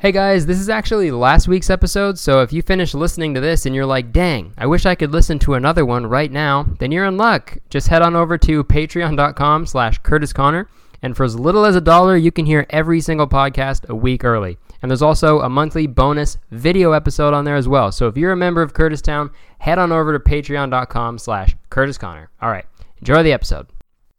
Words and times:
Hey 0.00 0.12
guys, 0.12 0.46
this 0.46 0.60
is 0.60 0.68
actually 0.68 1.10
last 1.10 1.48
week's 1.48 1.70
episode, 1.70 2.20
so 2.20 2.40
if 2.40 2.52
you 2.52 2.62
finish 2.62 2.94
listening 2.94 3.34
to 3.34 3.40
this 3.40 3.66
and 3.66 3.74
you're 3.74 3.84
like, 3.84 4.12
dang, 4.12 4.52
I 4.56 4.64
wish 4.64 4.86
I 4.86 4.94
could 4.94 5.10
listen 5.10 5.40
to 5.40 5.54
another 5.54 5.84
one 5.84 6.06
right 6.06 6.30
now, 6.30 6.68
then 6.78 6.92
you're 6.92 7.06
in 7.06 7.16
luck. 7.16 7.58
Just 7.68 7.88
head 7.88 8.00
on 8.00 8.14
over 8.14 8.38
to 8.38 8.62
patreon.com 8.62 9.66
slash 9.66 9.98
Curtis 9.98 10.32
Connor, 10.32 10.68
and 11.02 11.16
for 11.16 11.24
as 11.24 11.36
little 11.36 11.64
as 11.64 11.74
a 11.74 11.80
dollar, 11.80 12.16
you 12.16 12.30
can 12.30 12.46
hear 12.46 12.64
every 12.70 13.00
single 13.00 13.26
podcast 13.26 13.88
a 13.88 13.94
week 13.96 14.22
early. 14.22 14.56
And 14.82 14.88
there's 14.88 15.02
also 15.02 15.40
a 15.40 15.48
monthly 15.48 15.88
bonus 15.88 16.38
video 16.52 16.92
episode 16.92 17.34
on 17.34 17.44
there 17.44 17.56
as 17.56 17.66
well. 17.66 17.90
So 17.90 18.06
if 18.06 18.16
you're 18.16 18.30
a 18.30 18.36
member 18.36 18.62
of 18.62 18.74
Curtis 18.74 19.02
Town, 19.02 19.32
head 19.58 19.80
on 19.80 19.90
over 19.90 20.16
to 20.16 20.20
patreon.com 20.20 21.18
slash 21.18 21.56
Curtis 21.70 21.98
Connor. 21.98 22.30
All 22.40 22.50
right, 22.50 22.66
enjoy 22.98 23.24
the 23.24 23.32
episode. 23.32 23.66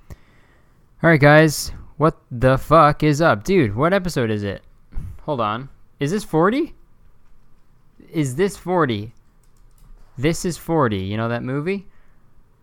All 0.09 1.09
right, 1.09 1.21
guys, 1.21 1.71
what 1.95 2.17
the 2.29 2.57
fuck 2.57 3.01
is 3.01 3.21
up? 3.21 3.45
Dude, 3.45 3.77
what 3.77 3.93
episode 3.93 4.29
is 4.29 4.43
it? 4.43 4.61
Hold 5.29 5.41
on. 5.41 5.69
Is 5.99 6.09
this 6.09 6.23
40? 6.23 6.73
Is 8.11 8.35
this 8.35 8.57
40? 8.57 9.13
This 10.17 10.43
is 10.43 10.57
40. 10.57 10.97
You 10.97 11.17
know 11.17 11.29
that 11.29 11.43
movie? 11.43 11.85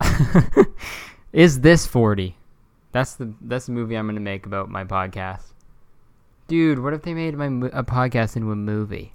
is 1.31 1.61
this 1.61 1.87
40? 1.87 2.35
That's 2.91 3.13
the 3.13 3.33
that's 3.39 3.67
the 3.67 3.71
movie 3.71 3.95
I'm 3.95 4.05
going 4.05 4.15
to 4.15 4.21
make 4.21 4.45
about 4.45 4.67
my 4.69 4.83
podcast. 4.83 5.53
Dude, 6.49 6.79
what 6.79 6.93
if 6.93 7.03
they 7.03 7.13
made 7.13 7.35
my 7.35 7.45
a 7.71 7.85
podcast 7.85 8.35
into 8.35 8.51
a 8.51 8.55
movie? 8.57 9.13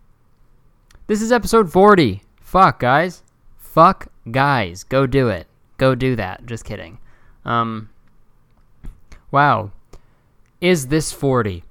This 1.07 1.21
is 1.21 1.31
episode 1.31 1.71
40. 1.71 2.23
Fuck, 2.41 2.81
guys. 2.81 3.23
Fuck, 3.59 4.07
guys. 4.31 4.83
Go 4.83 5.07
do 5.07 5.29
it. 5.29 5.47
Go 5.77 5.95
do 5.95 6.17
that. 6.17 6.47
Just 6.47 6.65
kidding. 6.65 6.97
Um 7.45 7.91
Wow. 9.31 9.73
Is 10.63 10.87
this 10.87 11.13
40? 11.13 11.65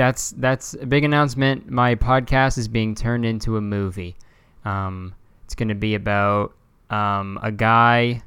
That's 0.00 0.30
that's 0.38 0.72
a 0.72 0.86
big 0.86 1.04
announcement. 1.04 1.68
My 1.68 1.94
podcast 1.94 2.56
is 2.56 2.68
being 2.68 2.94
turned 2.94 3.26
into 3.26 3.58
a 3.58 3.60
movie. 3.60 4.16
Um, 4.64 5.14
it's 5.44 5.54
going 5.54 5.68
to 5.68 5.74
be 5.74 5.94
about 5.94 6.54
um, 6.88 7.38
a 7.42 7.52
guy 7.52 8.22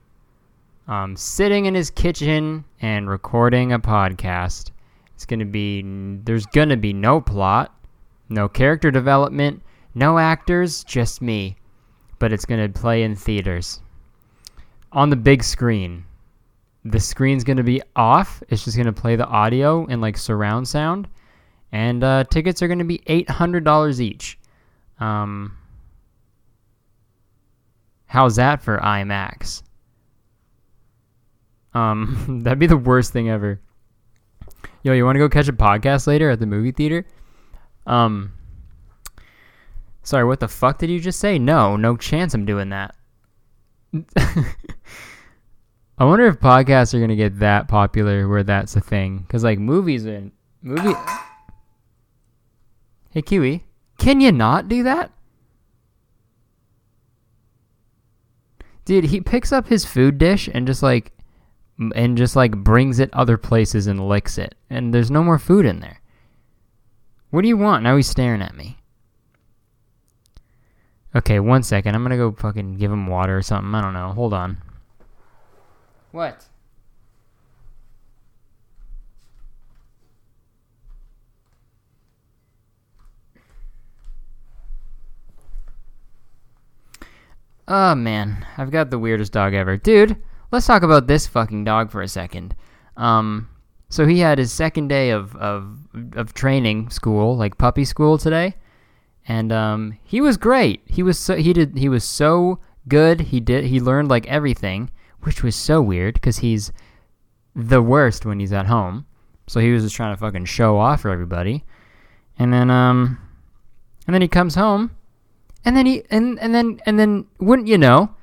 um, 0.88 1.16
sitting 1.16 1.66
in 1.66 1.74
his 1.74 1.90
kitchen 1.90 2.64
and 2.80 3.10
recording 3.10 3.74
a 3.74 3.80
podcast. 3.80 4.70
It's 5.16 5.26
going 5.26 5.40
to 5.40 5.46
be 5.46 5.82
there's 6.24 6.46
going 6.46 6.70
to 6.70 6.78
be 6.78 6.94
no 6.94 7.20
plot, 7.20 7.76
no 8.30 8.48
character 8.48 8.92
development, 8.92 9.64
no 9.96 10.20
actors, 10.20 10.84
just 10.84 11.24
me. 11.24 11.58
But 12.20 12.32
it's 12.32 12.46
going 12.46 12.72
to 12.72 12.80
play 12.80 13.02
in 13.02 13.16
theaters 13.16 13.82
on 14.92 15.10
the 15.10 15.16
big 15.16 15.44
screen. 15.44 16.06
The 16.86 17.00
screen's 17.00 17.44
going 17.44 17.58
to 17.58 17.64
be 17.64 17.82
off. 17.96 18.44
It's 18.50 18.64
just 18.64 18.78
going 18.78 18.86
to 18.86 18.94
play 18.94 19.16
the 19.16 19.26
audio 19.26 19.88
and 19.88 20.02
like 20.02 20.20
surround 20.20 20.68
sound 20.68 21.08
and 21.74 22.04
uh, 22.04 22.24
tickets 22.26 22.62
are 22.62 22.68
going 22.68 22.80
to 22.80 22.86
be 22.86 23.00
$800 23.00 24.00
each. 24.00 24.38
Um, 25.00 25.58
how's 28.06 28.36
that 28.36 28.62
for 28.62 28.78
IMAX? 28.78 29.64
Um, 31.74 32.42
that'd 32.44 32.60
be 32.60 32.68
the 32.68 32.78
worst 32.78 33.12
thing 33.12 33.28
ever. 33.28 33.60
Yo, 34.84 34.94
you 34.94 35.04
want 35.04 35.16
to 35.16 35.20
go 35.20 35.28
catch 35.28 35.48
a 35.48 35.54
podcast 35.54 36.06
later 36.06 36.30
at 36.30 36.40
the 36.40 36.46
movie 36.46 36.72
theater? 36.72 37.08
Um, 37.88 38.34
sorry, 40.04 40.26
what 40.26 40.40
the 40.42 40.48
fuck 40.48 40.78
did 40.78 40.92
you 40.92 41.00
just 41.00 41.20
say? 41.20 41.40
No, 41.40 41.76
no 41.76 41.98
chance 41.98 42.36
I'm 42.36 42.46
doing 42.46 42.70
that. 42.70 42.96
I 45.98 46.06
wonder 46.06 46.28
if 46.28 46.40
podcasts 46.40 46.94
are 46.94 47.00
gonna 47.00 47.16
get 47.16 47.40
that 47.40 47.68
popular 47.68 48.28
where 48.28 48.44
that's 48.44 48.76
a 48.76 48.82
thing. 48.82 49.26
Cause 49.30 49.44
like 49.44 49.60
movies 49.60 50.06
and 50.06 50.32
movie. 50.62 50.94
Hey, 53.14 53.22
Kiwi, 53.22 53.64
can 54.00 54.22
you 54.22 54.32
not 54.32 54.68
do 54.68 54.82
that? 54.82 55.12
Dude, 58.86 59.06
he 59.06 59.22
picks 59.22 59.52
up 59.52 59.68
his 59.68 59.86
food 59.86 60.18
dish 60.18 60.50
and 60.52 60.66
just 60.66 60.82
like 60.82 61.12
and 61.96 62.18
just 62.18 62.36
like 62.36 62.58
brings 62.58 63.00
it 63.00 63.12
other 63.14 63.38
places 63.38 63.86
and 63.86 64.08
licks 64.10 64.40
it. 64.40 64.56
And 64.68 64.92
there's 64.92 65.12
no 65.12 65.24
more 65.24 65.38
food 65.38 65.64
in 65.64 65.80
there. 65.80 66.02
What 67.30 67.44
do 67.44 67.48
you 67.48 67.58
want? 67.58 67.84
Now 67.84 67.96
he's 67.96 68.10
staring 68.10 68.42
at 68.42 68.56
me. 68.56 68.80
Okay, 71.16 71.40
one 71.40 71.62
second. 71.62 71.94
I'm 71.94 72.02
gonna 72.04 72.18
go 72.18 72.32
fucking 72.32 72.78
give 72.78 72.92
him 72.92 73.06
water 73.06 73.38
or 73.38 73.44
something. 73.44 73.76
I 73.76 73.82
don't 73.82 73.94
know. 73.94 74.10
Hold 74.14 74.34
on. 74.34 74.58
What? 76.12 76.48
Oh 87.68 87.96
man, 87.96 88.46
I've 88.58 88.72
got 88.72 88.90
the 88.90 89.00
weirdest 89.00 89.32
dog 89.32 89.54
ever. 89.54 89.78
Dude, 89.78 90.18
let's 90.52 90.68
talk 90.68 90.84
about 90.84 91.08
this 91.08 91.28
fucking 91.28 91.64
dog 91.64 91.92
for 91.92 92.02
a 92.02 92.08
second. 92.08 92.56
Um, 92.98 93.50
so 93.90 94.06
he 94.06 94.20
had 94.20 94.38
his 94.38 94.52
second 94.52 94.88
day 94.88 95.12
of, 95.12 95.36
of, 95.36 95.78
of 96.14 96.34
training 96.34 96.90
school, 96.90 97.38
like 97.38 97.58
puppy 97.58 97.86
school 97.86 98.18
today. 98.18 98.56
And 99.28 99.54
um, 99.54 99.98
he 100.04 100.20
was 100.20 100.36
great. 100.36 100.82
He 100.86 101.02
was 101.02 101.18
so 101.18 101.36
he 101.36 101.54
did 101.54 101.78
he 101.78 101.88
was 101.88 102.04
so 102.04 102.60
good. 102.88 103.22
He 103.22 103.40
did 103.40 103.66
he 103.66 103.80
learned 103.80 104.10
like 104.10 104.28
everything, 104.28 104.90
which 105.22 105.42
was 105.44 105.56
so 105.56 105.82
weird 105.82 106.16
because 106.16 106.40
he's 106.40 106.74
the 107.56 107.82
worst 107.82 108.26
when 108.26 108.40
he's 108.40 108.52
at 108.52 108.66
home. 108.66 109.06
So 109.48 109.62
he 109.62 109.72
was 109.72 109.84
just 109.84 109.96
trying 109.96 110.14
to 110.14 110.20
fucking 110.20 110.46
show 110.46 110.78
off 110.78 111.02
for 111.02 111.10
everybody. 111.10 111.64
And 112.38 112.52
then 112.52 112.70
um 112.70 113.18
and 114.06 114.14
then 114.14 114.22
he 114.22 114.28
comes 114.28 114.56
home 114.56 114.92
and 115.66 115.76
then 115.76 115.86
he 115.86 116.04
and 116.10 116.40
and 116.40 116.54
then 116.54 116.80
and 116.86 117.00
then 117.00 117.26
wouldn't 117.40 117.68
you 117.68 117.78
know, 117.78 118.16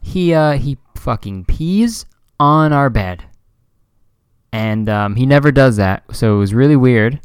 he 0.00 0.34
uh 0.34 0.52
he 0.52 0.78
fucking 0.96 1.44
pees 1.44 2.06
on 2.38 2.72
our 2.72 2.90
bed. 2.90 3.24
And 4.50 4.88
um, 4.88 5.16
he 5.16 5.26
never 5.26 5.52
does 5.52 5.76
that, 5.76 6.04
so 6.10 6.34
it 6.36 6.38
was 6.38 6.54
really 6.54 6.76
weird. 6.76 7.20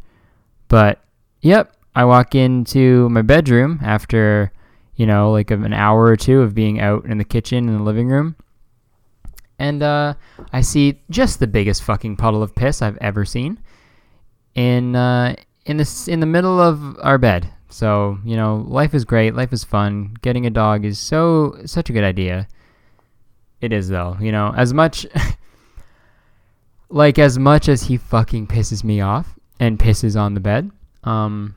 But 0.67 1.01
yep, 1.41 1.73
I 1.95 2.05
walk 2.05 2.35
into 2.35 3.07
my 3.09 3.21
bedroom 3.21 3.79
after, 3.81 4.51
you 4.95 5.05
know, 5.05 5.31
like 5.31 5.49
an 5.49 5.73
hour 5.73 6.03
or 6.03 6.17
two 6.17 6.41
of 6.41 6.53
being 6.53 6.81
out 6.81 7.05
in 7.05 7.17
the 7.17 7.23
kitchen 7.23 7.69
and 7.69 7.79
the 7.79 7.83
living 7.83 8.09
room. 8.09 8.35
And 9.59 9.81
uh, 9.81 10.15
I 10.51 10.61
see 10.61 11.01
just 11.09 11.39
the 11.39 11.47
biggest 11.47 11.83
fucking 11.83 12.17
puddle 12.17 12.43
of 12.43 12.55
piss 12.55 12.81
I've 12.81 12.97
ever 12.97 13.23
seen 13.23 13.59
in 14.55 14.95
uh, 14.95 15.35
in 15.65 15.77
the 15.77 16.07
in 16.09 16.19
the 16.19 16.25
middle 16.25 16.59
of 16.59 16.97
our 17.01 17.17
bed. 17.17 17.49
So, 17.73 18.19
you 18.23 18.35
know, 18.35 18.63
life 18.67 18.93
is 18.93 19.03
great, 19.03 19.33
life 19.33 19.51
is 19.51 19.63
fun. 19.63 20.15
Getting 20.21 20.45
a 20.45 20.51
dog 20.51 20.85
is 20.85 20.99
so 20.99 21.57
such 21.65 21.89
a 21.89 21.93
good 21.93 22.03
idea. 22.03 22.47
It 23.61 23.73
is 23.73 23.89
though, 23.89 24.15
you 24.21 24.31
know, 24.31 24.53
as 24.55 24.75
much 24.75 25.07
like 26.89 27.17
as 27.17 27.39
much 27.39 27.67
as 27.67 27.81
he 27.81 27.97
fucking 27.97 28.45
pisses 28.45 28.83
me 28.83 29.01
off 29.01 29.39
and 29.59 29.79
pisses 29.79 30.15
on 30.15 30.35
the 30.35 30.39
bed, 30.39 30.69
um 31.03 31.55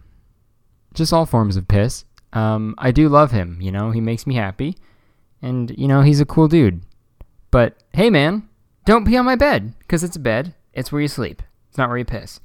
just 0.95 1.13
all 1.13 1.27
forms 1.27 1.59
of 1.59 1.69
piss. 1.69 2.07
Um 2.33 2.75
I 2.79 2.93
do 2.93 3.11
love 3.11 3.31
him, 3.33 3.59
you 3.61 3.71
know, 3.71 3.91
he 3.91 4.01
makes 4.01 4.27
me 4.27 4.37
happy. 4.37 4.75
And 5.43 5.71
you 5.77 5.87
know, 5.87 6.01
he's 6.01 6.23
a 6.23 6.25
cool 6.25 6.49
dude. 6.49 6.81
But 7.51 7.77
hey 7.93 8.09
man, 8.09 8.49
don't 8.87 9.07
pee 9.07 9.19
on 9.19 9.27
my 9.27 9.37
bed 9.37 9.75
cuz 9.87 10.03
it's 10.03 10.17
a 10.17 10.21
bed. 10.21 10.55
It's 10.73 10.91
where 10.91 11.03
you 11.03 11.09
sleep. 11.09 11.43
It's 11.69 11.77
not 11.77 11.91
where 11.91 11.99
you 11.99 12.07
piss. 12.07 12.41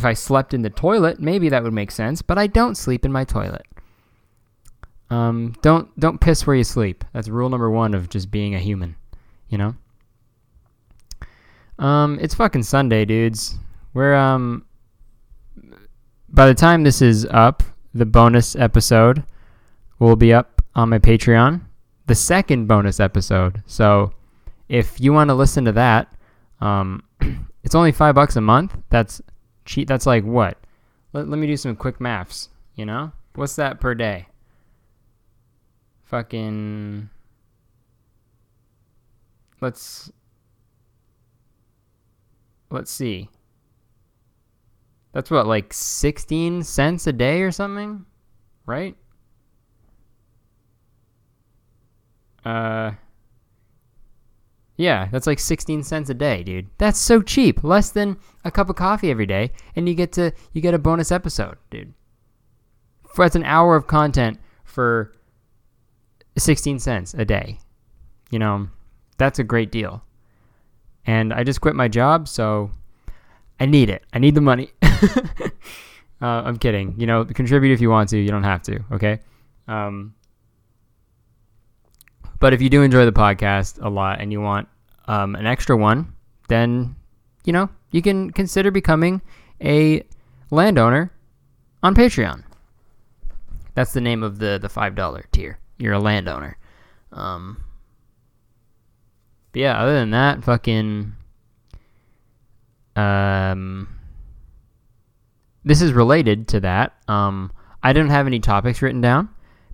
If 0.00 0.06
I 0.06 0.14
slept 0.14 0.54
in 0.54 0.62
the 0.62 0.70
toilet, 0.70 1.20
maybe 1.20 1.50
that 1.50 1.62
would 1.62 1.74
make 1.74 1.90
sense, 1.90 2.22
but 2.22 2.38
I 2.38 2.46
don't 2.46 2.74
sleep 2.74 3.04
in 3.04 3.12
my 3.12 3.22
toilet. 3.22 3.66
Um, 5.10 5.54
don't 5.60 5.94
don't 6.00 6.18
piss 6.18 6.46
where 6.46 6.56
you 6.56 6.64
sleep. 6.64 7.04
That's 7.12 7.28
rule 7.28 7.50
number 7.50 7.70
one 7.70 7.92
of 7.92 8.08
just 8.08 8.30
being 8.30 8.54
a 8.54 8.58
human, 8.58 8.96
you 9.50 9.58
know. 9.58 9.74
Um, 11.78 12.18
it's 12.18 12.34
fucking 12.34 12.62
Sunday, 12.62 13.04
dudes. 13.04 13.58
We're 13.92 14.14
um. 14.14 14.64
By 16.30 16.46
the 16.46 16.54
time 16.54 16.82
this 16.82 17.02
is 17.02 17.26
up, 17.26 17.62
the 17.92 18.06
bonus 18.06 18.56
episode 18.56 19.22
will 19.98 20.16
be 20.16 20.32
up 20.32 20.62
on 20.74 20.88
my 20.88 20.98
Patreon. 20.98 21.60
The 22.06 22.14
second 22.14 22.68
bonus 22.68 23.00
episode. 23.00 23.62
So, 23.66 24.14
if 24.70 24.98
you 24.98 25.12
want 25.12 25.28
to 25.28 25.34
listen 25.34 25.66
to 25.66 25.72
that, 25.72 26.10
um, 26.62 27.02
it's 27.64 27.74
only 27.74 27.92
five 27.92 28.14
bucks 28.14 28.36
a 28.36 28.40
month. 28.40 28.78
That's 28.88 29.20
cheat 29.70 29.86
that's 29.86 30.04
like 30.04 30.24
what? 30.24 30.58
Let, 31.12 31.28
let 31.28 31.38
me 31.38 31.46
do 31.46 31.56
some 31.56 31.76
quick 31.76 32.00
maths 32.00 32.48
you 32.74 32.86
know? 32.86 33.12
What's 33.34 33.56
that 33.56 33.78
per 33.78 33.94
day? 33.94 34.26
Fucking 36.04 37.10
let's 39.60 40.10
let's 42.70 42.90
see. 42.90 43.28
That's 45.12 45.30
what 45.30 45.46
like 45.46 45.72
16 45.72 46.62
cents 46.62 47.06
a 47.06 47.12
day 47.12 47.42
or 47.42 47.52
something? 47.52 48.06
Right? 48.64 48.96
Uh 52.44 52.92
yeah, 54.80 55.08
that's 55.12 55.26
like 55.26 55.38
16 55.38 55.82
cents 55.82 56.08
a 56.08 56.14
day, 56.14 56.42
dude. 56.42 56.68
That's 56.78 56.98
so 56.98 57.20
cheap. 57.20 57.62
Less 57.62 57.90
than 57.90 58.16
a 58.44 58.50
cup 58.50 58.70
of 58.70 58.76
coffee 58.76 59.10
every 59.10 59.26
day 59.26 59.52
and 59.76 59.86
you 59.86 59.94
get 59.94 60.12
to 60.12 60.32
you 60.52 60.62
get 60.62 60.72
a 60.74 60.78
bonus 60.78 61.12
episode, 61.12 61.58
dude. 61.70 61.92
for 63.14 63.24
that's 63.24 63.36
an 63.36 63.44
hour 63.44 63.76
of 63.76 63.86
content 63.86 64.40
for 64.64 65.12
16 66.38 66.78
cents 66.78 67.12
a 67.14 67.24
day. 67.24 67.58
You 68.30 68.38
know, 68.38 68.68
that's 69.18 69.38
a 69.38 69.44
great 69.44 69.70
deal. 69.70 70.02
And 71.04 71.32
I 71.32 71.44
just 71.44 71.60
quit 71.60 71.74
my 71.74 71.88
job, 71.88 72.28
so 72.28 72.70
I 73.58 73.66
need 73.66 73.90
it. 73.90 74.04
I 74.12 74.18
need 74.18 74.34
the 74.34 74.40
money. 74.40 74.70
uh, 74.82 75.50
I'm 76.20 76.56
kidding. 76.56 76.94
You 76.98 77.06
know, 77.06 77.24
contribute 77.24 77.72
if 77.72 77.80
you 77.80 77.90
want 77.90 78.08
to. 78.10 78.18
You 78.18 78.28
don't 78.28 78.44
have 78.44 78.62
to. 78.62 78.80
Okay. 78.92 79.20
Um, 79.68 80.14
but 82.40 82.52
if 82.54 82.60
you 82.60 82.68
do 82.68 82.82
enjoy 82.82 83.04
the 83.04 83.12
podcast 83.12 83.80
a 83.84 83.88
lot 83.88 84.20
and 84.20 84.32
you 84.32 84.40
want 84.40 84.66
um, 85.06 85.36
an 85.36 85.46
extra 85.46 85.76
one, 85.76 86.12
then 86.48 86.96
you 87.44 87.52
know 87.52 87.68
you 87.92 88.02
can 88.02 88.30
consider 88.30 88.70
becoming 88.70 89.22
a 89.62 90.02
landowner 90.50 91.12
on 91.82 91.94
Patreon. 91.94 92.42
That's 93.74 93.92
the 93.92 94.00
name 94.00 94.22
of 94.22 94.38
the 94.38 94.58
the 94.60 94.68
five 94.68 94.94
dollar 94.94 95.26
tier. 95.30 95.58
You're 95.78 95.94
a 95.94 96.00
landowner. 96.00 96.58
Um, 97.12 97.62
but 99.52 99.60
yeah, 99.60 99.80
other 99.80 99.94
than 99.94 100.10
that, 100.10 100.42
fucking. 100.42 101.12
Um, 102.96 103.88
this 105.64 105.80
is 105.80 105.92
related 105.92 106.48
to 106.48 106.60
that. 106.60 106.94
Um, 107.06 107.52
I 107.82 107.92
don't 107.92 108.10
have 108.10 108.26
any 108.26 108.40
topics 108.40 108.82
written 108.82 109.00
down 109.00 109.28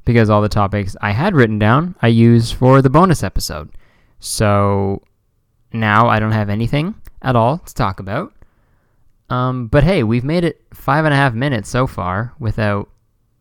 because 0.06 0.30
all 0.30 0.40
the 0.40 0.48
topics 0.48 0.96
I 1.02 1.10
had 1.10 1.34
written 1.34 1.58
down 1.58 1.94
I 2.00 2.08
used 2.08 2.54
for 2.54 2.80
the 2.80 2.88
bonus 2.88 3.22
episode. 3.22 3.70
So 4.18 5.02
now 5.72 6.08
I 6.08 6.18
don't 6.18 6.32
have 6.32 6.48
anything 6.48 6.94
at 7.20 7.36
all 7.36 7.58
to 7.58 7.74
talk 7.74 8.00
about. 8.00 8.32
Um, 9.28 9.66
but 9.66 9.84
hey, 9.84 10.02
we've 10.02 10.24
made 10.24 10.44
it 10.44 10.62
five 10.72 11.04
and 11.04 11.12
a 11.12 11.16
half 11.16 11.34
minutes 11.34 11.68
so 11.68 11.86
far 11.86 12.32
without 12.38 12.88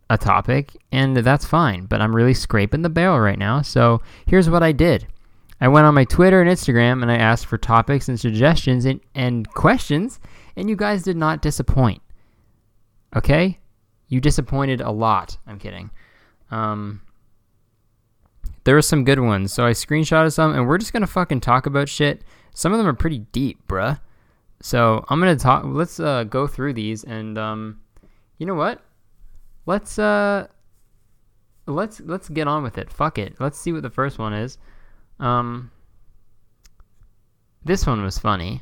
a 0.10 0.18
topic, 0.18 0.76
and 0.92 1.16
that's 1.16 1.46
fine. 1.46 1.86
But 1.86 2.02
I'm 2.02 2.16
really 2.16 2.34
scraping 2.34 2.82
the 2.82 2.90
barrel 2.90 3.20
right 3.20 3.40
now. 3.40 3.62
So 3.62 4.02
here's 4.26 4.50
what 4.50 4.64
I 4.64 4.72
did 4.72 5.08
I 5.62 5.68
went 5.68 5.86
on 5.86 5.94
my 5.94 6.04
Twitter 6.04 6.42
and 6.42 6.50
Instagram 6.50 7.02
and 7.02 7.12
I 7.12 7.18
asked 7.18 7.46
for 7.46 7.58
topics 7.58 8.10
and 8.10 8.20
suggestions 8.20 8.86
and, 8.86 9.00
and 9.14 9.50
questions, 9.52 10.20
and 10.56 10.70
you 10.70 10.76
guys 10.76 11.04
did 11.04 11.16
not 11.16 11.42
disappoint. 11.42 12.02
Okay? 13.16 13.60
You 14.08 14.20
disappointed 14.20 14.82
a 14.82 14.92
lot. 14.92 15.38
I'm 15.48 15.60
kidding. 15.60 15.92
Um, 16.52 17.02
there 18.64 18.76
were 18.76 18.82
some 18.82 19.04
good 19.04 19.20
ones, 19.20 19.54
so 19.54 19.66
I 19.66 19.72
screenshotted 19.72 20.34
some, 20.34 20.54
and 20.54 20.68
we're 20.68 20.78
just 20.78 20.94
gonna 20.94 21.08
fucking 21.08 21.42
talk 21.42 21.66
about 21.66 21.90
shit. 21.90 22.24
Some 22.54 22.72
of 22.72 22.78
them 22.78 22.88
are 22.88 22.94
pretty 22.94 23.20
deep, 23.20 23.68
bruh. 23.68 24.00
So 24.62 25.06
I'm 25.10 25.20
gonna 25.20 25.36
talk. 25.36 25.64
Let's 25.66 26.00
uh, 26.00 26.24
go 26.24 26.48
through 26.48 26.74
these, 26.74 27.04
and 27.04 27.38
um, 27.38 27.80
you 28.38 28.46
know 28.46 28.56
what? 28.56 28.82
Let's 29.66 30.00
uh, 30.00 30.48
let's 31.68 32.00
let's 32.02 32.30
get 32.30 32.48
on 32.48 32.64
with 32.64 32.78
it. 32.78 32.92
Fuck 32.92 33.18
it. 33.18 33.36
Let's 33.40 33.60
see 33.60 33.72
what 33.72 33.84
the 33.84 33.90
first 33.90 34.18
one 34.18 34.34
is. 34.34 34.58
Um, 35.20 35.72
this 37.64 37.86
one 37.86 38.04
was 38.04 38.18
funny. 38.18 38.62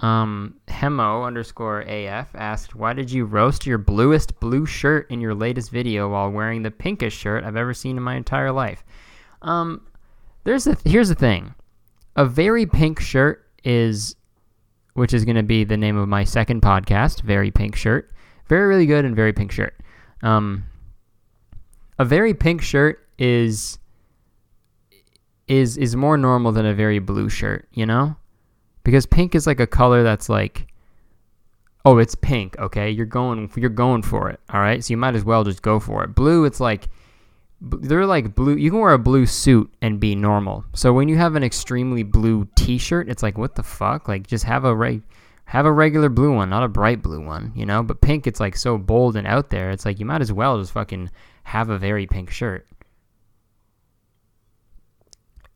Um, 0.00 0.60
Hemo 0.68 1.26
underscore 1.26 1.80
AF 1.80 2.34
asked, 2.34 2.74
Why 2.74 2.92
did 2.92 3.10
you 3.10 3.24
roast 3.24 3.66
your 3.66 3.78
bluest 3.78 4.38
blue 4.38 4.64
shirt 4.64 5.10
in 5.10 5.20
your 5.20 5.34
latest 5.34 5.70
video 5.70 6.08
while 6.08 6.30
wearing 6.30 6.62
the 6.62 6.70
pinkest 6.70 7.16
shirt 7.16 7.44
I've 7.44 7.56
ever 7.56 7.74
seen 7.74 7.96
in 7.96 8.02
my 8.02 8.14
entire 8.14 8.52
life? 8.52 8.84
Um, 9.42 9.86
there's 10.44 10.66
a, 10.66 10.76
here's 10.84 11.08
the 11.08 11.14
thing. 11.14 11.54
A 12.16 12.24
very 12.24 12.64
pink 12.64 13.00
shirt 13.00 13.44
is, 13.64 14.14
which 14.94 15.12
is 15.12 15.24
going 15.24 15.36
to 15.36 15.42
be 15.42 15.64
the 15.64 15.76
name 15.76 15.96
of 15.96 16.08
my 16.08 16.24
second 16.24 16.62
podcast, 16.62 17.22
Very 17.22 17.50
Pink 17.50 17.76
Shirt. 17.76 18.10
Very, 18.48 18.66
really 18.66 18.86
good 18.86 19.04
and 19.04 19.14
very 19.14 19.32
pink 19.32 19.52
shirt. 19.52 19.74
Um, 20.22 20.64
a 21.98 22.04
very 22.04 22.34
pink 22.34 22.62
shirt 22.62 23.06
is 23.18 23.78
is 25.48 25.76
is 25.76 25.96
more 25.96 26.16
normal 26.16 26.52
than 26.52 26.66
a 26.66 26.74
very 26.74 26.98
blue 26.98 27.28
shirt, 27.28 27.68
you 27.72 27.86
know? 27.86 28.16
Because 28.88 29.04
pink 29.04 29.34
is 29.34 29.46
like 29.46 29.60
a 29.60 29.66
color 29.66 30.02
that's 30.02 30.30
like 30.30 30.66
oh, 31.84 31.98
it's 31.98 32.14
pink, 32.14 32.58
okay? 32.58 32.88
You're 32.88 33.04
going 33.04 33.50
you're 33.54 33.68
going 33.68 34.00
for 34.00 34.30
it, 34.30 34.40
all 34.48 34.60
right? 34.60 34.82
So 34.82 34.92
you 34.92 34.96
might 34.96 35.14
as 35.14 35.26
well 35.26 35.44
just 35.44 35.60
go 35.60 35.78
for 35.78 36.04
it. 36.04 36.14
Blue, 36.14 36.46
it's 36.46 36.58
like 36.58 36.88
they're 37.60 38.06
like 38.06 38.34
blue. 38.34 38.56
You 38.56 38.70
can 38.70 38.80
wear 38.80 38.94
a 38.94 38.98
blue 38.98 39.26
suit 39.26 39.70
and 39.82 40.00
be 40.00 40.14
normal. 40.14 40.64
So 40.72 40.94
when 40.94 41.06
you 41.06 41.18
have 41.18 41.34
an 41.34 41.44
extremely 41.44 42.02
blue 42.02 42.48
T-shirt, 42.54 43.10
it's 43.10 43.22
like 43.22 43.36
what 43.36 43.56
the 43.56 43.62
fuck? 43.62 44.08
Like 44.08 44.26
just 44.26 44.44
have 44.44 44.64
a 44.64 44.74
reg, 44.74 45.02
have 45.44 45.66
a 45.66 45.72
regular 45.72 46.08
blue 46.08 46.34
one, 46.34 46.48
not 46.48 46.64
a 46.64 46.68
bright 46.68 47.02
blue 47.02 47.22
one, 47.22 47.52
you 47.54 47.66
know. 47.66 47.82
But 47.82 48.00
pink, 48.00 48.26
it's 48.26 48.40
like 48.40 48.56
so 48.56 48.78
bold 48.78 49.16
and 49.16 49.26
out 49.26 49.50
there. 49.50 49.70
It's 49.70 49.84
like 49.84 50.00
you 50.00 50.06
might 50.06 50.22
as 50.22 50.32
well 50.32 50.58
just 50.58 50.72
fucking 50.72 51.10
have 51.42 51.68
a 51.68 51.76
very 51.76 52.06
pink 52.06 52.30
shirt. 52.30 52.66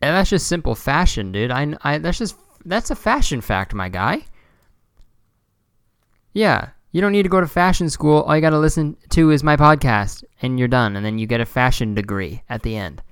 And 0.02 0.14
that's 0.14 0.28
just 0.28 0.48
simple 0.48 0.74
fashion, 0.74 1.32
dude. 1.32 1.50
I, 1.50 1.74
I 1.82 1.96
that's 1.96 2.18
just 2.18 2.36
that's 2.64 2.90
a 2.90 2.96
fashion 2.96 3.40
fact, 3.40 3.74
my 3.74 3.88
guy. 3.88 4.26
Yeah, 6.32 6.70
you 6.92 7.00
don't 7.00 7.12
need 7.12 7.24
to 7.24 7.28
go 7.28 7.40
to 7.40 7.46
fashion 7.46 7.90
school. 7.90 8.22
All 8.22 8.34
you 8.34 8.40
got 8.40 8.50
to 8.50 8.58
listen 8.58 8.96
to 9.10 9.30
is 9.30 9.42
my 9.42 9.56
podcast, 9.56 10.24
and 10.40 10.58
you're 10.58 10.68
done. 10.68 10.96
And 10.96 11.04
then 11.04 11.18
you 11.18 11.26
get 11.26 11.40
a 11.40 11.46
fashion 11.46 11.94
degree 11.94 12.42
at 12.48 12.62
the 12.62 12.76
end. 12.76 13.02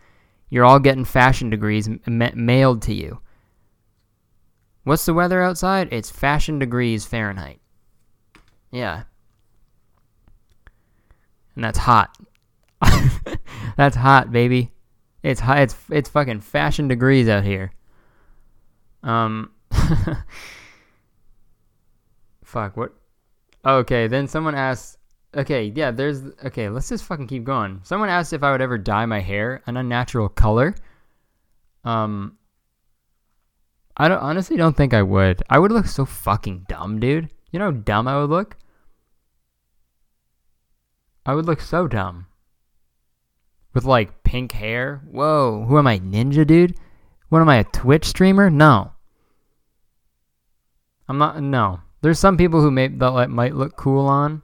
You're 0.51 0.65
all 0.65 0.79
getting 0.79 1.05
fashion 1.05 1.49
degrees 1.51 1.89
ma- 2.07 2.31
mailed 2.35 2.83
to 2.83 2.95
you. 2.95 3.21
What's 4.85 5.07
the 5.07 5.15
weather 5.15 5.43
outside? 5.43 5.89
It's 5.93 6.11
fashion 6.11 6.59
degrees 6.59 7.05
Fahrenheit. 7.07 7.61
Yeah. 8.71 9.05
And 11.55 11.65
that's 11.65 11.79
hot. 11.79 12.17
that's 13.77 13.97
hot, 13.97 14.33
baby. 14.33 14.73
It's 15.23 15.41
high. 15.41 15.61
It's 15.61 15.77
it's 15.91 16.09
fucking 16.09 16.41
fashion 16.41 16.89
degrees 16.89 17.29
out 17.29 17.45
here. 17.45 17.73
Um. 19.03 19.51
fuck. 22.45 22.77
What? 22.77 22.93
Okay. 23.65 24.07
Then 24.07 24.29
someone 24.29 24.55
asked. 24.55 24.99
Okay. 25.35 25.73
Yeah. 25.75 25.91
There's. 25.91 26.23
Okay. 26.45 26.69
Let's 26.69 26.89
just 26.89 27.05
fucking 27.05 27.27
keep 27.27 27.45
going. 27.45 27.81
Someone 27.83 28.09
asked 28.09 28.33
if 28.33 28.43
I 28.43 28.53
would 28.53 28.61
ever 28.61 28.79
dye 28.79 29.07
my 29.07 29.21
hair 29.21 29.63
an 29.67 29.77
unnatural 29.77 30.29
color. 30.29 30.75
Um. 31.85 32.37
I 33.97 34.09
don't 34.09 34.21
honestly 34.21 34.57
don't 34.57 34.77
think 34.77 34.95
I 34.95 35.03
would. 35.03 35.43
I 35.51 35.59
would 35.59 35.73
look 35.73 35.87
so 35.87 36.07
fucking 36.07 36.67
dumb, 36.69 37.01
dude. 37.01 37.29
You 37.51 37.59
know 37.59 37.67
how 37.67 37.73
dumb 37.73 38.09
I 38.09 38.19
would 38.19 38.31
look? 38.31 38.57
I 41.27 41.35
would 41.35 41.45
look 41.45 41.61
so 41.61 41.87
dumb 41.87 42.27
with 43.75 43.85
like 43.85 44.23
pink 44.23 44.53
hair. 44.53 45.03
Whoa, 45.11 45.65
who 45.67 45.79
am 45.79 45.87
I, 45.87 45.99
Ninja 45.99 46.47
dude? 46.47 46.77
What 47.31 47.41
am 47.41 47.49
I, 47.49 47.57
a 47.57 47.65
Twitch 47.65 48.05
streamer? 48.05 48.51
No. 48.51 48.93
I'm 51.09 51.19
not. 51.19 51.41
No. 51.43 51.81
There's 52.03 52.19
some 52.19 52.37
people 52.37 52.61
who 52.61 52.71
may 52.71 52.89
that 52.89 53.09
like, 53.09 53.29
might 53.29 53.55
look 53.55 53.77
cool 53.77 54.07
on, 54.07 54.43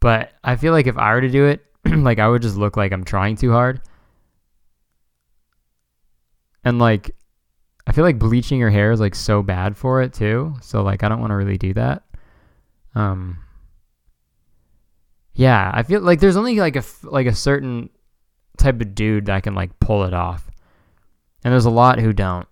but 0.00 0.32
I 0.42 0.56
feel 0.56 0.72
like 0.72 0.86
if 0.86 0.96
I 0.98 1.14
were 1.14 1.20
to 1.20 1.30
do 1.30 1.46
it, 1.46 1.64
like 1.86 2.18
I 2.18 2.28
would 2.28 2.42
just 2.42 2.56
look 2.56 2.76
like 2.76 2.92
I'm 2.92 3.04
trying 3.04 3.36
too 3.36 3.52
hard. 3.52 3.80
And 6.64 6.78
like, 6.78 7.14
I 7.86 7.92
feel 7.92 8.04
like 8.04 8.18
bleaching 8.18 8.58
your 8.58 8.70
hair 8.70 8.92
is 8.92 9.00
like 9.00 9.14
so 9.14 9.42
bad 9.42 9.76
for 9.76 10.00
it 10.00 10.14
too. 10.14 10.54
So 10.62 10.82
like, 10.82 11.02
I 11.02 11.08
don't 11.08 11.20
want 11.20 11.32
to 11.32 11.36
really 11.36 11.58
do 11.58 11.74
that. 11.74 12.02
Um, 12.94 13.38
yeah, 15.34 15.70
I 15.74 15.82
feel 15.82 16.00
like 16.00 16.20
there's 16.20 16.36
only 16.36 16.60
like 16.60 16.76
a 16.76 16.84
like 17.02 17.26
a 17.26 17.34
certain 17.34 17.90
type 18.56 18.80
of 18.80 18.94
dude 18.94 19.26
that 19.26 19.42
can 19.42 19.54
like 19.54 19.78
pull 19.80 20.04
it 20.04 20.14
off. 20.14 20.48
And 21.44 21.52
there's 21.52 21.66
a 21.66 21.70
lot 21.70 22.00
who 22.00 22.12
don't. 22.12 22.48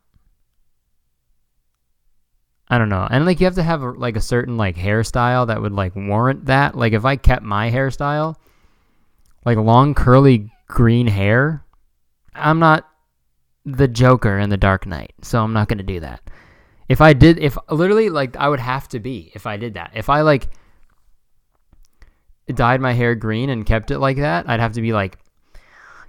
I 2.69 2.79
don't 2.79 2.89
know. 2.89 3.07
And 3.11 3.27
like 3.27 3.41
you 3.41 3.47
have 3.47 3.57
to 3.57 3.63
have 3.63 3.83
a, 3.83 3.91
like 3.91 4.17
a 4.17 4.21
certain 4.21 4.57
like 4.57 4.77
hairstyle 4.77 5.47
that 5.49 5.61
would 5.61 5.73
like 5.73 5.97
warrant 5.97 6.47
that. 6.47 6.77
Like 6.77 6.93
if 6.93 7.05
I 7.05 7.17
kept 7.17 7.43
my 7.43 7.71
hairstyle 7.71 8.37
like 9.45 9.59
long 9.59 9.95
curly 9.95 10.51
green 10.69 11.07
hair, 11.07 11.65
I'm 12.35 12.59
not 12.59 12.89
the 13.65 13.89
Joker 13.89 14.39
in 14.39 14.51
the 14.51 14.57
Dark 14.57 14.87
Knight. 14.87 15.13
So 15.23 15.43
I'm 15.43 15.53
not 15.53 15.69
going 15.69 15.79
to 15.79 15.85
do 15.85 16.01
that. 16.01 16.23
If 16.89 17.01
I 17.01 17.13
did 17.13 17.39
if 17.39 17.57
literally 17.71 18.09
like 18.09 18.37
I 18.37 18.49
would 18.49 18.61
have 18.61 18.89
to 18.89 19.01
be 19.01 19.33
if 19.35 19.47
I 19.47 19.57
did 19.57 19.75
that. 19.75 19.93
If 19.95 20.09
I 20.09 20.23
like 20.23 20.49
dyed 22.49 22.81
my 22.81 22.93
hair 22.93 23.15
green 23.15 23.51
and 23.51 23.67
kept 23.67 23.91
it 23.91 23.99
like 23.99 24.19
that, 24.19 24.49
I'd 24.49 24.61
have 24.61 24.73
to 24.73 24.83
be 24.83 24.93
like, 24.93 25.19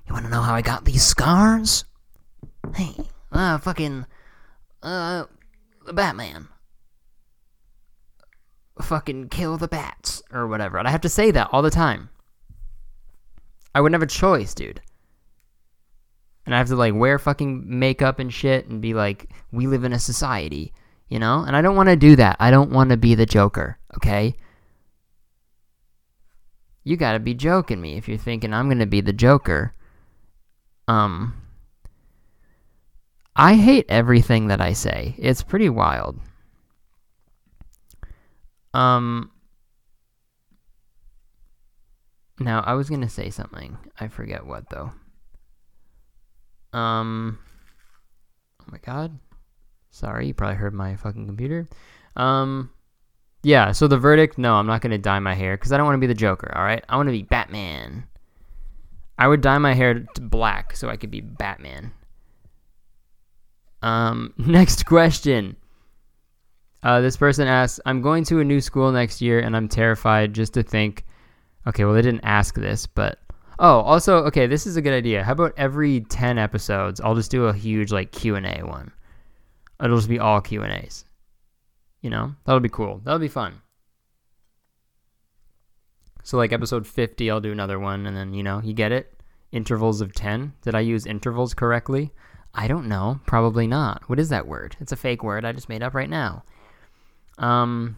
"You 0.08 0.14
want 0.14 0.26
to 0.26 0.32
know 0.32 0.42
how 0.42 0.54
I 0.54 0.62
got 0.62 0.84
these 0.86 1.04
scars? 1.04 1.86
Hey, 2.76 2.96
uh, 3.32 3.58
fucking, 3.58 4.06
uh, 4.82 5.26
Batman, 5.92 6.48
fucking 8.82 9.30
kill 9.30 9.58
the 9.58 9.68
bats 9.68 10.24
or 10.32 10.48
whatever." 10.48 10.78
And 10.78 10.88
I 10.88 10.92
have 10.92 11.02
to 11.02 11.10
say 11.10 11.32
that 11.32 11.50
all 11.52 11.62
the 11.62 11.70
time. 11.70 12.10
I 13.76 13.82
wouldn't 13.82 13.96
have 13.96 14.08
a 14.08 14.12
choice, 14.12 14.54
dude. 14.54 14.82
And 16.46 16.54
I 16.54 16.58
have 16.58 16.68
to 16.68 16.76
like 16.76 16.94
wear 16.94 17.20
fucking 17.20 17.64
makeup 17.68 18.20
and 18.20 18.34
shit 18.34 18.68
and 18.68 18.82
be 18.82 18.94
like, 18.94 19.30
"We 19.52 19.68
live 19.68 19.84
in 19.84 19.94
a 19.94 20.00
society." 20.00 20.74
You 21.10 21.20
know? 21.20 21.44
And 21.46 21.56
I 21.56 21.62
don't 21.62 21.76
want 21.76 21.90
to 21.90 21.96
do 21.96 22.16
that. 22.16 22.38
I 22.40 22.50
don't 22.50 22.72
want 22.72 22.90
to 22.90 22.98
be 22.98 23.14
the 23.14 23.26
Joker, 23.26 23.78
okay? 23.98 24.36
You 26.84 26.98
gotta 26.98 27.20
be 27.20 27.34
joking 27.34 27.80
me 27.80 27.98
if 27.98 28.08
you're 28.08 28.18
thinking 28.18 28.54
I'm 28.54 28.68
gonna 28.68 28.86
be 28.86 29.02
the 29.02 29.14
Joker. 29.14 29.74
Um, 30.88 31.36
I 33.36 33.56
hate 33.56 33.86
everything 33.90 34.48
that 34.48 34.62
I 34.62 34.74
say. 34.74 35.16
It's 35.18 35.42
pretty 35.42 35.70
wild. 35.70 36.20
Um, 38.74 39.32
now 42.40 42.62
I 42.66 42.74
was 42.74 42.90
gonna 42.90 43.10
say 43.10 43.30
something. 43.30 43.78
I 44.00 44.08
forget 44.08 44.46
what 44.46 44.70
though. 44.70 44.92
Um, 46.78 47.40
oh 48.62 48.66
my 48.72 48.80
god. 48.80 49.18
Sorry, 49.92 50.28
you 50.28 50.34
probably 50.34 50.56
heard 50.56 50.74
my 50.74 50.96
fucking 50.96 51.28
computer. 51.28 51.68
Um, 52.16 52.72
yeah. 53.44 53.72
So 53.72 53.88
the 53.88 53.98
verdict: 53.98 54.38
No, 54.38 54.56
I'm 54.56 54.68
not 54.68 54.82
gonna 54.82 54.98
dye 54.98 55.20
my 55.20 55.36
hair 55.36 55.56
because 55.56 55.72
I 55.72 55.78
don't 55.78 55.86
want 55.86 55.96
to 55.96 56.02
be 56.02 56.08
the 56.08 56.14
Joker. 56.14 56.52
All 56.56 56.64
right, 56.64 56.84
I 56.90 56.98
want 56.98 57.08
to 57.08 57.14
be 57.14 57.24
Batman. 57.24 58.06
I 59.18 59.28
would 59.28 59.42
dye 59.42 59.60
my 59.60 59.74
hair 59.74 60.06
to 60.16 60.22
black 60.22 60.76
so 60.76 60.90
I 60.90 60.98
could 60.98 61.12
be 61.12 61.22
Batman. 61.22 61.92
Um, 63.84 64.34
next 64.38 64.86
question. 64.86 65.58
Uh, 66.82 67.02
this 67.02 67.18
person 67.18 67.48
asks, 67.48 67.80
I'm 67.86 68.02
going 68.02 68.24
to 68.26 68.40
a 68.40 68.44
new 68.44 68.60
school 68.60 68.92
next 68.92 69.22
year 69.22 69.40
and 69.40 69.56
I'm 69.56 69.68
terrified 69.70 70.34
just 70.34 70.54
to 70.56 70.64
think. 70.64 71.06
Okay, 71.68 71.86
well, 71.86 71.94
they 71.94 72.02
didn't 72.02 72.24
ask 72.24 72.56
this, 72.56 72.88
but. 72.88 73.20
Oh, 73.60 73.82
also, 73.82 74.18
okay, 74.26 74.48
this 74.48 74.66
is 74.66 74.76
a 74.76 74.82
good 74.82 74.94
idea. 74.94 75.24
How 75.24 75.34
about 75.34 75.54
every 75.56 76.02
10 76.02 76.38
episodes, 76.38 77.00
I'll 77.00 77.16
just 77.16 77.32
do 77.32 77.46
a 77.46 77.54
huge, 77.54 77.92
like, 77.92 78.12
Q&A 78.12 78.64
one. 78.64 78.92
It'll 79.82 79.98
just 79.98 80.10
be 80.10 80.20
all 80.20 80.42
Q&As. 80.42 81.06
You 82.02 82.10
know? 82.10 82.36
That'll 82.46 82.60
be 82.60 82.68
cool. 82.68 83.00
That'll 83.04 83.20
be 83.20 83.28
fun. 83.28 83.62
So, 86.24 86.38
like, 86.38 86.52
episode 86.52 86.88
50, 86.88 87.30
I'll 87.30 87.40
do 87.40 87.52
another 87.52 87.80
one, 87.80 88.08
and 88.08 88.18
then, 88.18 88.34
you 88.34 88.44
know, 88.44 88.60
you 88.62 88.74
get 88.74 88.92
it? 88.92 89.22
Intervals 89.52 90.02
of 90.02 90.14
10. 90.14 90.54
Did 90.64 90.76
I 90.76 90.80
use 90.82 91.06
intervals 91.06 91.54
correctly? 91.54 92.12
I 92.54 92.68
don't 92.68 92.88
know. 92.88 93.20
Probably 93.26 93.68
not. 93.68 94.04
What 94.08 94.20
is 94.20 94.30
that 94.30 94.48
word? 94.48 94.76
It's 94.80 94.92
a 94.92 94.98
fake 94.98 95.24
word 95.24 95.44
I 95.44 95.52
just 95.52 95.70
made 95.70 95.82
up 95.82 95.94
right 95.94 96.10
now. 96.10 96.44
Um, 97.40 97.98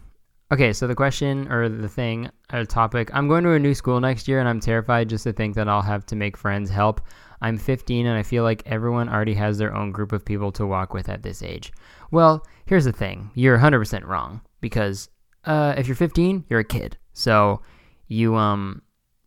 okay, 0.50 0.72
so 0.72 0.86
the 0.86 0.94
question 0.94 1.50
or 1.52 1.68
the 1.68 1.88
thing, 1.88 2.30
a 2.50 2.64
topic. 2.64 3.10
I'm 3.12 3.28
going 3.28 3.44
to 3.44 3.52
a 3.52 3.58
new 3.58 3.74
school 3.74 4.00
next 4.00 4.28
year 4.28 4.40
and 4.40 4.48
I'm 4.48 4.60
terrified 4.60 5.10
just 5.10 5.24
to 5.24 5.32
think 5.32 5.54
that 5.56 5.68
I'll 5.68 5.82
have 5.82 6.06
to 6.06 6.16
make 6.16 6.36
friends, 6.36 6.70
help. 6.70 7.02
I'm 7.42 7.58
15 7.58 8.06
and 8.06 8.16
I 8.16 8.22
feel 8.22 8.44
like 8.44 8.62
everyone 8.64 9.10
already 9.10 9.34
has 9.34 9.58
their 9.58 9.74
own 9.74 9.92
group 9.92 10.12
of 10.12 10.24
people 10.24 10.50
to 10.52 10.66
walk 10.66 10.94
with 10.94 11.10
at 11.10 11.22
this 11.22 11.42
age. 11.42 11.72
Well, 12.10 12.46
here's 12.64 12.86
the 12.86 12.92
thing 12.92 13.30
you're 13.34 13.58
100% 13.58 14.06
wrong 14.06 14.40
because 14.60 15.10
uh, 15.44 15.74
if 15.76 15.86
you're 15.86 15.96
15, 15.96 16.46
you're 16.48 16.60
a 16.60 16.64
kid. 16.64 16.96
So 17.12 17.60
you, 18.08 18.34
um, 18.36 18.80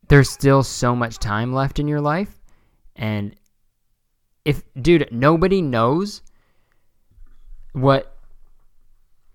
there's 0.08 0.30
still 0.30 0.64
so 0.64 0.96
much 0.96 1.20
time 1.20 1.54
left 1.54 1.78
in 1.78 1.88
your 1.88 2.02
life. 2.02 2.40
And 2.96 3.36
if, 4.50 4.64
dude, 4.82 5.08
nobody 5.12 5.62
knows 5.62 6.22
what 7.74 8.16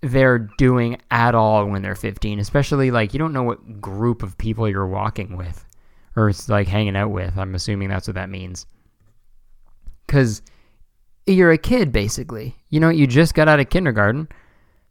they're 0.00 0.38
doing 0.58 0.98
at 1.10 1.34
all 1.34 1.64
when 1.66 1.80
they're 1.80 1.94
15 1.94 2.38
especially 2.38 2.90
like 2.90 3.14
you 3.14 3.18
don't 3.18 3.32
know 3.32 3.42
what 3.42 3.80
group 3.80 4.22
of 4.22 4.36
people 4.36 4.68
you're 4.68 4.86
walking 4.86 5.34
with 5.34 5.64
or 6.16 6.28
it's 6.28 6.48
like 6.48 6.68
hanging 6.68 6.96
out 6.96 7.10
with. 7.10 7.36
I'm 7.36 7.54
assuming 7.54 7.88
that's 7.88 8.06
what 8.06 8.14
that 8.14 8.30
means. 8.30 8.66
Because 10.06 10.42
you're 11.26 11.52
a 11.52 11.58
kid 11.58 11.90
basically. 11.90 12.54
You 12.68 12.80
know 12.80 12.90
you 12.90 13.06
just 13.06 13.34
got 13.34 13.48
out 13.48 13.60
of 13.60 13.70
kindergarten. 13.70 14.28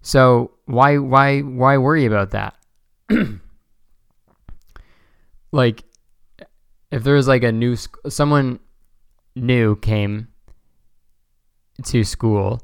So 0.01 0.51
why 0.65 0.97
why 0.97 1.41
why 1.41 1.77
worry 1.77 2.05
about 2.05 2.31
that? 2.31 2.55
Like 5.53 5.83
if 6.91 7.03
there 7.03 7.13
was 7.13 7.27
like 7.27 7.43
a 7.43 7.51
new 7.51 7.75
sc- 7.75 7.95
someone 8.09 8.59
new 9.35 9.75
came 9.77 10.27
to 11.83 12.03
school 12.03 12.61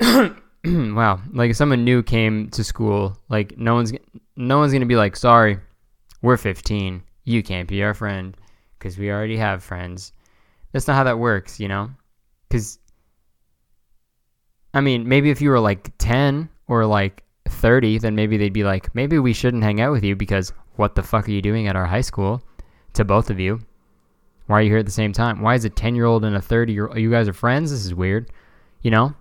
wow, 0.64 1.20
like 1.32 1.50
if 1.50 1.56
someone 1.56 1.84
new 1.84 2.02
came 2.02 2.48
to 2.50 2.64
school, 2.64 3.16
like 3.28 3.56
no 3.58 3.74
one's 3.74 3.92
no 4.36 4.58
one's 4.58 4.72
gonna 4.72 4.86
be 4.86 4.96
like, 4.96 5.16
sorry, 5.16 5.58
we're 6.22 6.36
15, 6.36 7.02
you 7.24 7.42
can't 7.42 7.68
be 7.68 7.82
our 7.82 7.94
friend 7.94 8.36
because 8.78 8.98
we 8.98 9.10
already 9.10 9.36
have 9.36 9.62
friends. 9.62 10.12
That's 10.72 10.86
not 10.88 10.96
how 10.96 11.04
that 11.04 11.18
works, 11.18 11.60
you 11.60 11.68
know. 11.68 11.90
Because 12.48 12.78
I 14.72 14.80
mean, 14.80 15.08
maybe 15.08 15.30
if 15.30 15.40
you 15.40 15.50
were 15.50 15.60
like 15.60 15.92
10 15.98 16.48
or 16.66 16.84
like 16.86 17.22
30, 17.48 17.98
then 17.98 18.16
maybe 18.16 18.36
they'd 18.36 18.52
be 18.52 18.64
like, 18.64 18.92
maybe 18.94 19.18
we 19.18 19.32
shouldn't 19.32 19.62
hang 19.62 19.80
out 19.80 19.92
with 19.92 20.02
you 20.02 20.16
because 20.16 20.52
what 20.76 20.96
the 20.96 21.02
fuck 21.02 21.28
are 21.28 21.32
you 21.32 21.42
doing 21.42 21.68
at 21.68 21.76
our 21.76 21.86
high 21.86 22.00
school? 22.00 22.42
To 22.94 23.04
both 23.04 23.30
of 23.30 23.38
you. 23.38 23.60
Why 24.46 24.58
are 24.58 24.62
you 24.62 24.70
here 24.70 24.78
at 24.78 24.86
the 24.86 24.92
same 24.92 25.12
time? 25.12 25.40
Why 25.40 25.54
is 25.54 25.64
a 25.64 25.70
10 25.70 25.94
year 25.94 26.04
old 26.04 26.24
and 26.24 26.36
a 26.36 26.42
30 26.42 26.72
year 26.72 26.88
old? 26.88 26.98
You 26.98 27.10
guys 27.10 27.28
are 27.28 27.32
friends? 27.32 27.70
This 27.70 27.84
is 27.84 27.94
weird. 27.94 28.30
You 28.82 28.90
know? 28.90 29.14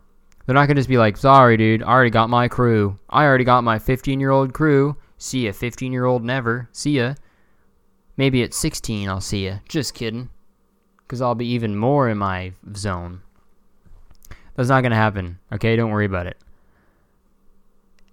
They're 0.46 0.56
not 0.56 0.68
gonna 0.68 0.80
just 0.80 0.90
be 0.90 0.98
like, 0.98 1.16
sorry, 1.16 1.56
dude, 1.56 1.84
I 1.84 1.88
already 1.88 2.10
got 2.10 2.30
my 2.30 2.50
crew. 2.50 3.00
I 3.10 3.24
already 3.24 3.46
got 3.46 3.64
my 3.64 3.80
15 3.80 4.20
year 4.20 4.32
old 4.32 4.54
crew. 4.54 4.98
See 5.18 5.46
ya, 5.46 5.54
15 5.54 5.94
year 5.94 6.06
old 6.06 6.24
never. 6.24 6.68
See 6.74 6.98
ya. 6.98 7.16
Maybe 8.18 8.44
at 8.44 8.54
16 8.54 9.08
I'll 9.08 9.22
see 9.22 9.46
ya. 9.46 9.60
Just 9.70 9.94
kidding. 9.94 10.30
Because 10.98 11.22
I'll 11.22 11.36
be 11.36 11.48
even 11.48 11.78
more 11.78 12.10
in 12.10 12.18
my 12.18 12.54
zone. 12.76 13.22
That's 14.56 14.70
not 14.70 14.84
gonna 14.84 14.96
happen, 14.96 15.40
okay? 15.54 15.76
Don't 15.76 15.92
worry 15.92 16.06
about 16.06 16.28
it. 16.28 16.38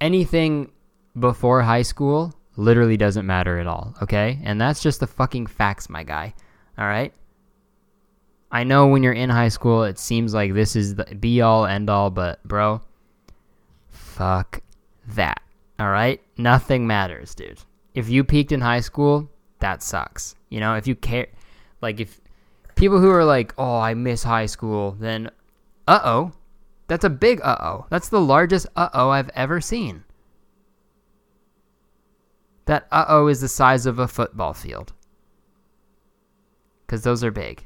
Anything 0.00 0.70
before 1.18 1.62
high 1.62 1.82
school 1.82 2.32
literally 2.56 2.96
doesn't 2.96 3.26
matter 3.26 3.58
at 3.58 3.66
all, 3.66 3.94
okay? 4.00 4.38
And 4.44 4.60
that's 4.60 4.82
just 4.82 5.00
the 5.00 5.06
fucking 5.06 5.48
facts, 5.48 5.90
my 5.90 6.04
guy. 6.04 6.34
Alright? 6.80 7.12
I 8.50 8.64
know 8.64 8.86
when 8.86 9.02
you're 9.02 9.12
in 9.12 9.30
high 9.30 9.48
school, 9.48 9.84
it 9.84 9.98
seems 9.98 10.32
like 10.32 10.54
this 10.54 10.74
is 10.74 10.94
the 10.96 11.04
be 11.04 11.40
all 11.40 11.66
end 11.66 11.90
all, 11.90 12.10
but 12.10 12.42
bro, 12.42 12.80
fuck 13.90 14.62
that. 15.08 15.42
All 15.78 15.90
right? 15.90 16.20
Nothing 16.36 16.86
matters, 16.86 17.34
dude. 17.34 17.60
If 17.94 18.08
you 18.08 18.24
peaked 18.24 18.52
in 18.52 18.60
high 18.60 18.80
school, 18.80 19.30
that 19.60 19.82
sucks. 19.82 20.34
You 20.48 20.60
know, 20.60 20.74
if 20.74 20.86
you 20.86 20.94
care, 20.94 21.28
like 21.80 22.00
if 22.00 22.20
people 22.74 22.98
who 22.98 23.10
are 23.10 23.24
like, 23.24 23.54
oh, 23.58 23.78
I 23.78 23.94
miss 23.94 24.22
high 24.22 24.46
school, 24.46 24.96
then 24.98 25.30
uh 25.86 26.00
oh. 26.02 26.32
That's 26.86 27.04
a 27.04 27.10
big 27.10 27.40
uh 27.42 27.56
oh. 27.60 27.86
That's 27.90 28.08
the 28.08 28.20
largest 28.20 28.66
uh 28.74 28.88
oh 28.94 29.10
I've 29.10 29.30
ever 29.34 29.60
seen. 29.60 30.04
That 32.64 32.88
uh 32.90 33.04
oh 33.08 33.28
is 33.28 33.42
the 33.42 33.48
size 33.48 33.86
of 33.86 33.98
a 33.98 34.08
football 34.08 34.54
field. 34.54 34.92
Because 36.90 37.02
those 37.02 37.22
are 37.22 37.30
big. 37.30 37.64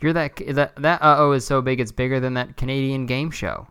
You're 0.00 0.12
that 0.12 0.34
that 0.48 0.74
that 0.74 1.00
uh 1.00 1.14
oh 1.20 1.30
is 1.30 1.46
so 1.46 1.62
big 1.62 1.78
it's 1.78 1.92
bigger 1.92 2.18
than 2.18 2.34
that 2.34 2.56
Canadian 2.56 3.06
game 3.06 3.30
show. 3.30 3.68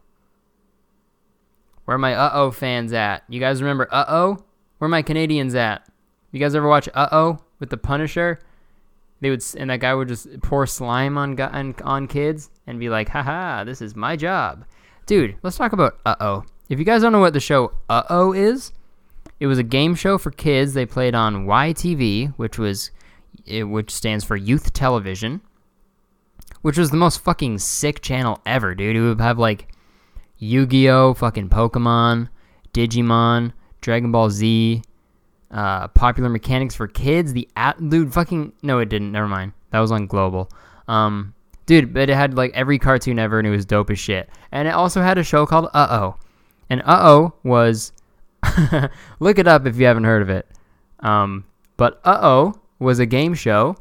Where 1.83 1.97
my 1.97 2.15
uh 2.15 2.29
oh 2.31 2.49
fans 2.51 2.93
at? 2.93 3.25
You 3.27 3.41
guys 3.41 3.61
remember 3.61 3.89
uh 3.91 4.05
oh? 4.07 4.45
Where 4.77 4.87
my 4.87 5.01
Canadians 5.01 5.53
at? 5.53 5.85
You 6.31 6.39
guys 6.39 6.55
ever 6.55 6.69
watch 6.69 6.87
uh 6.93 7.09
oh 7.11 7.39
with 7.59 7.71
the 7.71 7.75
Punisher? 7.77 8.39
They 9.19 9.29
would 9.29 9.43
and 9.57 9.69
that 9.69 9.81
guy 9.81 9.93
would 9.93 10.07
just 10.07 10.41
pour 10.41 10.65
slime 10.65 11.17
on 11.17 11.37
on, 11.41 11.75
on 11.83 12.07
kids 12.07 12.51
and 12.67 12.79
be 12.79 12.87
like, 12.87 13.09
haha, 13.09 13.65
this 13.65 13.81
is 13.81 13.97
my 13.97 14.15
job. 14.15 14.63
Dude, 15.07 15.35
let's 15.43 15.57
talk 15.57 15.73
about 15.73 15.99
uh 16.05 16.15
oh. 16.21 16.45
If 16.69 16.79
you 16.79 16.85
guys 16.85 17.01
don't 17.01 17.11
know 17.11 17.19
what 17.19 17.33
the 17.33 17.41
show 17.41 17.73
uh 17.89 18.03
oh 18.09 18.31
is, 18.31 18.71
it 19.41 19.47
was 19.47 19.59
a 19.59 19.63
game 19.63 19.95
show 19.95 20.17
for 20.17 20.31
kids. 20.31 20.73
They 20.73 20.85
played 20.85 21.15
on 21.15 21.45
YTV, 21.45 22.35
which 22.37 22.57
was 22.57 22.91
which 23.45 23.91
stands 23.91 24.23
for 24.23 24.37
Youth 24.37 24.71
Television 24.71 25.41
which 26.61 26.77
was 26.77 26.91
the 26.91 26.97
most 26.97 27.23
fucking 27.23 27.59
sick 27.59 28.01
channel 28.01 28.39
ever, 28.45 28.75
dude. 28.75 28.95
It 28.95 29.01
would 29.01 29.19
have 29.19 29.39
like 29.39 29.67
Yu-Gi-Oh, 30.37 31.15
fucking 31.15 31.49
Pokemon, 31.49 32.29
Digimon, 32.73 33.53
Dragon 33.81 34.11
Ball 34.11 34.29
Z, 34.29 34.83
uh, 35.49 35.87
Popular 35.89 36.29
Mechanics 36.29 36.75
for 36.75 36.87
Kids. 36.87 37.33
The 37.33 37.49
at 37.55 37.89
dude, 37.89 38.13
fucking 38.13 38.53
no, 38.61 38.79
it 38.79 38.89
didn't. 38.89 39.11
Never 39.11 39.27
mind. 39.27 39.53
That 39.71 39.79
was 39.79 39.91
on 39.91 40.07
Global. 40.07 40.49
Um, 40.87 41.33
dude, 41.65 41.93
but 41.93 42.09
it 42.09 42.15
had 42.15 42.35
like 42.35 42.51
every 42.53 42.79
cartoon 42.79 43.19
ever, 43.19 43.39
and 43.39 43.47
it 43.47 43.51
was 43.51 43.65
dope 43.65 43.89
as 43.89 43.99
shit. 43.99 44.29
And 44.51 44.67
it 44.67 44.71
also 44.71 45.01
had 45.01 45.17
a 45.17 45.23
show 45.23 45.45
called 45.45 45.69
Uh 45.73 45.87
Oh, 45.89 46.15
and 46.69 46.81
Uh 46.81 46.99
Oh 47.01 47.33
was 47.43 47.91
look 49.19 49.39
it 49.39 49.47
up 49.47 49.65
if 49.65 49.77
you 49.77 49.85
haven't 49.85 50.03
heard 50.03 50.21
of 50.21 50.29
it. 50.29 50.47
Um, 50.99 51.45
but 51.77 51.99
Uh 52.03 52.19
Oh 52.21 52.53
was 52.79 52.99
a 52.99 53.05
game 53.05 53.33
show 53.33 53.75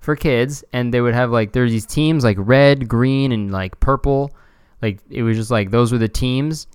for 0.00 0.16
kids, 0.16 0.62
and 0.72 0.92
they 0.92 1.00
would 1.00 1.14
have 1.14 1.30
like 1.30 1.52
there's 1.52 1.70
these 1.70 1.86
teams 1.86 2.24
like 2.24 2.36
red, 2.38 2.88
green, 2.88 3.32
and 3.32 3.50
like 3.50 3.78
purple. 3.80 4.30
Like 4.82 5.00
it 5.08 5.22
was 5.22 5.36
just 5.36 5.50
like 5.50 5.70
those 5.70 5.92
were 5.92 5.98
the 5.98 6.08
teams, 6.08 6.66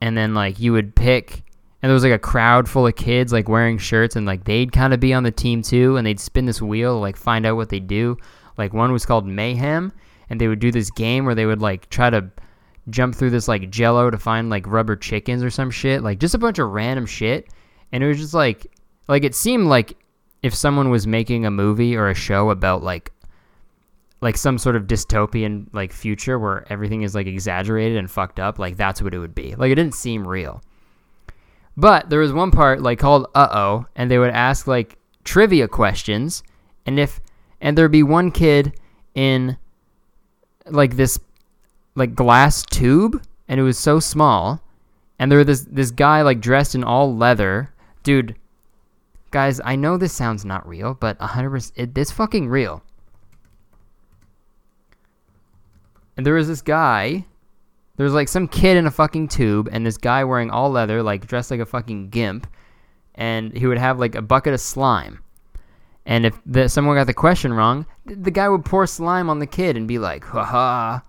and 0.00 0.16
then 0.16 0.34
like 0.34 0.58
you 0.58 0.72
would 0.72 0.94
pick, 0.94 1.42
and 1.82 1.90
there 1.90 1.94
was 1.94 2.04
like 2.04 2.12
a 2.12 2.18
crowd 2.18 2.68
full 2.68 2.86
of 2.86 2.96
kids 2.96 3.32
like 3.32 3.48
wearing 3.48 3.78
shirts, 3.78 4.16
and 4.16 4.26
like 4.26 4.44
they'd 4.44 4.72
kind 4.72 4.94
of 4.94 5.00
be 5.00 5.12
on 5.12 5.22
the 5.22 5.30
team 5.30 5.62
too, 5.62 5.96
and 5.96 6.06
they'd 6.06 6.20
spin 6.20 6.46
this 6.46 6.62
wheel 6.62 7.00
like 7.00 7.16
find 7.16 7.44
out 7.44 7.56
what 7.56 7.68
they 7.68 7.80
do. 7.80 8.16
Like 8.56 8.72
one 8.72 8.92
was 8.92 9.06
called 9.06 9.26
Mayhem, 9.26 9.92
and 10.30 10.40
they 10.40 10.48
would 10.48 10.60
do 10.60 10.72
this 10.72 10.90
game 10.90 11.24
where 11.26 11.34
they 11.34 11.46
would 11.46 11.60
like 11.60 11.88
try 11.90 12.08
to 12.10 12.30
jump 12.90 13.14
through 13.14 13.30
this 13.30 13.48
like 13.48 13.70
jello 13.70 14.10
to 14.10 14.18
find 14.18 14.50
like 14.50 14.66
rubber 14.66 14.96
chickens 14.96 15.42
or 15.42 15.50
some 15.50 15.70
shit, 15.70 16.02
like 16.02 16.18
just 16.18 16.34
a 16.34 16.38
bunch 16.38 16.58
of 16.58 16.70
random 16.70 17.06
shit. 17.06 17.48
and 17.92 18.02
it 18.02 18.08
was 18.08 18.18
just 18.18 18.34
like 18.34 18.66
like 19.08 19.24
it 19.24 19.34
seemed 19.34 19.66
like 19.66 19.96
if 20.42 20.54
someone 20.54 20.90
was 20.90 21.06
making 21.06 21.46
a 21.46 21.50
movie 21.50 21.96
or 21.96 22.08
a 22.08 22.14
show 22.14 22.50
about 22.50 22.82
like 22.82 23.12
like 24.20 24.36
some 24.36 24.56
sort 24.56 24.76
of 24.76 24.84
dystopian 24.84 25.66
like 25.72 25.92
future 25.92 26.38
where 26.38 26.64
everything 26.72 27.02
is 27.02 27.14
like 27.14 27.26
exaggerated 27.26 27.98
and 27.98 28.10
fucked 28.10 28.40
up, 28.40 28.58
like 28.58 28.76
that's 28.76 29.02
what 29.02 29.14
it 29.14 29.18
would 29.18 29.34
be. 29.34 29.54
Like 29.56 29.70
it 29.70 29.74
didn't 29.74 29.94
seem 29.94 30.26
real. 30.26 30.62
But 31.76 32.10
there 32.10 32.20
was 32.20 32.32
one 32.32 32.50
part 32.50 32.80
like 32.82 32.98
called 32.98 33.26
uh 33.34 33.48
oh, 33.50 33.86
and 33.96 34.10
they 34.10 34.18
would 34.18 34.30
ask 34.30 34.66
like 34.66 34.96
trivia 35.24 35.68
questions, 35.68 36.42
and 36.86 36.98
if 36.98 37.20
and 37.60 37.76
there'd 37.76 37.92
be 37.92 38.02
one 38.02 38.30
kid 38.30 38.78
in 39.14 39.56
like 40.66 40.96
this 40.96 41.18
like 41.94 42.14
glass 42.14 42.62
tube, 42.62 43.22
and 43.48 43.60
it 43.60 43.62
was 43.62 43.78
so 43.78 44.00
small, 44.00 44.62
and 45.18 45.30
there 45.30 45.38
was 45.38 45.46
this 45.46 45.66
this 45.70 45.90
guy 45.90 46.22
like 46.22 46.40
dressed 46.40 46.74
in 46.74 46.84
all 46.84 47.14
leather, 47.14 47.72
dude. 48.02 48.36
Guys, 49.30 49.60
I 49.64 49.76
know 49.76 49.96
this 49.96 50.12
sounds 50.12 50.44
not 50.44 50.68
real, 50.68 50.92
but 50.92 51.18
100% 51.18 51.72
it, 51.74 51.96
it's 51.96 52.10
fucking 52.10 52.48
real. 52.48 52.82
And 56.18 56.26
there 56.26 56.34
was 56.34 56.48
this 56.48 56.60
guy 56.60 57.24
there 57.96 58.04
was 58.04 58.14
like 58.14 58.28
some 58.28 58.48
kid 58.48 58.76
in 58.76 58.86
a 58.86 58.90
fucking 58.90 59.28
tube 59.28 59.68
and 59.70 59.84
this 59.84 59.98
guy 59.98 60.24
wearing 60.24 60.50
all 60.50 60.70
leather, 60.70 61.02
like 61.02 61.26
dressed 61.26 61.50
like 61.50 61.60
a 61.60 61.66
fucking 61.66 62.08
gimp, 62.08 62.46
and 63.14 63.56
he 63.56 63.66
would 63.66 63.78
have 63.78 63.98
like 63.98 64.14
a 64.14 64.22
bucket 64.22 64.54
of 64.54 64.60
slime. 64.60 65.22
And 66.04 66.26
if 66.26 66.40
the, 66.44 66.68
someone 66.68 66.96
got 66.96 67.06
the 67.06 67.14
question 67.14 67.52
wrong, 67.52 67.86
the 68.04 68.30
guy 68.30 68.48
would 68.48 68.64
pour 68.64 68.86
slime 68.86 69.30
on 69.30 69.38
the 69.38 69.46
kid 69.46 69.76
and 69.76 69.86
be 69.86 69.98
like, 69.98 70.24
haha. 70.24 71.00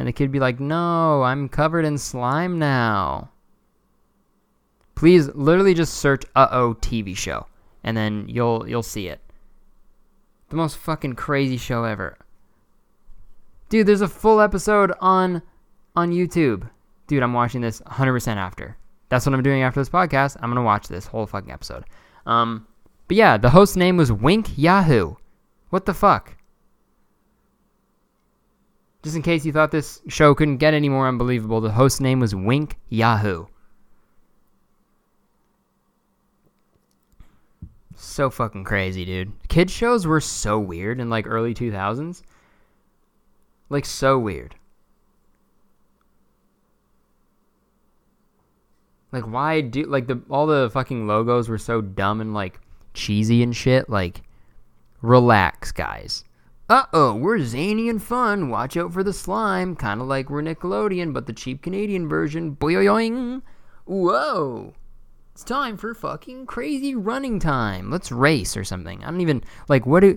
And 0.00 0.08
the 0.08 0.14
kid 0.14 0.32
be 0.32 0.40
like, 0.40 0.58
no, 0.58 1.24
I'm 1.24 1.50
covered 1.50 1.84
in 1.84 1.98
slime 1.98 2.58
now. 2.58 3.28
Please 4.94 5.28
literally 5.34 5.74
just 5.74 5.92
search 5.92 6.24
uh 6.34 6.48
oh 6.50 6.72
TV 6.72 7.14
show 7.14 7.46
and 7.84 7.94
then 7.94 8.24
you'll 8.26 8.66
you'll 8.66 8.82
see 8.82 9.08
it. 9.08 9.20
The 10.48 10.56
most 10.56 10.78
fucking 10.78 11.16
crazy 11.16 11.58
show 11.58 11.84
ever. 11.84 12.16
Dude, 13.68 13.86
there's 13.86 14.00
a 14.00 14.08
full 14.08 14.40
episode 14.40 14.90
on 15.02 15.42
on 15.94 16.12
YouTube. 16.12 16.70
Dude, 17.06 17.22
I'm 17.22 17.34
watching 17.34 17.60
this 17.60 17.82
100% 17.82 18.36
after. 18.36 18.78
That's 19.10 19.26
what 19.26 19.34
I'm 19.34 19.42
doing 19.42 19.60
after 19.60 19.82
this 19.82 19.90
podcast. 19.90 20.38
I'm 20.40 20.48
going 20.48 20.56
to 20.56 20.62
watch 20.62 20.88
this 20.88 21.08
whole 21.08 21.26
fucking 21.26 21.52
episode. 21.52 21.84
Um, 22.24 22.66
but 23.06 23.18
yeah, 23.18 23.36
the 23.36 23.50
host 23.50 23.76
name 23.76 23.98
was 23.98 24.10
Wink 24.10 24.56
Yahoo. 24.56 25.16
What 25.68 25.84
the 25.84 25.92
fuck? 25.92 26.36
Just 29.02 29.16
in 29.16 29.22
case 29.22 29.46
you 29.46 29.52
thought 29.52 29.70
this 29.70 30.02
show 30.08 30.34
couldn't 30.34 30.58
get 30.58 30.74
any 30.74 30.88
more 30.88 31.08
unbelievable, 31.08 31.60
the 31.60 31.72
host 31.72 32.00
name 32.00 32.20
was 32.20 32.34
Wink 32.34 32.76
Yahoo. 32.88 33.46
So 37.94 38.28
fucking 38.28 38.64
crazy, 38.64 39.04
dude. 39.04 39.32
Kids 39.48 39.72
shows 39.72 40.06
were 40.06 40.20
so 40.20 40.58
weird 40.58 41.00
in 41.00 41.10
like 41.10 41.26
early 41.26 41.54
2000s. 41.54 42.22
Like 43.68 43.84
so 43.84 44.18
weird. 44.18 44.54
Like 49.12 49.24
why 49.24 49.60
do 49.60 49.84
like 49.84 50.06
the 50.06 50.20
all 50.28 50.46
the 50.46 50.70
fucking 50.70 51.06
logos 51.06 51.48
were 51.48 51.58
so 51.58 51.80
dumb 51.80 52.20
and 52.20 52.32
like 52.32 52.60
cheesy 52.94 53.42
and 53.42 53.54
shit. 53.54 53.88
Like 53.88 54.22
relax, 55.02 55.72
guys. 55.72 56.24
Uh 56.70 56.86
oh, 56.92 57.16
we're 57.16 57.40
zany 57.40 57.88
and 57.88 58.00
fun. 58.00 58.48
Watch 58.48 58.76
out 58.76 58.92
for 58.92 59.02
the 59.02 59.12
slime. 59.12 59.74
Kind 59.74 60.00
of 60.00 60.06
like 60.06 60.30
we're 60.30 60.40
Nickelodeon, 60.40 61.12
but 61.12 61.26
the 61.26 61.32
cheap 61.32 61.62
Canadian 61.62 62.08
version. 62.08 62.54
Boing. 62.54 63.42
Whoa. 63.86 64.74
It's 65.32 65.42
time 65.42 65.76
for 65.76 65.92
fucking 65.94 66.46
crazy 66.46 66.94
running 66.94 67.40
time. 67.40 67.90
Let's 67.90 68.12
race 68.12 68.56
or 68.56 68.62
something. 68.62 69.02
I 69.02 69.10
don't 69.10 69.20
even 69.20 69.42
like 69.68 69.84
what 69.84 70.00
do. 70.00 70.16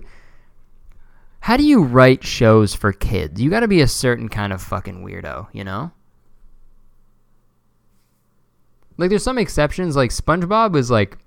How 1.40 1.56
do 1.56 1.64
you 1.64 1.82
write 1.82 2.22
shows 2.22 2.72
for 2.72 2.92
kids? 2.92 3.40
You 3.40 3.50
got 3.50 3.60
to 3.60 3.68
be 3.68 3.80
a 3.80 3.88
certain 3.88 4.28
kind 4.28 4.52
of 4.52 4.62
fucking 4.62 5.04
weirdo, 5.04 5.48
you 5.52 5.64
know? 5.64 5.90
Like 8.96 9.10
there's 9.10 9.24
some 9.24 9.38
exceptions. 9.38 9.96
Like 9.96 10.10
SpongeBob 10.10 10.76
is 10.76 10.88
like 10.88 11.18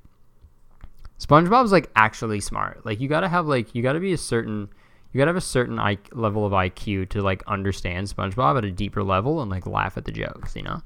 SpongeBob's 1.20 1.74
like 1.74 1.92
actually 1.98 2.40
smart. 2.40 2.86
Like 2.86 3.02
you 3.02 3.10
gotta 3.10 3.28
have 3.28 3.46
like 3.46 3.76
you 3.76 3.84
gotta 3.84 4.00
be 4.00 4.14
a 4.14 4.18
certain 4.18 4.70
you 5.12 5.20
gotta 5.20 5.30
have 5.30 5.36
a 5.36 5.42
certain 5.42 5.80
I- 5.80 5.98
level 6.12 6.46
of 6.46 6.54
IQ 6.54 7.10
to 7.10 7.22
like 7.22 7.44
understand 7.48 8.08
SpongeBob 8.08 8.58
at 8.58 8.66
a 8.66 8.72
deeper 8.72 9.04
level 9.04 9.42
and 9.42 9.50
like 9.50 9.66
laugh 9.66 9.98
at 9.98 10.06
the 10.06 10.12
jokes. 10.12 10.56
You 10.56 10.64
know. 10.64 10.82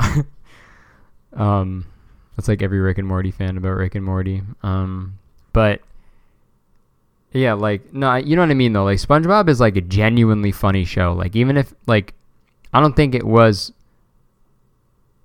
um, 1.42 1.86
that's 2.36 2.48
like 2.48 2.62
every 2.62 2.78
Rick 2.78 2.98
and 2.98 3.08
Morty 3.08 3.30
fan 3.30 3.56
about 3.56 3.70
Rick 3.76 3.94
and 3.94 4.04
Morty. 4.04 4.42
Um, 4.62 5.18
but 5.52 5.80
yeah, 7.32 7.54
like 7.54 7.92
no, 7.92 8.14
you 8.16 8.36
know 8.36 8.42
what 8.42 8.50
I 8.50 8.54
mean 8.54 8.72
though. 8.72 8.84
Like 8.84 8.98
SpongeBob 8.98 9.48
is 9.48 9.60
like 9.60 9.76
a 9.76 9.80
genuinely 9.80 10.52
funny 10.52 10.84
show. 10.84 11.12
Like 11.12 11.34
even 11.34 11.56
if 11.56 11.74
like 11.86 12.14
I 12.72 12.80
don't 12.80 12.94
think 12.96 13.14
it 13.14 13.24
was 13.24 13.72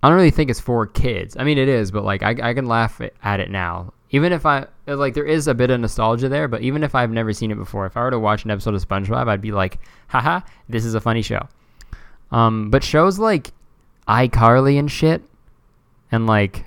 I 0.03 0.09
don't 0.09 0.17
really 0.17 0.31
think 0.31 0.49
it's 0.49 0.59
for 0.59 0.85
kids. 0.85 1.37
I 1.39 1.45
mean, 1.45 1.57
it 1.57 1.69
is, 1.69 1.89
but 1.89 2.03
like 2.03 2.23
I, 2.23 2.35
I 2.49 2.53
can 2.53 2.65
laugh 2.65 2.99
at 3.23 3.39
it 3.39 3.49
now. 3.49 3.93
Even 4.13 4.31
if 4.31 4.45
I 4.45 4.67
like, 4.85 5.15
there 5.15 5.25
is 5.25 5.47
a 5.47 5.55
bit 5.55 5.71
of 5.71 5.79
nostalgia 5.79 6.29
there. 6.29 6.47
But 6.47 6.61
even 6.61 6.83
if 6.83 6.93
I've 6.93 7.09
never 7.09 7.33
seen 7.33 7.49
it 7.49 7.55
before, 7.55 7.87
if 7.87 7.97
I 7.97 8.03
were 8.03 8.11
to 8.11 8.19
watch 8.19 8.45
an 8.45 8.51
episode 8.51 8.75
of 8.75 8.87
SpongeBob, 8.87 9.27
I'd 9.27 9.41
be 9.41 9.51
like, 9.51 9.79
haha, 10.07 10.41
this 10.69 10.85
is 10.85 10.93
a 10.93 11.01
funny 11.01 11.23
show. 11.23 11.49
Um, 12.31 12.69
but 12.69 12.83
shows 12.83 13.17
like 13.17 13.51
iCarly 14.07 14.77
and 14.77 14.89
shit, 14.89 15.23
and 16.11 16.27
like, 16.27 16.65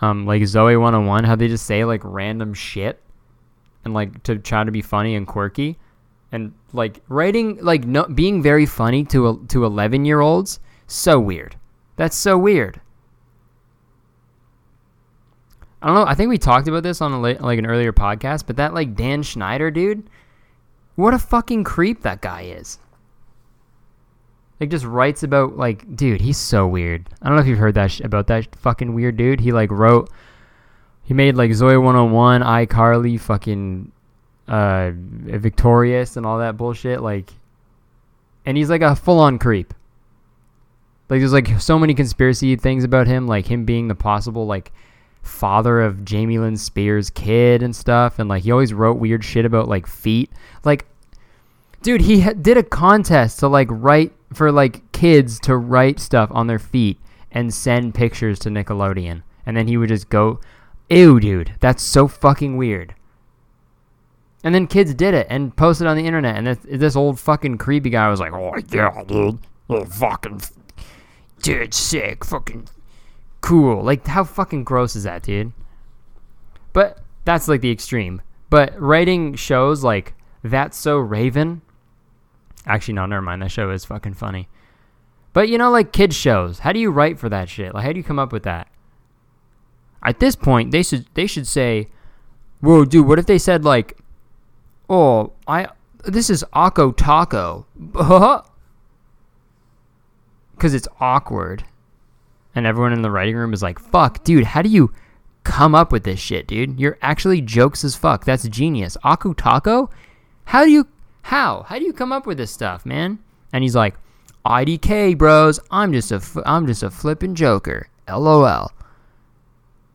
um, 0.00 0.26
like 0.26 0.42
Zoey 0.42 0.80
101, 0.80 1.24
how 1.24 1.34
they 1.34 1.48
just 1.48 1.66
say 1.66 1.84
like 1.84 2.02
random 2.04 2.54
shit, 2.54 3.02
and 3.84 3.92
like 3.92 4.22
to 4.22 4.38
try 4.38 4.62
to 4.62 4.70
be 4.70 4.80
funny 4.80 5.16
and 5.16 5.26
quirky, 5.26 5.76
and 6.30 6.52
like 6.72 7.00
writing 7.08 7.58
like 7.60 7.84
no 7.84 8.04
being 8.04 8.42
very 8.42 8.66
funny 8.66 9.04
to 9.06 9.28
a, 9.28 9.38
to 9.48 9.64
11 9.64 10.04
year 10.04 10.20
olds 10.20 10.60
so 10.86 11.18
weird. 11.18 11.56
That's 11.96 12.16
so 12.16 12.38
weird. 12.38 12.80
I 15.82 15.86
don't 15.86 15.96
know. 15.96 16.06
I 16.06 16.14
think 16.14 16.30
we 16.30 16.38
talked 16.38 16.68
about 16.68 16.84
this 16.84 17.00
on 17.00 17.12
a, 17.12 17.18
like 17.18 17.58
an 17.58 17.66
earlier 17.66 17.92
podcast, 17.92 18.46
but 18.46 18.56
that 18.56 18.72
like 18.72 18.94
Dan 18.94 19.22
Schneider 19.22 19.70
dude, 19.70 20.08
what 20.94 21.12
a 21.12 21.18
fucking 21.18 21.64
creep 21.64 22.02
that 22.02 22.20
guy 22.20 22.42
is. 22.42 22.78
Like 24.60 24.70
just 24.70 24.84
writes 24.84 25.24
about 25.24 25.56
like, 25.56 25.96
dude, 25.96 26.20
he's 26.20 26.36
so 26.36 26.68
weird. 26.68 27.08
I 27.20 27.26
don't 27.26 27.36
know 27.36 27.42
if 27.42 27.48
you've 27.48 27.58
heard 27.58 27.74
that 27.74 27.90
sh- 27.90 28.00
about 28.00 28.28
that 28.28 28.54
fucking 28.54 28.94
weird 28.94 29.16
dude. 29.16 29.40
He 29.40 29.50
like 29.50 29.72
wrote, 29.72 30.08
he 31.02 31.14
made 31.14 31.34
like 31.34 31.50
Zoey 31.50 31.82
101, 31.82 32.42
iCarly, 32.42 33.18
fucking, 33.18 33.90
uh, 34.46 34.92
Victorious, 34.94 36.16
and 36.16 36.24
all 36.24 36.38
that 36.38 36.56
bullshit. 36.56 37.02
Like, 37.02 37.32
and 38.46 38.56
he's 38.56 38.70
like 38.70 38.82
a 38.82 38.94
full 38.94 39.18
on 39.18 39.40
creep. 39.40 39.74
Like 41.08 41.18
there's 41.18 41.32
like 41.32 41.60
so 41.60 41.76
many 41.76 41.92
conspiracy 41.92 42.54
things 42.54 42.84
about 42.84 43.08
him, 43.08 43.26
like 43.26 43.50
him 43.50 43.64
being 43.64 43.88
the 43.88 43.96
possible 43.96 44.46
like 44.46 44.72
father 45.22 45.80
of 45.80 46.04
Jamie 46.04 46.38
Lynn 46.38 46.56
Spears' 46.56 47.10
kid 47.10 47.62
and 47.62 47.74
stuff, 47.74 48.18
and 48.18 48.28
like 48.28 48.42
he 48.42 48.50
always 48.50 48.74
wrote 48.74 48.98
weird 48.98 49.24
shit 49.24 49.44
about 49.44 49.68
like 49.68 49.86
feet. 49.86 50.30
Like, 50.64 50.86
dude, 51.82 52.02
he 52.02 52.20
ha- 52.20 52.32
did 52.32 52.56
a 52.56 52.62
contest 52.62 53.38
to 53.40 53.48
like 53.48 53.68
write 53.70 54.12
for 54.32 54.52
like 54.52 54.90
kids 54.92 55.38
to 55.40 55.56
write 55.56 56.00
stuff 56.00 56.30
on 56.32 56.46
their 56.46 56.58
feet 56.58 56.98
and 57.30 57.52
send 57.52 57.94
pictures 57.94 58.38
to 58.40 58.50
Nickelodeon, 58.50 59.22
and 59.46 59.56
then 59.56 59.68
he 59.68 59.76
would 59.76 59.88
just 59.88 60.08
go, 60.08 60.40
"Ew, 60.90 61.18
dude, 61.20 61.54
that's 61.60 61.82
so 61.82 62.08
fucking 62.08 62.56
weird." 62.56 62.94
And 64.44 64.54
then 64.54 64.66
kids 64.66 64.92
did 64.94 65.14
it 65.14 65.28
and 65.30 65.56
posted 65.56 65.86
on 65.86 65.96
the 65.96 66.04
internet, 66.04 66.36
and 66.36 66.46
this, 66.48 66.58
this 66.64 66.96
old 66.96 67.20
fucking 67.20 67.58
creepy 67.58 67.90
guy 67.90 68.08
was 68.10 68.20
like, 68.20 68.32
"Oh 68.32 68.54
yeah, 68.70 69.02
dude, 69.04 69.38
oh 69.70 69.84
fucking 69.84 70.40
dude, 71.42 71.74
sick, 71.74 72.24
fucking 72.24 72.66
cool. 73.42 73.82
Like, 73.82 74.06
how 74.06 74.24
fucking 74.24 74.64
gross 74.64 74.96
is 74.96 75.04
that, 75.04 75.22
dude? 75.22 75.52
But 76.72 76.98
that's 77.26 77.48
like 77.48 77.60
the 77.60 77.70
extreme. 77.70 78.22
But 78.48 78.80
writing 78.80 79.34
shows 79.34 79.84
like 79.84 80.14
That's 80.42 80.78
So 80.78 80.96
Raven. 80.96 81.60
Actually, 82.66 82.94
no, 82.94 83.06
never 83.06 83.20
mind. 83.20 83.42
That 83.42 83.50
show 83.50 83.70
is 83.70 83.84
fucking 83.84 84.14
funny. 84.14 84.48
But 85.32 85.48
you 85.48 85.58
know, 85.58 85.70
like 85.70 85.92
kids 85.92 86.16
shows. 86.16 86.60
How 86.60 86.72
do 86.72 86.78
you 86.78 86.90
write 86.90 87.18
for 87.18 87.28
that 87.28 87.48
shit? 87.48 87.74
Like, 87.74 87.84
how 87.84 87.92
do 87.92 87.98
you 87.98 88.04
come 88.04 88.18
up 88.18 88.32
with 88.32 88.44
that? 88.44 88.68
At 90.02 90.20
this 90.20 90.36
point, 90.36 90.70
they 90.72 90.82
should 90.82 91.06
they 91.14 91.26
should 91.26 91.46
say, 91.46 91.88
"Whoa, 92.60 92.84
dude! 92.84 93.06
What 93.06 93.18
if 93.18 93.26
they 93.26 93.38
said 93.38 93.64
like, 93.64 93.98
oh, 94.90 95.32
I 95.46 95.68
this 96.04 96.28
is 96.28 96.44
Akko 96.52 96.96
Taco." 96.96 97.66
because 100.62 100.74
it's 100.74 100.88
awkward. 101.00 101.64
And 102.54 102.66
everyone 102.66 102.92
in 102.92 103.02
the 103.02 103.10
writing 103.10 103.36
room 103.36 103.52
is 103.52 103.62
like, 103.62 103.78
fuck, 103.78 104.22
dude, 104.24 104.44
how 104.44 104.62
do 104.62 104.68
you 104.68 104.92
come 105.44 105.74
up 105.74 105.90
with 105.90 106.04
this 106.04 106.20
shit, 106.20 106.46
dude? 106.46 106.78
You're 106.78 106.98
actually 107.02 107.40
jokes 107.40 107.82
as 107.84 107.96
fuck. 107.96 108.24
That's 108.24 108.46
genius. 108.48 108.96
Aku 109.04 109.34
Taco? 109.34 109.90
How 110.44 110.64
do 110.64 110.70
you, 110.70 110.86
how? 111.22 111.62
How 111.68 111.78
do 111.78 111.84
you 111.84 111.92
come 111.92 112.12
up 112.12 112.26
with 112.26 112.38
this 112.38 112.50
stuff, 112.50 112.84
man? 112.84 113.18
And 113.52 113.62
he's 113.64 113.74
like, 113.76 113.94
IDK, 114.44 115.16
bros. 115.16 115.60
I'm 115.70 115.92
just 115.92 116.12
a, 116.12 116.20
I'm 116.44 116.66
just 116.66 116.82
a 116.82 116.90
flippin' 116.90 117.34
joker. 117.34 117.88
LOL. 118.08 118.70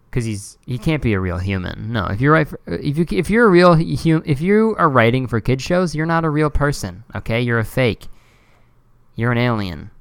because 0.09 0.25
he's 0.25 0.57
he 0.65 0.77
can't 0.77 1.03
be 1.03 1.13
a 1.13 1.19
real 1.19 1.37
human. 1.37 1.91
No, 1.91 2.05
if 2.07 2.19
you're 2.21 2.33
right, 2.33 2.47
if 2.65 2.97
you 2.97 3.05
if 3.11 3.29
you're 3.29 3.45
a 3.45 3.49
real 3.49 3.73
if 3.73 4.41
you 4.41 4.75
are 4.79 4.89
writing 4.89 5.27
for 5.27 5.39
kid 5.39 5.61
shows, 5.61 5.93
you're 5.93 6.05
not 6.05 6.25
a 6.25 6.29
real 6.29 6.49
person. 6.49 7.03
Okay, 7.13 7.41
you're 7.41 7.59
a 7.59 7.65
fake. 7.65 8.07
You're 9.15 9.31
an 9.31 9.37
alien. 9.37 9.91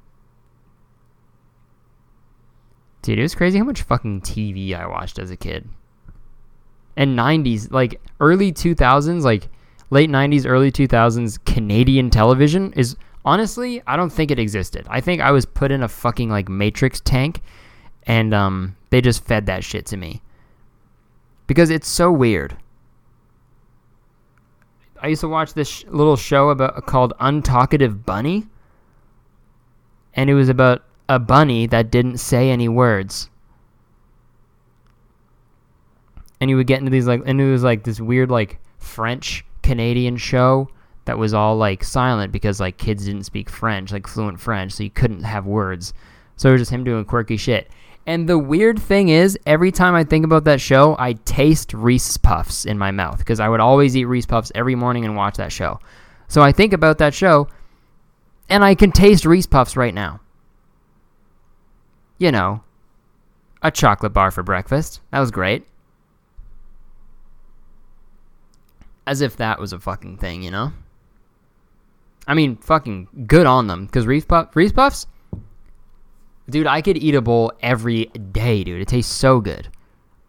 Dude, 3.06 3.20
it 3.20 3.22
was 3.22 3.36
crazy 3.36 3.56
how 3.56 3.64
much 3.64 3.82
fucking 3.82 4.22
TV 4.22 4.74
I 4.74 4.84
watched 4.84 5.20
as 5.20 5.30
a 5.30 5.36
kid. 5.36 5.68
And 6.96 7.16
90s, 7.16 7.70
like 7.70 8.00
early 8.18 8.52
2000s, 8.52 9.22
like 9.22 9.48
late 9.90 10.10
90s, 10.10 10.44
early 10.44 10.72
2000s 10.72 11.38
Canadian 11.44 12.10
television 12.10 12.72
is 12.72 12.96
honestly, 13.24 13.80
I 13.86 13.94
don't 13.94 14.10
think 14.10 14.32
it 14.32 14.40
existed. 14.40 14.88
I 14.90 15.00
think 15.00 15.20
I 15.20 15.30
was 15.30 15.46
put 15.46 15.70
in 15.70 15.84
a 15.84 15.88
fucking 15.88 16.30
like 16.30 16.48
Matrix 16.48 16.98
tank 16.98 17.42
and 18.08 18.34
um 18.34 18.74
they 18.90 19.00
just 19.00 19.24
fed 19.24 19.46
that 19.46 19.62
shit 19.62 19.86
to 19.86 19.96
me. 19.96 20.20
Because 21.46 21.70
it's 21.70 21.86
so 21.86 22.10
weird. 22.10 22.56
I 25.00 25.06
used 25.06 25.20
to 25.20 25.28
watch 25.28 25.54
this 25.54 25.68
sh- 25.68 25.84
little 25.86 26.16
show 26.16 26.48
about 26.48 26.86
called 26.86 27.12
Untalkative 27.20 28.04
Bunny 28.04 28.48
and 30.14 30.28
it 30.28 30.34
was 30.34 30.48
about 30.48 30.82
a 31.08 31.18
bunny 31.18 31.66
that 31.66 31.90
didn't 31.90 32.18
say 32.18 32.50
any 32.50 32.68
words. 32.68 33.30
And 36.40 36.50
you 36.50 36.56
would 36.56 36.66
get 36.66 36.78
into 36.78 36.90
these 36.90 37.06
like 37.06 37.22
and 37.24 37.40
it 37.40 37.50
was 37.50 37.62
like 37.62 37.84
this 37.84 38.00
weird 38.00 38.30
like 38.30 38.58
French 38.78 39.44
Canadian 39.62 40.16
show 40.16 40.68
that 41.06 41.18
was 41.18 41.32
all 41.32 41.56
like 41.56 41.82
silent 41.82 42.32
because 42.32 42.60
like 42.60 42.76
kids 42.76 43.06
didn't 43.06 43.24
speak 43.24 43.48
French, 43.48 43.92
like 43.92 44.06
fluent 44.06 44.38
French, 44.38 44.72
so 44.72 44.82
you 44.82 44.90
couldn't 44.90 45.22
have 45.22 45.46
words. 45.46 45.94
So 46.36 46.50
it 46.50 46.52
was 46.52 46.62
just 46.62 46.70
him 46.70 46.84
doing 46.84 47.04
quirky 47.04 47.36
shit. 47.36 47.70
And 48.06 48.28
the 48.28 48.38
weird 48.38 48.78
thing 48.78 49.08
is, 49.08 49.36
every 49.46 49.72
time 49.72 49.94
I 49.94 50.04
think 50.04 50.24
about 50.24 50.44
that 50.44 50.60
show, 50.60 50.94
I 50.98 51.14
taste 51.24 51.74
Reese's 51.74 52.16
Puffs 52.16 52.64
in 52.64 52.78
my 52.78 52.92
mouth 52.92 53.18
because 53.18 53.40
I 53.40 53.48
would 53.48 53.58
always 53.58 53.96
eat 53.96 54.04
Reese's 54.04 54.26
Puffs 54.26 54.52
every 54.54 54.76
morning 54.76 55.04
and 55.04 55.16
watch 55.16 55.36
that 55.38 55.50
show. 55.50 55.80
So 56.28 56.42
I 56.42 56.52
think 56.52 56.72
about 56.72 56.98
that 56.98 57.14
show, 57.14 57.48
and 58.48 58.62
I 58.62 58.76
can 58.76 58.92
taste 58.92 59.24
Reese's 59.24 59.48
Puffs 59.48 59.76
right 59.76 59.94
now. 59.94 60.20
You 62.18 62.32
know, 62.32 62.62
a 63.62 63.70
chocolate 63.70 64.12
bar 64.12 64.30
for 64.30 64.42
breakfast. 64.42 65.00
That 65.10 65.20
was 65.20 65.30
great. 65.30 65.66
As 69.06 69.20
if 69.20 69.36
that 69.36 69.60
was 69.60 69.72
a 69.72 69.78
fucking 69.78 70.18
thing, 70.18 70.42
you 70.42 70.50
know? 70.50 70.72
I 72.26 72.34
mean, 72.34 72.56
fucking 72.56 73.26
good 73.26 73.46
on 73.46 73.66
them. 73.66 73.86
Because 73.86 74.06
Reese, 74.06 74.24
Puff, 74.24 74.54
Reese 74.56 74.72
Puffs, 74.72 75.06
dude, 76.48 76.66
I 76.66 76.82
could 76.82 76.96
eat 76.96 77.14
a 77.14 77.22
bowl 77.22 77.52
every 77.60 78.06
day, 78.06 78.64
dude. 78.64 78.80
It 78.80 78.88
tastes 78.88 79.14
so 79.14 79.40
good. 79.40 79.68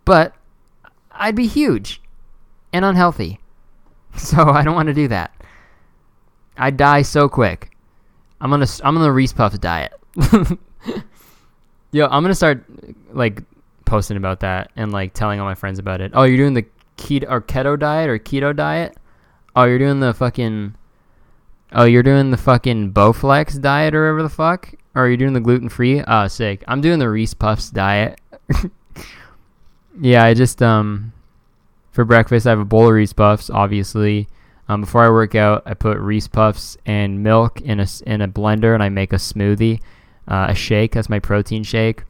But 0.05 0.35
I'd 1.11 1.35
be 1.35 1.47
huge 1.47 2.01
and 2.73 2.85
unhealthy. 2.85 3.39
So 4.17 4.49
I 4.49 4.63
don't 4.63 4.73
want 4.73 4.87
to 4.87 4.95
do 4.95 5.09
that. 5.09 5.31
I'd 6.57 6.75
die 6.75 7.03
so 7.03 7.29
quick. 7.29 7.69
I'm 8.41 8.49
gonna 8.49 8.65
I'm 8.83 8.97
on 8.97 9.03
the 9.03 9.11
Reese 9.11 9.33
Puffs 9.33 9.59
diet. 9.59 9.93
Yo, 11.91 12.05
I'm 12.05 12.23
gonna 12.23 12.35
start 12.35 12.65
like 13.11 13.43
posting 13.85 14.17
about 14.17 14.41
that 14.41 14.71
and 14.75 14.91
like 14.91 15.13
telling 15.13 15.39
all 15.39 15.45
my 15.45 15.55
friends 15.55 15.79
about 15.79 16.01
it. 16.01 16.11
Oh, 16.13 16.23
you're 16.23 16.37
doing 16.37 16.53
the 16.53 16.65
keto 16.97 17.29
or 17.29 17.41
keto 17.41 17.79
diet 17.79 18.09
or 18.09 18.19
keto 18.19 18.55
diet? 18.55 18.97
Oh, 19.55 19.63
you're 19.63 19.79
doing 19.79 19.99
the 19.99 20.13
fucking 20.13 20.75
Oh, 21.73 21.83
you're 21.83 22.03
doing 22.03 22.31
the 22.31 22.37
fucking 22.37 22.93
Bowflex 22.93 23.61
diet 23.61 23.93
or 23.93 24.03
whatever 24.03 24.23
the 24.23 24.29
fuck? 24.29 24.73
Or 24.95 25.05
are 25.05 25.09
you 25.09 25.17
doing 25.17 25.33
the 25.33 25.41
gluten 25.41 25.69
free? 25.69 26.01
Ah, 26.01 26.23
oh, 26.23 26.27
sick. 26.27 26.63
I'm 26.67 26.79
doing 26.79 26.99
the 26.99 27.09
Reese 27.09 27.33
Puffs 27.33 27.69
diet. 27.69 28.21
yeah, 30.01 30.23
I 30.23 30.33
just 30.33 30.61
um 30.61 31.13
for 31.91 32.05
breakfast 32.05 32.47
I 32.47 32.51
have 32.51 32.59
a 32.59 32.65
bowl 32.65 32.87
of 32.87 32.93
Reese 32.93 33.13
Puffs, 33.13 33.49
obviously. 33.49 34.27
Um, 34.69 34.81
before 34.81 35.03
I 35.03 35.09
work 35.09 35.33
out, 35.33 35.63
I 35.65 35.73
put 35.73 35.97
Reese 35.97 36.27
Puffs 36.27 36.77
and 36.85 37.23
milk 37.23 37.61
in 37.61 37.79
a 37.79 37.87
in 38.05 38.21
a 38.21 38.27
blender 38.27 38.73
and 38.73 38.83
I 38.83 38.89
make 38.89 39.13
a 39.13 39.17
smoothie, 39.17 39.81
uh, 40.27 40.47
a 40.49 40.55
shake. 40.55 40.95
as 40.95 41.09
my 41.09 41.19
protein 41.19 41.63
shake. 41.63 42.03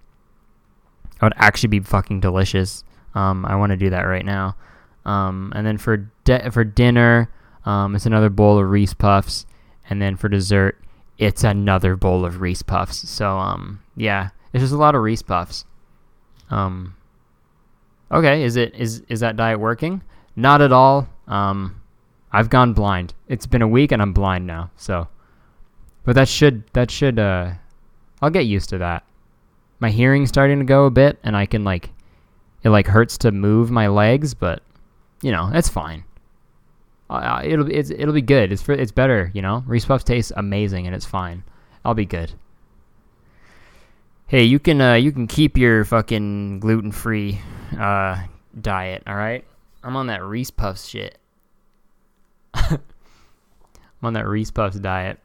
It 1.16 1.22
would 1.22 1.34
actually 1.38 1.70
be 1.70 1.80
fucking 1.80 2.20
delicious. 2.20 2.84
Um, 3.16 3.46
I 3.46 3.56
want 3.56 3.72
to 3.72 3.78
do 3.78 3.90
that 3.90 4.02
right 4.02 4.26
now. 4.26 4.56
Um, 5.06 5.52
and 5.56 5.66
then 5.66 5.78
for 5.78 5.98
de- 6.26 6.52
for 6.52 6.64
dinner, 6.64 7.30
um, 7.66 7.96
it's 7.96 8.06
another 8.06 8.30
bowl 8.30 8.60
of 8.60 8.70
Reese 8.70 8.94
Puffs, 8.94 9.46
and 9.90 10.02
then 10.02 10.18
for 10.18 10.30
dessert, 10.30 10.80
it's 11.18 11.44
another 11.44 11.96
bowl 11.96 12.26
of 12.26 12.42
Reese 12.42 12.62
Puffs. 12.62 13.10
So 13.10 13.38
um, 13.38 13.82
yeah, 13.96 14.30
it's 14.54 14.62
just 14.62 14.74
a 14.74 14.78
lot 14.78 14.96
of 14.96 15.02
Reese 15.02 15.22
Puffs. 15.22 15.66
Um, 16.50 16.96
okay, 18.12 18.44
is 18.44 18.56
it 18.56 18.76
is 18.76 19.02
is 19.08 19.22
that 19.22 19.38
diet 19.38 19.60
working? 19.60 20.04
Not 20.36 20.62
at 20.62 20.72
all. 20.72 21.08
Um, 21.28 21.82
I've 22.32 22.50
gone 22.50 22.74
blind. 22.74 23.14
It's 23.28 23.48
been 23.48 23.62
a 23.62 23.68
week 23.68 23.92
and 23.92 24.02
I'm 24.02 24.14
blind 24.14 24.46
now. 24.46 24.70
So, 24.76 25.08
but 26.04 26.16
that 26.16 26.28
should 26.28 26.64
that 26.74 26.92
should 26.92 27.18
uh, 27.18 27.54
I'll 28.22 28.30
get 28.30 28.46
used 28.46 28.70
to 28.70 28.78
that. 28.80 29.04
My 29.80 29.90
hearing's 29.90 30.30
starting 30.30 30.60
to 30.60 30.66
go 30.66 30.86
a 30.86 30.92
bit, 30.92 31.20
and 31.24 31.36
I 31.36 31.46
can 31.46 31.64
like, 31.64 31.92
it 32.64 32.70
like 32.70 32.88
hurts 32.88 33.18
to 33.20 33.32
move 33.32 33.70
my 33.70 33.88
legs, 33.88 34.34
but 34.34 34.64
you 35.22 35.32
know, 35.32 35.50
it's 35.54 35.70
fine. 35.70 36.04
Uh, 37.10 37.42
it'll 37.44 37.72
it's, 37.72 37.90
it'll 37.90 38.14
be 38.14 38.22
good. 38.22 38.52
It's 38.52 38.62
for, 38.62 38.74
it's 38.74 38.92
better, 38.92 39.32
you 39.34 39.42
know. 39.42 39.64
Reese 39.66 39.86
Puffs 39.86 40.04
tastes 40.04 40.32
amazing 40.36 40.88
and 40.88 40.96
it's 40.96 41.06
fine. 41.06 41.44
I'll 41.86 41.94
be 41.94 42.06
good. 42.06 42.34
Hey, 44.28 44.44
you 44.44 44.60
can 44.60 44.82
uh, 44.82 44.96
you 44.96 45.12
can 45.12 45.28
keep 45.28 45.58
your 45.58 45.86
fucking 45.86 46.60
gluten 46.60 46.92
free 46.92 47.40
uh, 47.80 48.24
diet. 48.60 49.04
All 49.08 49.16
right, 49.16 49.46
I'm 49.84 49.96
on 49.96 50.08
that 50.08 50.22
Reese 50.24 50.52
Puffs 50.52 50.86
shit. 50.86 51.18
I'm 52.54 52.80
on 54.04 54.14
that 54.14 54.28
Reese 54.28 54.52
Puffs 54.52 54.78
diet. 54.80 55.20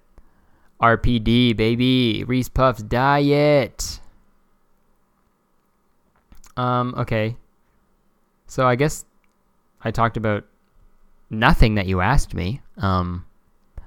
RPD 0.83 1.57
baby, 1.57 2.25
Reese 2.25 2.49
Puffs 2.49 2.83
diet. 2.83 4.01
Um. 6.57 6.95
Okay. 6.99 7.37
So 8.47 8.67
I 8.67 8.75
guess 8.75 9.07
I 9.83 9.91
talked 9.91 10.17
about 10.17 10.45
nothing 11.31 11.77
that 11.77 11.87
you 11.87 12.01
asked 12.01 12.35
me. 12.35 12.61
Um, 12.77 13.25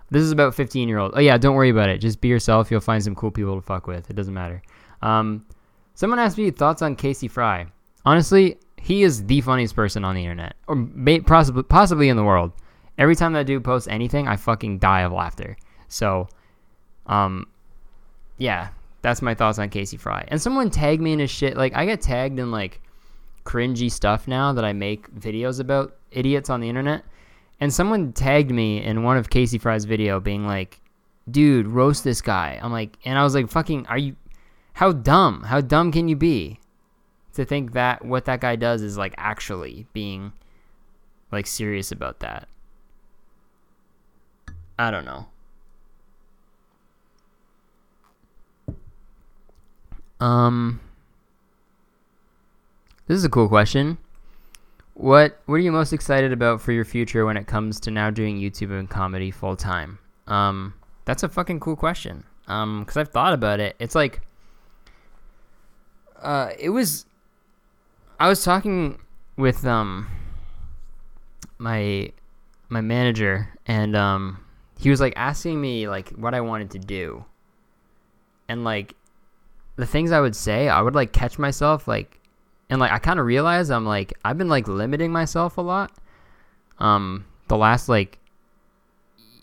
this 0.09 0.23
is 0.23 0.31
about 0.31 0.55
15 0.55 0.87
year 0.87 0.97
old. 0.97 1.11
Oh 1.15 1.19
yeah, 1.19 1.37
don't 1.37 1.55
worry 1.55 1.69
about 1.69 1.89
it. 1.89 1.99
Just 1.99 2.21
be 2.21 2.27
yourself. 2.27 2.71
You'll 2.71 2.81
find 2.81 3.03
some 3.03 3.15
cool 3.15 3.31
people 3.31 3.55
to 3.55 3.61
fuck 3.61 3.87
with. 3.87 4.09
It 4.09 4.15
doesn't 4.15 4.33
matter. 4.33 4.61
Um, 5.01 5.45
someone 5.93 6.19
asked 6.19 6.37
me 6.37 6.49
thoughts 6.51 6.81
on 6.81 6.95
Casey 6.95 7.27
Frey. 7.27 7.67
Honestly, 8.05 8.57
he 8.77 9.03
is 9.03 9.25
the 9.25 9.41
funniest 9.41 9.75
person 9.75 10.05
on 10.05 10.15
the 10.15 10.21
internet, 10.21 10.55
or 10.67 10.87
possibly 11.25 11.63
possibly 11.63 12.09
in 12.09 12.17
the 12.17 12.23
world. 12.23 12.51
Every 12.97 13.15
time 13.15 13.33
that 13.33 13.45
dude 13.45 13.63
posts 13.63 13.87
anything, 13.87 14.27
I 14.27 14.37
fucking 14.37 14.79
die 14.79 15.01
of 15.01 15.11
laughter. 15.11 15.57
So, 15.89 16.29
um, 17.07 17.47
yeah, 18.37 18.69
that's 19.01 19.21
my 19.21 19.35
thoughts 19.35 19.59
on 19.59 19.69
Casey 19.69 19.97
Frey. 19.97 20.25
And 20.27 20.41
someone 20.41 20.69
tagged 20.69 21.01
me 21.01 21.13
in 21.13 21.19
his 21.19 21.31
shit. 21.31 21.55
Like 21.55 21.75
I 21.75 21.85
get 21.85 22.01
tagged 22.01 22.39
in 22.39 22.51
like 22.51 22.81
cringy 23.45 23.91
stuff 23.91 24.27
now 24.27 24.53
that 24.53 24.65
I 24.65 24.73
make 24.73 25.13
videos 25.13 25.59
about 25.59 25.95
idiots 26.11 26.49
on 26.49 26.59
the 26.59 26.69
internet. 26.69 27.03
And 27.59 27.73
someone 27.73 28.11
tagged 28.11 28.51
me 28.51 28.83
in 28.83 29.03
one 29.03 29.17
of 29.17 29.29
Casey 29.29 29.57
Frey's 29.57 29.85
video 29.85 30.19
being 30.19 30.45
like, 30.45 30.81
dude, 31.29 31.67
roast 31.67 32.03
this 32.03 32.21
guy. 32.21 32.59
I'm 32.61 32.71
like, 32.71 32.97
and 33.05 33.17
I 33.17 33.23
was 33.23 33.33
like, 33.33 33.49
fucking, 33.49 33.85
are 33.87 33.97
you, 33.97 34.15
how 34.73 34.91
dumb? 34.91 35.43
How 35.43 35.61
dumb 35.61 35.91
can 35.91 36.07
you 36.07 36.15
be? 36.15 36.59
To 37.35 37.45
think 37.45 37.73
that 37.73 38.03
what 38.03 38.25
that 38.25 38.41
guy 38.41 38.55
does 38.55 38.81
is 38.81 38.97
like 38.97 39.13
actually 39.17 39.85
being 39.93 40.33
like 41.31 41.47
serious 41.47 41.91
about 41.91 42.19
that. 42.21 42.47
I 44.79 44.91
don't 44.91 45.05
know. 45.05 45.27
Um, 50.19 50.79
this 53.07 53.17
is 53.17 53.25
a 53.25 53.29
cool 53.29 53.47
question. 53.47 53.97
What 54.93 55.39
What 55.45 55.55
are 55.55 55.59
you 55.59 55.71
most 55.71 55.93
excited 55.93 56.31
about 56.31 56.61
for 56.61 56.71
your 56.71 56.85
future 56.85 57.25
when 57.25 57.37
it 57.37 57.47
comes 57.47 57.79
to 57.81 57.91
now 57.91 58.09
doing 58.09 58.39
YouTube 58.39 58.77
and 58.77 58.89
comedy 58.89 59.29
full 59.29 59.55
time? 59.55 59.99
Um, 60.27 60.73
that's 61.05 61.23
a 61.23 61.29
fucking 61.29 61.59
cool 61.59 61.75
question. 61.75 62.23
Um, 62.47 62.81
because 62.81 62.97
I've 62.97 63.09
thought 63.09 63.33
about 63.33 63.59
it. 63.59 63.75
It's 63.79 63.95
like, 63.95 64.21
uh, 66.21 66.51
it 66.57 66.69
was. 66.69 67.05
I 68.19 68.29
was 68.29 68.43
talking 68.43 68.99
with 69.35 69.65
um 69.65 70.07
my 71.57 72.11
my 72.69 72.81
manager, 72.81 73.49
and 73.65 73.95
um, 73.95 74.39
he 74.79 74.89
was 74.89 75.01
like 75.01 75.13
asking 75.15 75.59
me 75.59 75.87
like 75.87 76.09
what 76.11 76.33
I 76.33 76.41
wanted 76.41 76.71
to 76.71 76.79
do, 76.79 77.25
and 78.47 78.63
like 78.63 78.95
the 79.75 79.85
things 79.85 80.11
I 80.11 80.21
would 80.21 80.35
say, 80.35 80.69
I 80.69 80.81
would 80.81 80.95
like 80.95 81.11
catch 81.11 81.37
myself 81.37 81.87
like 81.87 82.19
and 82.69 82.79
like 82.79 82.91
I 82.91 82.99
kind 82.99 83.19
of 83.19 83.25
realize 83.25 83.69
I'm 83.69 83.85
like 83.85 84.13
I've 84.23 84.37
been 84.37 84.49
like 84.49 84.67
limiting 84.67 85.11
myself 85.11 85.57
a 85.57 85.61
lot. 85.61 85.91
Um, 86.79 87.25
the 87.47 87.57
last 87.57 87.89
like 87.89 88.19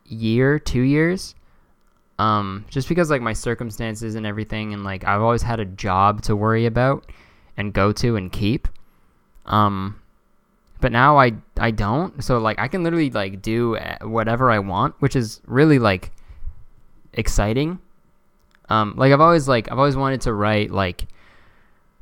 year, 0.07 0.59
two 0.59 0.83
years. 0.83 1.35
Um, 2.19 2.67
just 2.69 2.89
because 2.89 3.11
like 3.11 3.23
my 3.23 3.33
circumstances 3.33 4.15
and 4.15 4.27
everything, 4.27 4.73
and 4.73 4.85
like 4.85 5.05
I've 5.05 5.23
always 5.23 5.43
had 5.43 5.61
a 5.61 5.65
job 5.65 6.23
to 6.23 6.37
worry 6.37 6.67
about 6.67 7.11
and 7.57 7.73
go 7.73 7.91
to 7.93 8.17
and 8.17 8.31
keep. 8.31 8.69
Um, 9.47 10.01
but 10.81 10.93
now 10.93 11.19
I 11.19 11.33
I 11.57 11.71
don't. 11.71 12.23
So 12.23 12.39
like 12.39 12.59
I 12.59 12.69
can 12.69 12.83
literally 12.83 13.11
like 13.11 13.43
do 13.43 13.77
uh, 13.77 13.99
whatever 14.03 14.51
I 14.51 14.59
want, 14.59 14.95
which 15.01 15.17
is 15.17 15.41
really 15.47 15.79
like 15.79 16.13
exciting. 17.13 17.79
Um, 18.73 18.95
like 18.97 19.13
I've 19.13 19.21
always 19.21 19.47
like 19.47 19.71
I've 19.71 19.79
always 19.79 19.97
wanted 19.97 20.23
to 20.23 20.33
write 20.33 20.71
like 20.71 21.05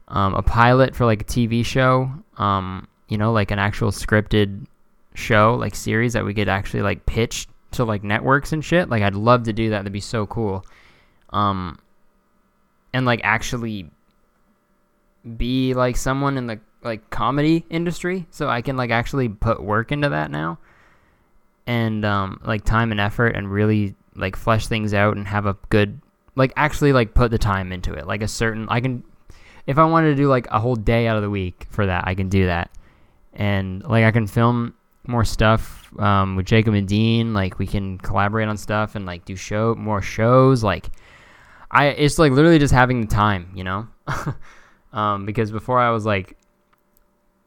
um, 0.06 0.34
a 0.34 0.42
pilot 0.42 0.94
for 0.94 1.04
like 1.04 1.22
a 1.22 1.24
TV 1.24 1.66
show. 1.66 2.12
Um, 2.38 2.86
you 3.08 3.18
know, 3.18 3.32
like 3.32 3.50
an 3.50 3.58
actual 3.58 3.90
scripted 3.90 4.66
show, 5.14 5.56
like 5.56 5.74
series 5.74 6.12
that 6.12 6.24
we 6.24 6.32
could 6.32 6.48
actually 6.48 6.82
like 6.82 7.06
pitch 7.06 7.48
to 7.72 7.84
like 7.84 8.04
networks 8.04 8.52
and 8.52 8.64
shit. 8.64 8.88
Like 8.88 9.02
I'd 9.02 9.16
love 9.16 9.42
to 9.44 9.52
do 9.52 9.70
that. 9.70 9.78
That'd 9.78 9.92
be 9.92 9.98
so 9.98 10.26
cool. 10.26 10.64
Um, 11.30 11.80
and 12.92 13.04
like 13.04 13.20
actually 13.24 13.90
be 15.36 15.74
like 15.74 15.96
someone 15.96 16.38
in 16.38 16.46
the 16.46 16.60
like 16.84 17.10
comedy 17.10 17.64
industry, 17.68 18.28
so 18.30 18.48
I 18.48 18.62
can 18.62 18.76
like 18.76 18.90
actually 18.90 19.28
put 19.28 19.60
work 19.60 19.90
into 19.90 20.10
that 20.10 20.30
now, 20.30 20.60
and 21.66 22.04
um, 22.04 22.40
like 22.44 22.64
time 22.64 22.92
and 22.92 23.00
effort, 23.00 23.34
and 23.34 23.50
really 23.50 23.96
like 24.14 24.36
flesh 24.36 24.68
things 24.68 24.94
out 24.94 25.16
and 25.16 25.26
have 25.26 25.46
a 25.46 25.56
good 25.68 26.00
like 26.40 26.54
actually 26.56 26.92
like 26.94 27.12
put 27.12 27.30
the 27.30 27.38
time 27.38 27.70
into 27.70 27.92
it. 27.92 28.06
Like 28.06 28.22
a 28.22 28.28
certain 28.28 28.66
I 28.70 28.80
can 28.80 29.04
if 29.66 29.78
I 29.78 29.84
wanted 29.84 30.08
to 30.08 30.14
do 30.16 30.26
like 30.26 30.48
a 30.50 30.58
whole 30.58 30.74
day 30.74 31.06
out 31.06 31.16
of 31.16 31.22
the 31.22 31.30
week 31.30 31.66
for 31.70 31.86
that, 31.86 32.04
I 32.06 32.14
can 32.14 32.28
do 32.30 32.46
that. 32.46 32.70
And 33.34 33.84
like 33.84 34.04
I 34.04 34.10
can 34.10 34.26
film 34.26 34.74
more 35.06 35.24
stuff 35.24 35.92
um, 35.98 36.36
with 36.36 36.46
Jacob 36.46 36.72
and 36.74 36.88
Dean. 36.88 37.34
Like 37.34 37.58
we 37.58 37.66
can 37.66 37.98
collaborate 37.98 38.48
on 38.48 38.56
stuff 38.56 38.94
and 38.94 39.04
like 39.04 39.26
do 39.26 39.36
show 39.36 39.74
more 39.74 40.00
shows. 40.00 40.64
Like 40.64 40.90
I, 41.70 41.88
it's 41.88 42.18
like 42.18 42.32
literally 42.32 42.58
just 42.58 42.72
having 42.72 43.02
the 43.02 43.06
time, 43.06 43.52
you 43.54 43.62
know. 43.62 43.86
um, 44.94 45.26
because 45.26 45.52
before 45.52 45.78
I 45.78 45.90
was 45.90 46.06
like 46.06 46.38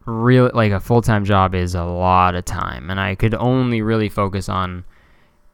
really 0.06 0.52
like 0.54 0.72
a 0.72 0.80
full 0.80 1.02
time 1.02 1.26
job 1.26 1.56
is 1.56 1.74
a 1.74 1.84
lot 1.84 2.36
of 2.36 2.46
time, 2.46 2.92
and 2.92 3.00
I 3.00 3.16
could 3.16 3.34
only 3.34 3.82
really 3.82 4.08
focus 4.08 4.50
on 4.50 4.86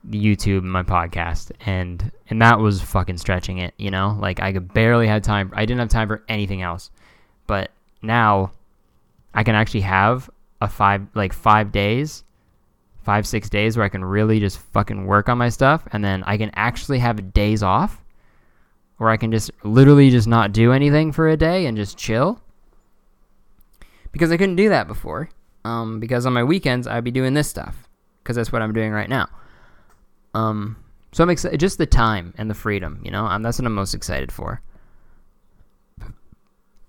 YouTube 0.07 0.59
and 0.59 0.71
my 0.71 0.83
podcast, 0.83 1.51
and 1.65 2.12
and 2.29 2.41
that 2.41 2.59
was 2.59 2.81
fucking 2.81 3.17
stretching 3.17 3.57
it, 3.57 3.73
you 3.77 3.91
know. 3.91 4.17
Like 4.19 4.39
I 4.39 4.53
could 4.53 4.73
barely 4.73 5.07
had 5.07 5.23
time. 5.23 5.51
I 5.53 5.65
didn't 5.65 5.79
have 5.79 5.89
time 5.89 6.07
for 6.07 6.23
anything 6.27 6.62
else, 6.62 6.91
but 7.47 7.71
now 8.01 8.51
I 9.33 9.43
can 9.43 9.55
actually 9.55 9.81
have 9.81 10.29
a 10.62 10.67
five 10.67 11.07
like 11.15 11.33
five 11.33 11.71
days, 11.71 12.23
five 13.03 13.27
six 13.27 13.49
days 13.49 13.77
where 13.77 13.85
I 13.85 13.89
can 13.89 14.03
really 14.03 14.39
just 14.39 14.59
fucking 14.59 15.05
work 15.05 15.29
on 15.29 15.38
my 15.38 15.49
stuff, 15.49 15.88
and 15.91 16.03
then 16.03 16.23
I 16.23 16.38
can 16.38 16.51
actually 16.55 16.99
have 16.99 17.33
days 17.33 17.63
off 17.63 18.01
where 18.97 19.09
I 19.09 19.17
can 19.17 19.31
just 19.31 19.51
literally 19.63 20.09
just 20.09 20.27
not 20.27 20.51
do 20.51 20.73
anything 20.73 21.12
for 21.12 21.29
a 21.29 21.38
day 21.38 21.65
and 21.65 21.77
just 21.77 21.97
chill. 21.97 22.41
Because 24.12 24.31
I 24.31 24.38
couldn't 24.38 24.57
do 24.57 24.69
that 24.69 24.88
before. 24.88 25.29
Um, 25.63 25.99
because 25.99 26.25
on 26.25 26.33
my 26.33 26.43
weekends 26.43 26.88
I'd 26.88 27.03
be 27.03 27.12
doing 27.12 27.33
this 27.33 27.49
stuff 27.49 27.88
because 28.23 28.35
that's 28.35 28.51
what 28.51 28.62
I'm 28.62 28.73
doing 28.73 28.91
right 28.91 29.09
now. 29.09 29.27
Um, 30.34 30.78
so 31.12 31.24
I'm 31.24 31.30
excited. 31.30 31.60
Just 31.60 31.78
the 31.78 31.86
time 31.86 32.34
and 32.38 32.50
the 32.50 32.56
freedom, 32.56 33.02
you 33.04 33.12
know. 33.12 33.26
Um, 33.26 33.42
that's 33.42 33.60
what 33.60 33.65
I'm 33.65 33.76
most 33.76 33.94
excited 33.94 34.32
for. 34.32 34.62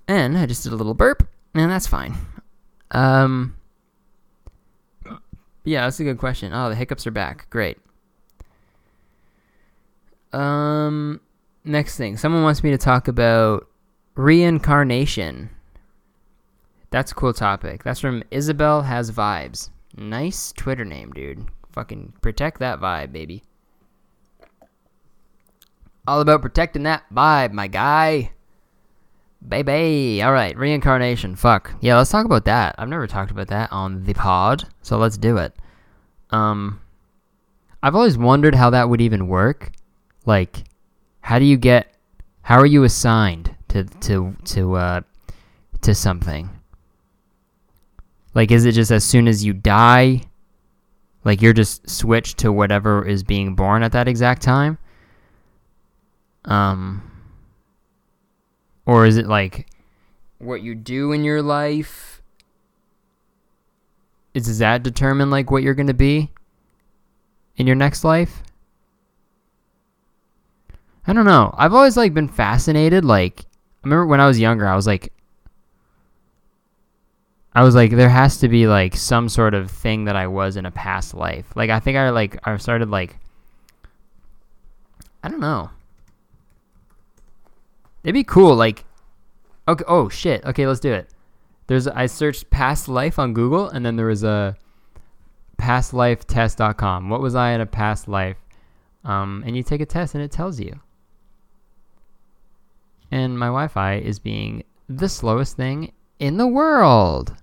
And 0.06 0.36
I 0.36 0.46
just 0.46 0.64
did 0.64 0.72
a 0.72 0.76
little 0.76 0.94
burp, 0.94 1.28
and 1.54 1.70
that's 1.70 1.86
fine. 1.86 2.16
Um, 2.90 3.56
yeah, 5.64 5.82
that's 5.82 6.00
a 6.00 6.04
good 6.04 6.18
question. 6.18 6.52
Oh, 6.52 6.68
the 6.68 6.74
hiccups 6.74 7.06
are 7.06 7.12
back. 7.12 7.48
Great. 7.50 7.78
Um, 10.32 11.20
next 11.64 11.96
thing, 11.96 12.16
someone 12.16 12.42
wants 12.42 12.62
me 12.62 12.70
to 12.70 12.78
talk 12.78 13.08
about 13.08 13.68
reincarnation. 14.16 15.50
That's 16.90 17.12
a 17.12 17.14
cool 17.14 17.32
topic. 17.32 17.84
That's 17.84 18.00
from 18.00 18.24
Isabel 18.30 18.82
Has 18.82 19.12
Vibes. 19.12 19.70
Nice 19.96 20.52
Twitter 20.52 20.84
name, 20.84 21.12
dude. 21.12 21.46
Fucking 21.72 22.14
protect 22.20 22.58
that 22.60 22.80
vibe, 22.80 23.12
baby. 23.12 23.42
All 26.06 26.20
about 26.20 26.42
protecting 26.42 26.82
that 26.84 27.04
vibe, 27.14 27.52
my 27.52 27.68
guy. 27.68 28.32
Baby. 29.46 30.22
All 30.22 30.32
right, 30.32 30.56
reincarnation. 30.56 31.36
Fuck. 31.36 31.72
Yeah, 31.80 31.96
let's 31.96 32.10
talk 32.10 32.26
about 32.26 32.44
that. 32.44 32.74
I've 32.78 32.88
never 32.88 33.06
talked 33.06 33.30
about 33.30 33.48
that 33.48 33.72
on 33.72 34.04
the 34.04 34.14
pod, 34.14 34.64
so 34.82 34.98
let's 34.98 35.16
do 35.16 35.36
it. 35.36 35.54
Um 36.30 36.80
I've 37.82 37.94
always 37.94 38.18
wondered 38.18 38.54
how 38.54 38.70
that 38.70 38.88
would 38.88 39.00
even 39.00 39.28
work. 39.28 39.72
Like 40.26 40.64
how 41.20 41.38
do 41.38 41.44
you 41.44 41.56
get 41.56 41.94
how 42.42 42.58
are 42.58 42.66
you 42.66 42.84
assigned 42.84 43.54
to 43.68 43.84
to 43.84 44.36
to 44.46 44.74
uh 44.74 45.00
to 45.82 45.94
something? 45.94 46.50
Like 48.34 48.50
is 48.50 48.64
it 48.64 48.72
just 48.72 48.90
as 48.90 49.04
soon 49.04 49.28
as 49.28 49.44
you 49.44 49.52
die 49.52 50.22
like 51.24 51.42
you're 51.42 51.52
just 51.52 51.88
switched 51.88 52.38
to 52.38 52.52
whatever 52.52 53.06
is 53.06 53.22
being 53.22 53.54
born 53.54 53.82
at 53.82 53.92
that 53.92 54.08
exact 54.08 54.42
time? 54.42 54.78
Um 56.44 57.10
or 58.86 59.06
is 59.06 59.16
it 59.16 59.26
like 59.26 59.66
what 60.38 60.62
you 60.62 60.74
do 60.74 61.12
in 61.12 61.22
your 61.22 61.42
life 61.42 62.22
is 64.32 64.46
does 64.46 64.58
that 64.58 64.82
determine 64.82 65.30
like 65.30 65.50
what 65.50 65.62
you're 65.62 65.74
to 65.86 65.94
be 65.94 66.30
in 67.56 67.66
your 67.66 67.76
next 67.76 68.04
life? 68.04 68.42
I 71.06 71.12
don't 71.12 71.26
know. 71.26 71.52
I've 71.56 71.74
always 71.74 71.96
like 71.96 72.14
been 72.14 72.28
fascinated 72.28 73.04
like 73.04 73.40
I 73.40 73.44
remember 73.86 74.06
when 74.06 74.20
I 74.20 74.26
was 74.26 74.38
younger 74.38 74.66
I 74.66 74.76
was 74.76 74.86
like 74.86 75.12
I 77.54 77.64
was 77.64 77.74
like, 77.74 77.90
there 77.90 78.08
has 78.08 78.38
to 78.38 78.48
be 78.48 78.66
like 78.66 78.96
some 78.96 79.28
sort 79.28 79.54
of 79.54 79.70
thing 79.70 80.04
that 80.04 80.14
I 80.14 80.28
was 80.28 80.56
in 80.56 80.66
a 80.66 80.70
past 80.70 81.14
life. 81.14 81.52
Like 81.56 81.70
I 81.70 81.80
think 81.80 81.96
I 81.96 82.10
like 82.10 82.38
I 82.46 82.56
started 82.58 82.90
like 82.90 83.16
I 85.22 85.28
don't 85.28 85.40
know. 85.40 85.70
It'd 88.04 88.14
be 88.14 88.24
cool, 88.24 88.54
like 88.54 88.84
okay 89.66 89.84
oh 89.88 90.08
shit. 90.08 90.44
Okay, 90.44 90.66
let's 90.66 90.80
do 90.80 90.92
it. 90.92 91.10
There's 91.66 91.88
I 91.88 92.06
searched 92.06 92.50
past 92.50 92.88
life 92.88 93.18
on 93.18 93.34
Google 93.34 93.68
and 93.68 93.84
then 93.84 93.96
there 93.96 94.06
was 94.06 94.22
a 94.22 94.56
pastlifetest.com. 95.58 97.10
What 97.10 97.20
was 97.20 97.34
I 97.34 97.50
in 97.50 97.60
a 97.60 97.66
past 97.66 98.06
life? 98.06 98.36
Um, 99.04 99.42
and 99.46 99.56
you 99.56 99.62
take 99.62 99.80
a 99.80 99.86
test 99.86 100.14
and 100.14 100.22
it 100.22 100.30
tells 100.30 100.60
you. 100.60 100.80
And 103.10 103.36
my 103.38 103.46
Wi 103.46 103.66
Fi 103.66 103.96
is 103.96 104.20
being 104.20 104.62
the 104.88 105.08
slowest 105.08 105.56
thing 105.56 105.92
in 106.20 106.36
the 106.36 106.46
world. 106.46 107.34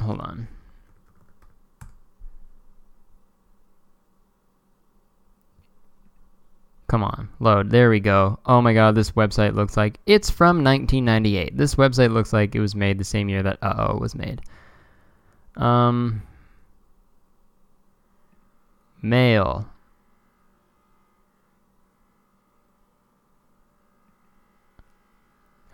Hold 0.00 0.20
on. 0.20 0.48
Come 6.88 7.04
on, 7.04 7.28
load. 7.38 7.70
There 7.70 7.88
we 7.88 8.00
go. 8.00 8.40
Oh 8.46 8.60
my 8.60 8.74
god, 8.74 8.96
this 8.96 9.12
website 9.12 9.54
looks 9.54 9.76
like 9.76 10.00
it's 10.06 10.28
from 10.28 10.64
1998. 10.64 11.56
This 11.56 11.76
website 11.76 12.12
looks 12.12 12.32
like 12.32 12.56
it 12.56 12.60
was 12.60 12.74
made 12.74 12.98
the 12.98 13.04
same 13.04 13.28
year 13.28 13.44
that 13.44 13.58
Uh-Oh 13.62 13.96
was 13.98 14.16
made. 14.16 14.40
Um 15.56 16.22
Mail. 19.02 19.68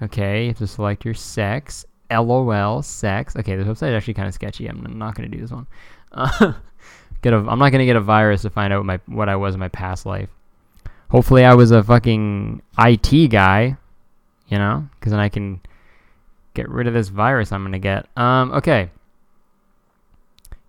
Okay, 0.02 0.42
you 0.42 0.48
have 0.48 0.58
to 0.58 0.66
select 0.66 1.04
your 1.04 1.14
sex. 1.14 1.86
LOL 2.10 2.82
sex. 2.82 3.34
Okay, 3.36 3.56
this 3.56 3.66
website 3.66 3.88
is 3.88 3.94
actually 3.94 4.14
kind 4.14 4.28
of 4.28 4.34
sketchy. 4.34 4.66
I'm 4.66 4.98
not 4.98 5.14
gonna 5.14 5.28
do 5.28 5.40
this 5.40 5.50
one. 5.50 5.66
Uh, 6.12 6.52
get 7.22 7.32
a. 7.32 7.36
I'm 7.36 7.58
not 7.58 7.70
gonna 7.70 7.86
get 7.86 7.96
a 7.96 8.00
virus 8.00 8.42
to 8.42 8.50
find 8.50 8.72
out 8.72 8.84
my 8.84 9.00
what 9.06 9.28
I 9.28 9.36
was 9.36 9.54
in 9.54 9.60
my 9.60 9.68
past 9.68 10.06
life. 10.06 10.28
Hopefully, 11.10 11.44
I 11.44 11.54
was 11.54 11.70
a 11.70 11.82
fucking 11.82 12.62
IT 12.78 13.28
guy. 13.30 13.76
You 14.48 14.58
know, 14.58 14.88
because 14.94 15.10
then 15.10 15.18
I 15.18 15.28
can 15.28 15.60
get 16.54 16.68
rid 16.68 16.86
of 16.86 16.94
this 16.94 17.08
virus 17.08 17.50
I'm 17.50 17.64
gonna 17.64 17.78
get. 17.78 18.06
Um. 18.16 18.52
Okay. 18.52 18.90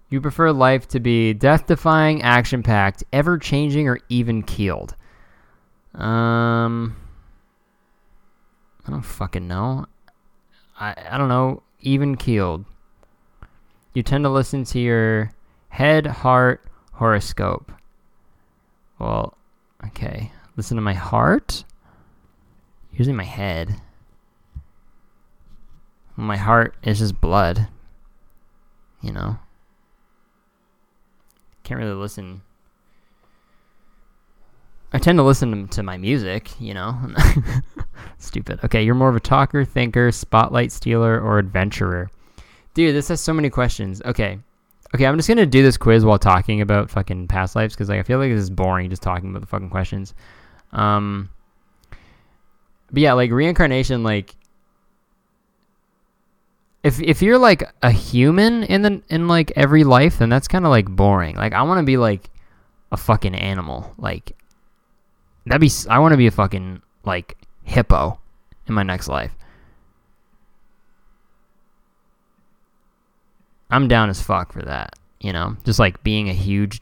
You 0.09 0.21
prefer 0.21 0.53
life 0.53 0.87
to 0.89 1.01
be 1.01 1.33
death-defying, 1.33 2.21
action-packed, 2.21 3.03
ever-changing, 3.11 3.89
or 3.89 3.99
even-keeled? 4.07 4.95
Um. 5.93 6.95
I 8.87 8.91
don't 8.91 9.01
fucking 9.01 9.47
know. 9.47 9.85
I, 10.79 10.95
I 11.11 11.17
don't 11.17 11.27
know, 11.27 11.63
even 11.81 12.15
keeled. 12.15 12.63
You 13.93 14.03
tend 14.03 14.23
to 14.23 14.29
listen 14.29 14.63
to 14.65 14.79
your 14.79 15.31
head, 15.69 16.07
heart, 16.07 16.63
horoscope. 16.93 17.71
Well, 18.99 19.37
okay. 19.87 20.31
Listen 20.55 20.75
to 20.75 20.81
my 20.81 20.93
heart. 20.93 21.65
Usually 22.93 23.15
my 23.15 23.23
head. 23.23 23.81
My 26.15 26.37
heart 26.37 26.75
is 26.81 26.99
just 26.99 27.19
blood. 27.19 27.67
You 29.01 29.11
know? 29.11 29.37
Can't 31.63 31.79
really 31.79 31.93
listen. 31.93 32.41
I 34.93 34.99
tend 34.99 35.19
to 35.19 35.23
listen 35.23 35.67
to 35.67 35.83
my 35.83 35.97
music, 35.97 36.49
you 36.59 36.73
know? 36.73 36.97
Stupid. 38.17 38.59
Okay, 38.63 38.83
you're 38.83 38.95
more 38.95 39.09
of 39.09 39.15
a 39.15 39.19
talker, 39.19 39.65
thinker, 39.65 40.11
spotlight 40.11 40.71
stealer, 40.71 41.19
or 41.19 41.39
adventurer. 41.39 42.09
Dude, 42.73 42.95
this 42.95 43.07
has 43.07 43.21
so 43.21 43.33
many 43.33 43.49
questions. 43.49 44.01
Okay. 44.03 44.39
Okay, 44.95 45.05
I'm 45.05 45.17
just 45.17 45.27
gonna 45.27 45.45
do 45.45 45.63
this 45.63 45.77
quiz 45.77 46.05
while 46.05 46.19
talking 46.19 46.61
about 46.61 46.89
fucking 46.89 47.27
past 47.27 47.55
lives 47.55 47.73
because 47.73 47.89
like 47.89 47.99
I 47.99 48.03
feel 48.03 48.19
like 48.19 48.31
this 48.31 48.41
is 48.41 48.49
boring 48.49 48.89
just 48.89 49.01
talking 49.01 49.29
about 49.29 49.41
the 49.41 49.47
fucking 49.47 49.69
questions. 49.69 50.13
Um, 50.71 51.29
but 52.91 53.01
yeah, 53.01 53.13
like 53.13 53.31
reincarnation, 53.31 54.03
like 54.03 54.35
if 56.83 57.01
if 57.01 57.21
you're 57.21 57.37
like 57.37 57.63
a 57.83 57.91
human 57.91 58.63
in 58.63 58.81
the 58.81 59.01
in 59.09 59.27
like 59.27 59.51
every 59.55 59.83
life, 59.83 60.19
then 60.19 60.29
that's 60.29 60.47
kind 60.47 60.65
of 60.65 60.71
like 60.71 60.87
boring. 60.87 61.35
Like 61.35 61.53
I 61.53 61.63
want 61.63 61.79
to 61.79 61.83
be 61.83 61.97
like 61.97 62.29
a 62.91 62.97
fucking 62.97 63.35
animal. 63.35 63.93
Like 63.97 64.37
that'd 65.45 65.59
be 65.59 65.71
I 65.89 65.99
want 65.99 66.13
to 66.13 66.17
be 66.17 66.27
a 66.27 66.31
fucking 66.31 66.81
like 67.03 67.37
hippo 67.67 68.17
in 68.67 68.73
my 68.73 68.83
next 68.83 69.07
life. 69.07 69.31
I'm 73.69 73.89
down 73.89 74.09
as 74.09 74.21
fuck 74.21 74.53
for 74.53 74.61
that, 74.61 74.93
you 75.19 75.33
know? 75.33 75.57
Just 75.65 75.77
like 75.77 76.01
being 76.01 76.29
a 76.29 76.33
huge 76.33 76.81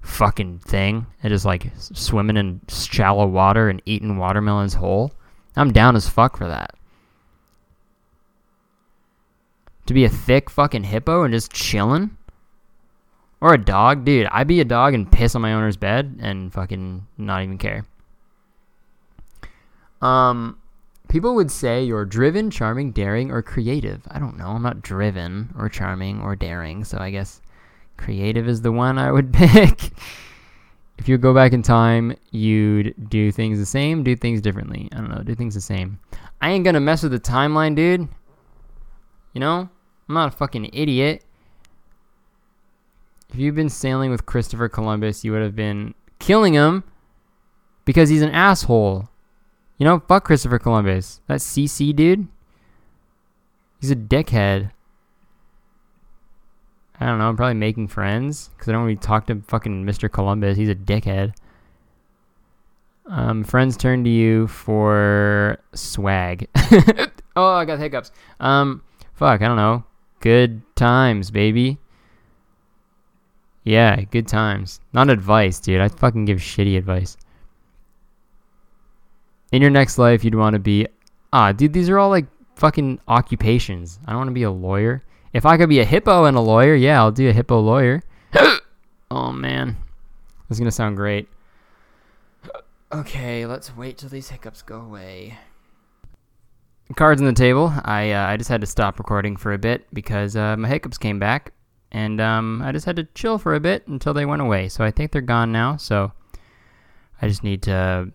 fucking 0.00 0.58
thing 0.60 1.06
and 1.22 1.30
just 1.30 1.44
like 1.44 1.70
swimming 1.78 2.38
in 2.38 2.60
shallow 2.68 3.26
water 3.26 3.68
and 3.68 3.82
eating 3.84 4.16
watermelons 4.16 4.74
whole. 4.74 5.12
I'm 5.54 5.72
down 5.72 5.94
as 5.94 6.08
fuck 6.08 6.38
for 6.38 6.48
that. 6.48 6.74
To 9.86 9.94
be 9.94 10.04
a 10.04 10.08
thick 10.08 10.48
fucking 10.48 10.84
hippo 10.84 11.24
and 11.24 11.34
just 11.34 11.52
chilling? 11.52 12.16
Or 13.42 13.52
a 13.52 13.62
dog? 13.62 14.06
Dude, 14.06 14.28
I'd 14.30 14.46
be 14.46 14.60
a 14.60 14.64
dog 14.64 14.94
and 14.94 15.10
piss 15.10 15.34
on 15.34 15.42
my 15.42 15.52
owner's 15.52 15.76
bed 15.76 16.18
and 16.20 16.52
fucking 16.52 17.06
not 17.18 17.42
even 17.42 17.58
care. 17.58 17.84
Um, 20.02 20.58
people 21.08 21.34
would 21.34 21.50
say 21.50 21.84
you're 21.84 22.04
driven, 22.04 22.50
charming, 22.50 22.92
daring, 22.92 23.30
or 23.30 23.42
creative. 23.42 24.02
I 24.08 24.18
don't 24.18 24.36
know. 24.36 24.48
I'm 24.48 24.62
not 24.62 24.82
driven 24.82 25.54
or 25.56 25.68
charming 25.68 26.20
or 26.20 26.36
daring, 26.36 26.84
so 26.84 26.98
I 26.98 27.10
guess 27.10 27.40
creative 27.96 28.48
is 28.48 28.62
the 28.62 28.72
one 28.72 28.98
I 28.98 29.12
would 29.12 29.32
pick. 29.32 29.92
if 30.98 31.08
you 31.08 31.18
go 31.18 31.32
back 31.32 31.52
in 31.52 31.62
time, 31.62 32.16
you'd 32.30 32.94
do 33.08 33.32
things 33.32 33.58
the 33.58 33.66
same, 33.66 34.02
do 34.02 34.16
things 34.16 34.40
differently. 34.40 34.88
I 34.92 34.96
don't 34.96 35.10
know, 35.10 35.22
do 35.22 35.34
things 35.34 35.54
the 35.54 35.60
same. 35.60 35.98
I 36.40 36.50
ain't 36.50 36.64
gonna 36.64 36.80
mess 36.80 37.02
with 37.02 37.12
the 37.12 37.20
timeline, 37.20 37.76
dude. 37.76 38.08
You 39.32 39.40
know? 39.40 39.68
I'm 40.08 40.14
not 40.14 40.34
a 40.34 40.36
fucking 40.36 40.70
idiot. 40.72 41.24
If 43.30 43.38
you've 43.38 43.54
been 43.54 43.70
sailing 43.70 44.10
with 44.10 44.26
Christopher 44.26 44.68
Columbus, 44.68 45.24
you 45.24 45.32
would 45.32 45.42
have 45.42 45.56
been 45.56 45.94
killing 46.18 46.52
him 46.52 46.84
because 47.84 48.10
he's 48.10 48.20
an 48.20 48.30
asshole. 48.30 49.08
You 49.78 49.84
know, 49.84 50.02
fuck 50.06 50.24
Christopher 50.24 50.58
Columbus. 50.58 51.20
That 51.26 51.40
CC 51.40 51.94
dude. 51.94 52.28
He's 53.80 53.90
a 53.90 53.96
dickhead. 53.96 54.70
I 57.00 57.06
don't 57.06 57.18
know. 57.18 57.28
I'm 57.28 57.36
probably 57.36 57.54
making 57.54 57.88
friends 57.88 58.50
because 58.50 58.68
I 58.68 58.72
don't 58.72 58.84
really 58.84 58.96
talk 58.96 59.26
to 59.26 59.42
fucking 59.48 59.84
Mr. 59.84 60.10
Columbus. 60.10 60.56
He's 60.56 60.68
a 60.68 60.74
dickhead. 60.74 61.34
Um, 63.06 63.42
friends 63.42 63.76
turn 63.76 64.04
to 64.04 64.10
you 64.10 64.46
for 64.46 65.58
swag. 65.74 66.48
oh, 67.36 67.54
I 67.54 67.64
got 67.64 67.80
hiccups. 67.80 68.12
Um, 68.38 68.82
fuck, 69.14 69.42
I 69.42 69.48
don't 69.48 69.56
know. 69.56 69.84
Good 70.20 70.62
times, 70.76 71.32
baby. 71.32 71.78
Yeah, 73.64 74.02
good 74.02 74.28
times. 74.28 74.80
Not 74.92 75.10
advice, 75.10 75.58
dude. 75.58 75.80
I 75.80 75.88
fucking 75.88 76.26
give 76.26 76.38
shitty 76.38 76.78
advice 76.78 77.16
in 79.52 79.60
your 79.60 79.70
next 79.70 79.98
life, 79.98 80.24
you'd 80.24 80.34
want 80.34 80.54
to 80.54 80.58
be, 80.58 80.86
ah, 81.32 81.52
dude, 81.52 81.72
these 81.72 81.88
are 81.88 81.98
all 81.98 82.08
like 82.08 82.26
fucking 82.56 82.98
occupations. 83.06 83.98
I 84.06 84.10
don't 84.10 84.20
want 84.20 84.28
to 84.28 84.34
be 84.34 84.42
a 84.42 84.50
lawyer. 84.50 85.04
If 85.32 85.46
I 85.46 85.56
could 85.56 85.68
be 85.68 85.80
a 85.80 85.84
hippo 85.84 86.24
and 86.24 86.36
a 86.36 86.40
lawyer, 86.40 86.74
yeah, 86.74 86.98
I'll 86.98 87.12
do 87.12 87.28
a 87.28 87.32
hippo 87.32 87.60
lawyer. 87.60 88.02
oh 89.10 89.32
man, 89.32 89.76
this 90.48 90.56
is 90.56 90.58
gonna 90.58 90.70
sound 90.70 90.96
great. 90.96 91.28
Okay, 92.92 93.46
let's 93.46 93.74
wait 93.74 93.96
till 93.96 94.10
these 94.10 94.28
hiccups 94.28 94.60
go 94.60 94.78
away. 94.78 95.38
Cards 96.94 97.22
on 97.22 97.26
the 97.26 97.32
table. 97.32 97.72
I 97.86 98.12
uh, 98.12 98.26
I 98.26 98.36
just 98.36 98.50
had 98.50 98.60
to 98.60 98.66
stop 98.66 98.98
recording 98.98 99.34
for 99.34 99.54
a 99.54 99.58
bit 99.58 99.86
because 99.94 100.36
uh, 100.36 100.58
my 100.58 100.68
hiccups 100.68 100.98
came 100.98 101.18
back, 101.18 101.54
and 101.90 102.20
um, 102.20 102.60
I 102.60 102.70
just 102.70 102.84
had 102.84 102.96
to 102.96 103.04
chill 103.14 103.38
for 103.38 103.54
a 103.54 103.60
bit 103.60 103.88
until 103.88 104.12
they 104.12 104.26
went 104.26 104.42
away. 104.42 104.68
So 104.68 104.84
I 104.84 104.90
think 104.90 105.10
they're 105.10 105.22
gone 105.22 105.52
now. 105.52 105.78
So 105.78 106.12
I 107.22 107.28
just 107.28 107.42
need 107.42 107.62
to 107.62 108.12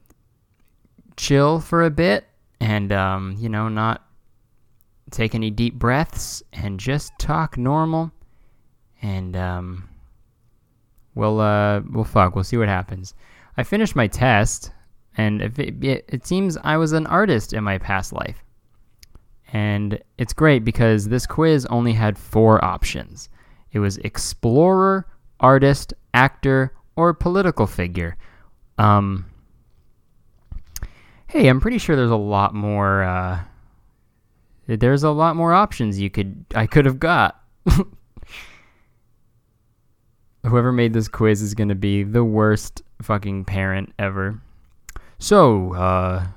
chill 1.18 1.60
for 1.60 1.84
a 1.84 1.90
bit 1.90 2.26
and, 2.60 2.92
um, 2.92 3.36
you 3.38 3.50
know, 3.50 3.68
not 3.68 4.06
take 5.12 5.36
any 5.36 5.50
deep 5.50 5.76
breaths 5.76 6.44
and 6.54 6.80
just 6.80 7.12
talk 7.20 7.58
normal. 7.58 8.12
And, 9.02 9.36
um, 9.36 9.90
we'll, 11.16 11.40
uh, 11.40 11.82
we'll 11.92 12.04
fuck. 12.04 12.36
We'll 12.36 12.44
see 12.44 12.58
what 12.58 12.68
happens. 12.68 13.14
I 13.58 13.64
finished 13.64 13.96
my 13.96 14.08
test, 14.08 14.72
and 15.18 15.42
it, 15.42 15.84
it, 15.84 16.06
it 16.08 16.28
seems 16.28 16.58
I 16.64 16.78
was 16.78 16.94
an 16.94 17.08
artist 17.08 17.54
in 17.54 17.64
my 17.64 17.78
past 17.78 18.14
life. 18.14 18.44
And 19.54 20.00
it's 20.18 20.34
great 20.34 20.64
because 20.64 21.08
this 21.08 21.26
quiz 21.26 21.66
only 21.68 21.94
had 21.94 22.18
four 22.18 22.64
options 22.64 23.30
it 23.72 23.80
was 23.80 23.98
explorer, 23.98 25.06
artist, 25.40 25.94
actor, 26.14 26.74
or 26.96 27.14
political 27.14 27.68
figure. 27.68 28.18
Um, 28.78 29.26
hey, 31.28 31.48
I'm 31.48 31.60
pretty 31.60 31.78
sure 31.78 31.96
there's 31.96 32.12
a 32.12 32.16
lot 32.16 32.54
more. 32.54 33.04
Uh, 33.04 33.42
there's 34.68 35.04
a 35.04 35.12
lot 35.12 35.36
more 35.36 35.54
options 35.54 36.00
you 36.00 36.10
could 36.10 36.46
I 36.56 36.66
could 36.68 36.86
have 36.86 37.00
got. 37.00 37.42
Whoever 40.46 40.72
made 40.72 40.94
this 40.94 41.08
quiz 41.08 41.42
is 41.42 41.54
gonna 41.54 41.76
be 41.76 42.04
the 42.04 42.24
worst 42.24 42.84
fucking 43.02 43.46
parent 43.46 43.94
ever. 44.00 44.42
So, 45.20 45.74
uh, 45.74 46.28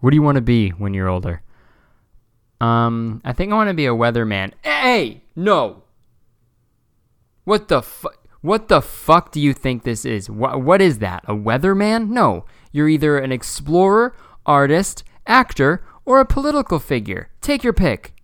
what 0.00 0.10
do 0.10 0.16
you 0.16 0.22
want 0.22 0.36
to 0.36 0.42
be 0.42 0.70
when 0.70 0.94
you're 0.94 1.08
older? 1.08 1.42
Um, 2.60 3.20
I 3.24 3.32
think 3.32 3.52
I 3.52 3.56
want 3.56 3.70
to 3.70 3.74
be 3.74 3.86
a 3.86 3.90
weatherman. 3.90 4.52
Hey, 4.62 5.22
no. 5.34 5.82
What 7.44 7.68
the 7.68 7.82
fuck? 7.82 8.18
What 8.40 8.68
the 8.68 8.80
fuck 8.80 9.30
do 9.30 9.40
you 9.40 9.52
think 9.52 9.84
this 9.84 10.04
is? 10.04 10.28
What 10.28 10.62
what 10.62 10.80
is 10.80 10.98
that? 10.98 11.24
A 11.26 11.34
weatherman? 11.34 12.08
No. 12.08 12.44
You're 12.72 12.88
either 12.88 13.18
an 13.18 13.30
explorer, 13.30 14.16
artist, 14.44 15.04
actor, 15.26 15.84
or 16.04 16.20
a 16.20 16.26
political 16.26 16.78
figure. 16.78 17.30
Take 17.40 17.62
your 17.62 17.72
pick. 17.72 18.14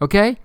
Okay? 0.00 0.38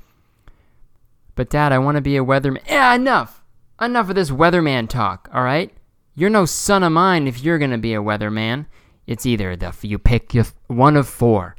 But 1.35 1.49
dad, 1.49 1.71
I 1.71 1.79
want 1.79 1.95
to 1.95 2.01
be 2.01 2.17
a 2.17 2.23
weatherman. 2.23 2.61
Yeah, 2.67 2.93
enough. 2.93 3.43
Enough 3.81 4.09
of 4.09 4.15
this 4.15 4.29
weatherman 4.29 4.87
talk, 4.87 5.29
all 5.33 5.43
right? 5.43 5.71
You're 6.15 6.29
no 6.29 6.45
son 6.45 6.83
of 6.83 6.91
mine 6.91 7.27
if 7.27 7.43
you're 7.43 7.57
going 7.57 7.71
to 7.71 7.77
be 7.77 7.95
a 7.95 8.01
weatherman. 8.01 8.67
It's 9.07 9.25
either 9.25 9.55
the 9.55 9.73
you 9.81 9.97
pick 9.97 10.31
one 10.67 10.95
of 10.95 11.07
four. 11.07 11.55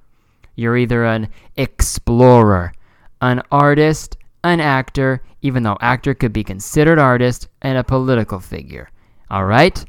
You're 0.54 0.76
either 0.76 1.04
an 1.04 1.28
explorer, 1.56 2.72
an 3.20 3.42
artist, 3.50 4.16
an 4.44 4.60
actor, 4.60 5.22
even 5.42 5.64
though 5.64 5.76
actor 5.80 6.14
could 6.14 6.32
be 6.32 6.44
considered 6.44 6.98
artist, 6.98 7.48
and 7.62 7.76
a 7.76 7.84
political 7.84 8.38
figure. 8.38 8.88
All 9.30 9.44
right? 9.44 9.84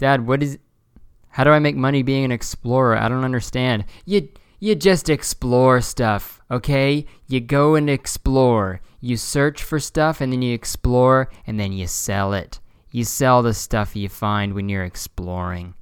Dad, 0.00 0.26
what 0.26 0.42
is 0.42 0.58
How 1.28 1.44
do 1.44 1.50
I 1.50 1.58
make 1.58 1.76
money 1.76 2.02
being 2.02 2.24
an 2.24 2.32
explorer? 2.32 2.96
I 2.96 3.06
don't 3.08 3.22
understand. 3.22 3.84
You 4.06 4.30
you 4.58 4.74
just 4.74 5.10
explore 5.10 5.82
stuff, 5.82 6.40
okay? 6.50 7.04
You 7.28 7.40
go 7.40 7.74
and 7.74 7.88
explore. 7.90 8.80
You 9.00 9.18
search 9.18 9.62
for 9.62 9.78
stuff 9.78 10.22
and 10.22 10.32
then 10.32 10.40
you 10.40 10.54
explore 10.54 11.30
and 11.46 11.60
then 11.60 11.72
you 11.72 11.86
sell 11.86 12.32
it. 12.32 12.60
You 12.90 13.04
sell 13.04 13.42
the 13.42 13.52
stuff 13.52 13.94
you 13.94 14.08
find 14.08 14.54
when 14.54 14.70
you're 14.70 14.84
exploring. 14.84 15.74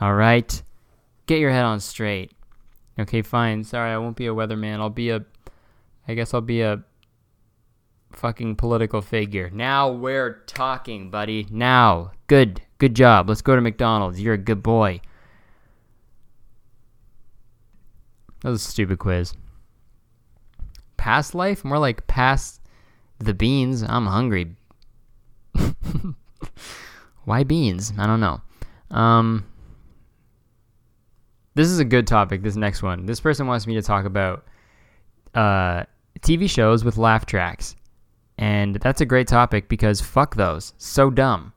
All 0.00 0.14
right? 0.14 0.62
Get 1.26 1.40
your 1.40 1.50
head 1.50 1.64
on 1.64 1.80
straight. 1.80 2.32
Okay, 2.98 3.22
fine. 3.22 3.64
Sorry, 3.64 3.90
I 3.90 3.98
won't 3.98 4.16
be 4.16 4.28
a 4.28 4.34
weatherman. 4.34 4.78
I'll 4.78 4.90
be 4.90 5.10
a 5.10 5.24
I 6.06 6.14
guess 6.14 6.32
I'll 6.32 6.40
be 6.40 6.60
a 6.60 6.84
fucking 8.12 8.54
political 8.56 9.00
figure. 9.00 9.50
Now 9.52 9.90
we're 9.90 10.42
talking, 10.46 11.10
buddy. 11.10 11.48
Now. 11.50 12.12
Good. 12.28 12.62
Good 12.78 12.94
job. 12.94 13.28
Let's 13.28 13.42
go 13.42 13.54
to 13.54 13.62
McDonald's. 13.62 14.20
You're 14.20 14.34
a 14.34 14.38
good 14.38 14.62
boy. 14.62 15.00
That 18.42 18.50
was 18.50 18.66
a 18.66 18.70
stupid 18.70 18.98
quiz. 18.98 19.32
Past 20.98 21.34
life? 21.34 21.64
More 21.64 21.78
like 21.78 22.06
past 22.06 22.60
the 23.18 23.32
beans. 23.32 23.82
I'm 23.82 24.06
hungry. 24.06 24.56
Why 27.24 27.42
beans? 27.44 27.92
I 27.98 28.06
don't 28.06 28.20
know. 28.20 28.42
Um, 28.90 29.46
this 31.54 31.68
is 31.68 31.78
a 31.78 31.84
good 31.86 32.06
topic. 32.06 32.42
This 32.42 32.56
next 32.56 32.82
one. 32.82 33.06
This 33.06 33.20
person 33.20 33.46
wants 33.46 33.66
me 33.66 33.74
to 33.74 33.82
talk 33.82 34.04
about 34.04 34.44
uh, 35.34 35.84
TV 36.20 36.50
shows 36.50 36.84
with 36.84 36.98
laugh 36.98 37.24
tracks. 37.24 37.76
And 38.36 38.76
that's 38.76 39.00
a 39.00 39.06
great 39.06 39.26
topic 39.28 39.70
because 39.70 40.02
fuck 40.02 40.36
those. 40.36 40.74
So 40.76 41.08
dumb. 41.08 41.53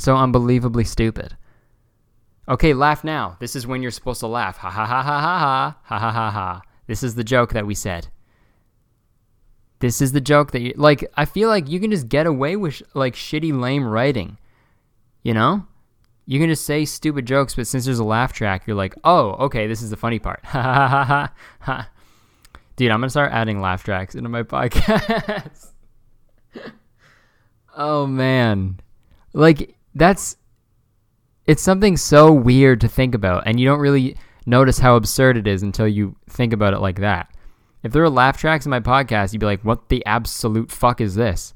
So 0.00 0.16
unbelievably 0.16 0.84
stupid. 0.84 1.36
Okay, 2.48 2.72
laugh 2.72 3.04
now. 3.04 3.36
This 3.38 3.54
is 3.54 3.66
when 3.66 3.82
you're 3.82 3.90
supposed 3.90 4.20
to 4.20 4.28
laugh. 4.28 4.56
Ha 4.56 4.70
ha 4.70 4.86
ha 4.86 5.02
ha 5.02 5.20
ha 5.20 5.38
ha. 5.38 5.78
Ha 5.82 5.98
ha 5.98 6.10
ha 6.10 6.30
ha. 6.30 6.62
This 6.86 7.02
is 7.02 7.16
the 7.16 7.22
joke 7.22 7.52
that 7.52 7.66
we 7.66 7.74
said. 7.74 8.08
This 9.80 10.00
is 10.00 10.12
the 10.12 10.20
joke 10.22 10.52
that 10.52 10.62
you 10.62 10.72
like 10.74 11.04
I 11.18 11.26
feel 11.26 11.50
like 11.50 11.68
you 11.68 11.78
can 11.80 11.90
just 11.90 12.08
get 12.08 12.26
away 12.26 12.56
with 12.56 12.80
like 12.94 13.14
shitty 13.14 13.52
lame 13.60 13.84
writing. 13.84 14.38
You 15.22 15.34
know? 15.34 15.66
You 16.24 16.40
can 16.40 16.48
just 16.48 16.64
say 16.64 16.86
stupid 16.86 17.26
jokes, 17.26 17.54
but 17.54 17.66
since 17.66 17.84
there's 17.84 17.98
a 17.98 18.04
laugh 18.04 18.32
track, 18.32 18.66
you're 18.66 18.76
like, 18.76 18.94
"Oh, 19.04 19.32
okay, 19.32 19.66
this 19.66 19.82
is 19.82 19.90
the 19.90 19.98
funny 19.98 20.18
part." 20.18 20.40
Ha 20.44 20.62
ha 20.62 20.88
ha 20.88 21.04
ha. 21.04 21.32
ha. 21.60 21.90
Dude, 22.76 22.90
I'm 22.90 23.00
going 23.00 23.08
to 23.08 23.10
start 23.10 23.32
adding 23.32 23.60
laugh 23.60 23.84
tracks 23.84 24.14
into 24.14 24.30
my 24.30 24.42
podcast. 24.44 25.72
oh 27.76 28.06
man. 28.06 28.80
Like 29.34 29.76
that's 29.94 30.36
it's 31.46 31.62
something 31.62 31.96
so 31.96 32.32
weird 32.32 32.80
to 32.82 32.88
think 32.88 33.14
about, 33.14 33.44
and 33.46 33.58
you 33.58 33.66
don't 33.66 33.80
really 33.80 34.16
notice 34.46 34.78
how 34.78 34.96
absurd 34.96 35.36
it 35.36 35.46
is 35.46 35.62
until 35.62 35.88
you 35.88 36.16
think 36.28 36.52
about 36.52 36.74
it 36.74 36.80
like 36.80 37.00
that. 37.00 37.34
If 37.82 37.92
there 37.92 38.02
were 38.02 38.10
laugh 38.10 38.36
tracks 38.36 38.66
in 38.66 38.70
my 38.70 38.80
podcast, 38.80 39.32
you'd 39.32 39.40
be 39.40 39.46
like, 39.46 39.64
what 39.64 39.88
the 39.88 40.04
absolute 40.04 40.70
fuck 40.70 41.00
is 41.00 41.14
this? 41.14 41.54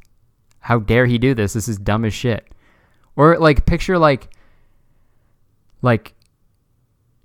How 0.60 0.78
dare 0.78 1.06
he 1.06 1.18
do 1.18 1.34
this? 1.34 1.52
This 1.52 1.68
is 1.68 1.76
dumb 1.76 2.04
as 2.04 2.14
shit. 2.14 2.48
Or 3.16 3.38
like 3.38 3.66
picture 3.66 3.98
like 3.98 4.30
like 5.82 6.14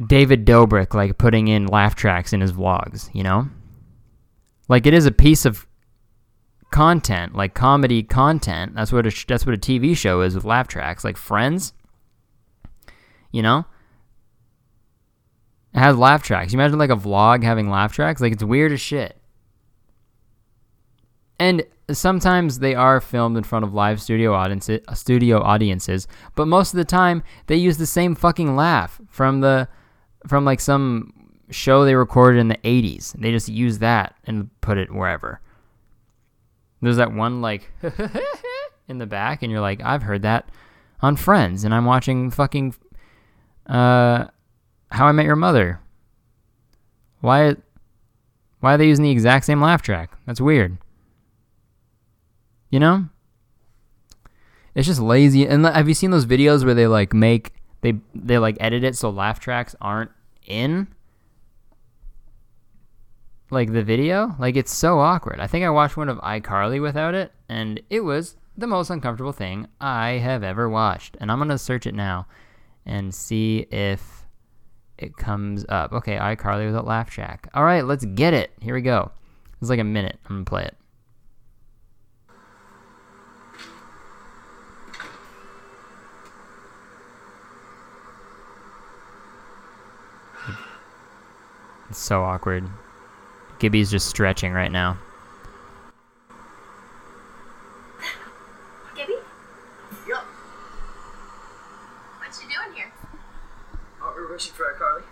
David 0.06 0.46
Dobrik 0.46 0.94
like 0.94 1.18
putting 1.18 1.48
in 1.48 1.66
laugh 1.66 1.96
tracks 1.96 2.34
in 2.34 2.42
his 2.42 2.52
vlogs, 2.52 3.10
you 3.16 3.24
know? 3.24 3.48
Like 4.68 4.86
it 4.86 4.94
is 4.94 5.06
a 5.06 5.12
piece 5.12 5.46
of 5.46 5.66
content, 6.72 7.36
like 7.36 7.54
comedy 7.54 8.04
content. 8.04 8.76
That's 8.76 8.92
what 8.92 9.06
a, 9.06 9.26
that's 9.28 9.46
what 9.46 9.56
a 9.56 9.58
TV 9.58 9.96
show 9.96 10.22
is 10.22 10.36
with 10.36 10.46
laugh 10.46 10.68
tracks, 10.68 11.04
like 11.04 11.18
Friends. 11.18 11.74
You 13.32 13.42
know? 13.42 13.66
It 15.74 15.80
has 15.80 15.98
laugh 15.98 16.24
tracks. 16.24 16.52
You 16.52 16.60
imagine 16.60 16.80
like 16.80 16.90
a 16.90 16.96
vlog 16.96 17.44
having 17.44 17.70
laugh 17.70 17.94
tracks? 17.94 18.22
Like 18.22 18.34
it's 18.34 18.44
weird 18.44 18.72
as 18.72 18.82
shit. 18.82 19.18
And 21.40 21.64
sometimes 21.92 22.60
they 22.60 22.76
are 22.76 23.00
filmed 23.00 23.38
in 23.38 23.44
front 23.44 23.64
of 23.64 23.74
live 23.74 24.02
studio 24.02 24.34
audiences, 24.34 24.82
studio 24.94 25.42
audiences, 25.42 26.08
but 26.36 26.48
most 26.48 26.74
of 26.74 26.78
the 26.78 26.86
time 26.86 27.24
they 27.48 27.56
use 27.56 27.78
the 27.78 27.86
same 27.86 28.16
fucking 28.16 28.56
laugh 28.56 29.00
from 29.10 29.42
the 29.42 29.68
from 30.28 30.44
like 30.44 30.60
some 30.60 31.14
show 31.50 31.86
they 31.86 31.96
recorded 31.96 32.40
in 32.40 32.50
the 32.50 32.58
80s. 32.58 33.14
They 33.14 33.32
just 33.32 33.48
use 33.48 33.80
that 33.80 34.16
and 34.26 34.50
put 34.62 34.78
it 34.78 34.94
wherever. 34.94 35.40
There's 36.82 36.98
that 36.98 37.12
one 37.12 37.42
like 37.42 37.72
in 38.88 38.98
the 38.98 39.06
back 39.06 39.44
and 39.44 39.52
you're 39.52 39.62
like, 39.62 39.82
"I've 39.84 40.04
heard 40.04 40.22
that 40.22 40.50
on 41.02 41.16
Friends 41.16 41.64
and 41.64 41.74
I'm 41.74 41.86
watching 41.86 42.32
fucking 42.32 42.76
uh 43.68 44.26
how 44.92 45.06
I 45.06 45.12
Met 45.12 45.26
Your 45.26 45.36
Mother. 45.36 45.80
Why? 47.22 47.56
Why 48.60 48.74
are 48.74 48.78
they 48.78 48.88
using 48.88 49.04
the 49.04 49.12
exact 49.12 49.46
same 49.46 49.62
laugh 49.62 49.82
track? 49.82 50.12
That's 50.26 50.42
weird. 50.42 50.78
You 52.70 52.80
know? 52.80 53.10
It's 54.76 54.88
just 54.88 55.00
lazy. 55.00 55.48
And 55.48 55.66
have 55.66 55.88
you 55.88 55.94
seen 55.94 56.12
those 56.12 56.26
videos 56.26 56.64
where 56.66 56.74
they 56.74 56.88
like 56.88 57.14
make 57.14 57.54
they 57.82 57.96
they 58.14 58.38
like 58.38 58.58
edit 58.60 58.84
it 58.84 58.96
so 58.96 59.10
laugh 59.10 59.40
tracks 59.40 59.76
aren't 59.82 60.12
in 60.46 60.88
like 63.52 63.72
the 63.72 63.84
video? 63.84 64.36
Like 64.40 64.56
it's 64.56 64.74
so 64.74 65.00
awkward. 65.00 65.40
I 65.40 65.48
think 65.48 65.66
I 65.66 65.70
watched 65.70 65.98
one 65.98 66.10
of 66.10 66.18
iCarly 66.20 66.82
without 66.82 67.14
it 67.14 67.32
and 67.48 67.82
it 67.90 68.02
was 68.02 68.36
the 68.58 68.68
most 68.68 68.90
uncomfortable 68.90 69.32
thing 69.32 69.68
I 69.80 70.12
have 70.12 70.44
ever 70.44 70.70
watched. 70.70 71.18
And 71.20 71.32
I'm 71.32 71.48
to 71.48 71.58
search 71.58 71.88
it 71.88 71.96
now 71.96 72.28
and 72.86 73.14
see 73.14 73.68
if 73.72 74.26
it 74.98 75.16
comes 75.16 75.66
up. 75.70 75.94
Okay, 75.94 76.18
iCarly 76.18 76.66
without 76.66 76.86
laugh 76.86 77.10
track. 77.10 77.50
All 77.54 77.64
right, 77.64 77.86
let's 77.86 78.06
get 78.06 78.34
it. 78.34 78.52
Here 78.62 78.76
we 78.76 78.82
go. 78.82 79.12
It's 79.62 79.70
like 79.70 79.80
a 79.80 79.84
minute. 79.84 80.20
I'm 80.26 80.38
gonna 80.38 80.46
play 80.46 80.66
it. 80.66 80.76
It's 91.90 91.98
so 91.98 92.24
awkward. 92.24 92.70
Gibby's 93.60 93.92
just 93.92 94.08
stretching 94.08 94.54
right 94.54 94.72
now. 94.72 94.98
Gibby? 98.96 99.16
Yep. 100.08 100.24
What 102.18 102.40
you 102.42 102.50
doing 102.50 102.76
here? 102.76 102.92
Oh, 104.02 104.14
we're 104.16 104.32
wishing 104.32 104.54
for 104.54 104.72
Carly. 104.74 105.04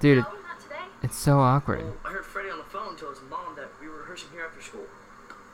Dude, 0.00 0.18
no, 0.18 0.26
it's 1.02 1.16
so 1.16 1.38
awkward. 1.38 1.82
Well, 1.82 1.94
I 2.04 2.10
heard 2.10 2.26
Freddie 2.26 2.50
on 2.50 2.58
the 2.58 2.64
phone 2.64 2.96
tell 2.96 3.10
his 3.10 3.20
mom 3.30 3.56
that 3.56 3.70
we 3.80 3.88
were 3.88 3.98
rehearsing 3.98 4.28
here 4.32 4.44
after 4.44 4.60
school. 4.60 4.84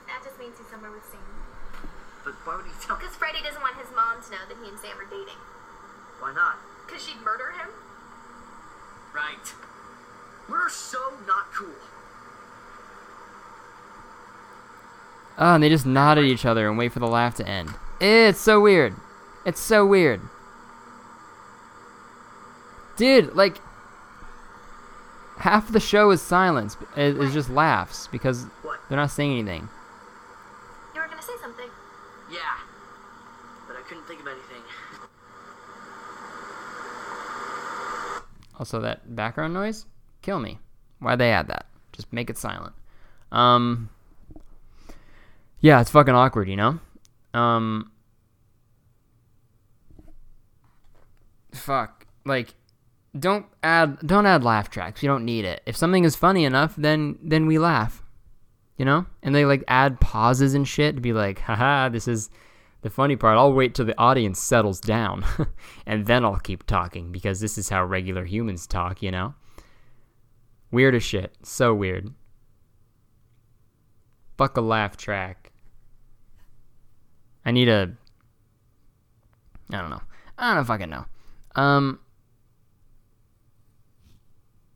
That 0.06 0.24
just 0.24 0.38
means 0.40 0.58
he's 0.58 0.66
somewhere 0.66 0.90
with 0.90 1.04
Sam. 1.04 1.20
But 2.24 2.34
why 2.44 2.56
would 2.56 2.66
he 2.66 2.72
tell? 2.80 2.96
Because 2.96 3.14
Freddie 3.14 3.44
doesn't 3.44 3.62
want 3.62 3.76
his 3.76 3.94
mom 3.94 4.20
to 4.24 4.30
know 4.32 4.42
that 4.48 4.56
he 4.58 4.68
and 4.68 4.78
Sam 4.80 4.98
are 4.98 5.06
dating. 5.06 5.38
Why 6.18 6.34
not? 6.34 6.56
Because 6.86 7.04
she'd 7.04 7.20
murder 7.22 7.52
him. 7.52 7.68
Right. 9.14 9.54
We're 10.48 10.68
so 10.68 10.98
not 11.26 11.52
cool. 11.52 11.68
Oh, 15.38 15.54
and 15.54 15.62
they 15.62 15.68
just 15.68 15.86
nod 15.86 16.18
at 16.18 16.24
each 16.24 16.44
other 16.44 16.68
and 16.68 16.76
wait 16.76 16.92
for 16.92 16.98
the 16.98 17.06
laugh 17.06 17.36
to 17.36 17.46
end. 17.46 17.70
It's 18.00 18.40
so 18.40 18.60
weird. 18.60 18.94
It's 19.44 19.60
so 19.60 19.86
weird. 19.86 20.20
Dude, 22.96 23.34
like, 23.34 23.58
half 25.38 25.70
the 25.70 25.78
show 25.78 26.10
is 26.10 26.20
silence. 26.20 26.76
Is 26.96 27.32
just 27.32 27.48
laughs 27.48 28.08
because 28.08 28.44
what? 28.62 28.80
they're 28.88 28.98
not 28.98 29.10
saying 29.10 29.32
anything. 29.32 29.68
You 30.94 31.00
were 31.00 31.06
gonna 31.06 31.22
say 31.22 31.34
something. 31.40 31.68
Yeah, 32.30 32.38
but 33.68 33.76
I 33.76 33.82
couldn't 33.82 34.06
think 34.08 34.20
of 34.20 34.26
anything. 34.26 34.62
Also, 38.58 38.80
that 38.80 39.14
background 39.14 39.54
noise, 39.54 39.86
kill 40.28 40.40
me. 40.40 40.58
Why'd 40.98 41.18
they 41.18 41.32
add 41.32 41.48
that? 41.48 41.64
Just 41.92 42.12
make 42.12 42.28
it 42.28 42.36
silent. 42.36 42.74
Um. 43.32 43.88
Yeah, 45.60 45.80
it's 45.80 45.90
fucking 45.90 46.14
awkward, 46.14 46.50
you 46.50 46.56
know. 46.56 46.78
Um. 47.32 47.90
Fuck. 51.54 52.06
Like, 52.26 52.54
don't 53.18 53.46
add 53.62 54.00
don't 54.06 54.26
add 54.26 54.44
laugh 54.44 54.68
tracks. 54.68 55.02
You 55.02 55.08
don't 55.08 55.24
need 55.24 55.46
it. 55.46 55.62
If 55.64 55.76
something 55.78 56.04
is 56.04 56.14
funny 56.14 56.44
enough, 56.44 56.74
then 56.76 57.18
then 57.22 57.46
we 57.46 57.58
laugh. 57.58 58.02
You 58.76 58.84
know? 58.84 59.06
And 59.22 59.34
they 59.34 59.46
like 59.46 59.64
add 59.66 59.98
pauses 59.98 60.52
and 60.52 60.68
shit 60.68 60.94
to 60.96 61.00
be 61.00 61.14
like, 61.14 61.38
haha, 61.48 61.88
this 61.88 62.06
is 62.06 62.28
the 62.82 62.90
funny 62.90 63.16
part. 63.16 63.38
I'll 63.38 63.54
wait 63.54 63.74
till 63.74 63.86
the 63.86 63.98
audience 63.98 64.40
settles 64.40 64.78
down 64.78 65.24
and 65.86 66.06
then 66.06 66.22
I'll 66.22 66.38
keep 66.38 66.66
talking 66.66 67.12
because 67.12 67.40
this 67.40 67.56
is 67.56 67.70
how 67.70 67.82
regular 67.82 68.26
humans 68.26 68.66
talk, 68.66 69.02
you 69.02 69.10
know? 69.10 69.34
Weird 70.70 70.94
as 70.94 71.02
shit. 71.02 71.34
So 71.42 71.74
weird. 71.74 72.12
Fuck 74.36 74.56
a 74.56 74.60
laugh 74.60 74.96
track. 74.96 75.52
I 77.44 77.50
need 77.50 77.68
a 77.68 77.90
I 79.72 79.80
don't 79.80 79.90
know. 79.90 80.02
I 80.36 80.54
don't 80.54 80.64
fucking 80.64 80.90
know. 80.90 81.06
Um 81.54 82.00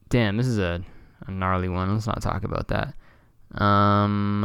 Damn, 0.09 0.36
this 0.36 0.47
is 0.47 0.59
a, 0.59 0.82
a 1.26 1.30
gnarly 1.30 1.70
one. 1.70 1.90
Let's 1.90 2.07
not 2.07 2.20
talk 2.20 2.45
about 2.45 2.68
that. 2.68 2.93
Um, 3.55 4.45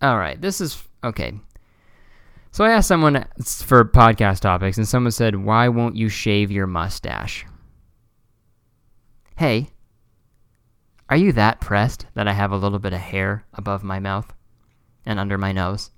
all 0.00 0.18
right, 0.18 0.40
this 0.40 0.60
is 0.60 0.82
okay. 1.02 1.32
So 2.52 2.64
I 2.64 2.70
asked 2.70 2.86
someone 2.86 3.24
for 3.44 3.84
podcast 3.84 4.40
topics, 4.40 4.76
and 4.76 4.86
someone 4.86 5.10
said, 5.10 5.36
"Why 5.36 5.68
won't 5.68 5.96
you 5.96 6.08
shave 6.08 6.52
your 6.52 6.68
mustache?" 6.68 7.44
Hey, 9.36 9.70
are 11.08 11.16
you 11.16 11.32
that 11.32 11.60
pressed 11.60 12.06
that 12.14 12.28
I 12.28 12.32
have 12.32 12.52
a 12.52 12.56
little 12.56 12.78
bit 12.78 12.92
of 12.92 13.00
hair 13.00 13.44
above 13.54 13.82
my 13.82 13.98
mouth 13.98 14.32
and 15.04 15.18
under 15.18 15.36
my 15.36 15.52
nose? 15.52 15.90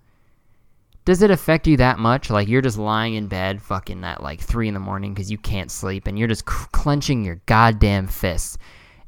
does 1.05 1.21
it 1.21 1.31
affect 1.31 1.67
you 1.67 1.77
that 1.77 1.99
much? 1.99 2.31
Like 2.31 2.49
you're 2.49 2.63
just 2.63 2.79
lying 2.79 3.15
in 3.15 3.29
bed, 3.29 3.61
fucking 3.63 4.03
at 4.05 4.23
like 4.23 4.41
three 4.41 4.69
in 4.69 4.75
the 4.75 4.81
morning 4.81 5.13
because 5.13 5.31
you 5.31 5.39
can't 5.39 5.71
sleep, 5.71 6.07
and 6.07 6.19
you're 6.19 6.29
just 6.29 6.47
clenching 6.47 7.25
your 7.25 7.41
goddamn 7.47 8.07
fists 8.07 8.57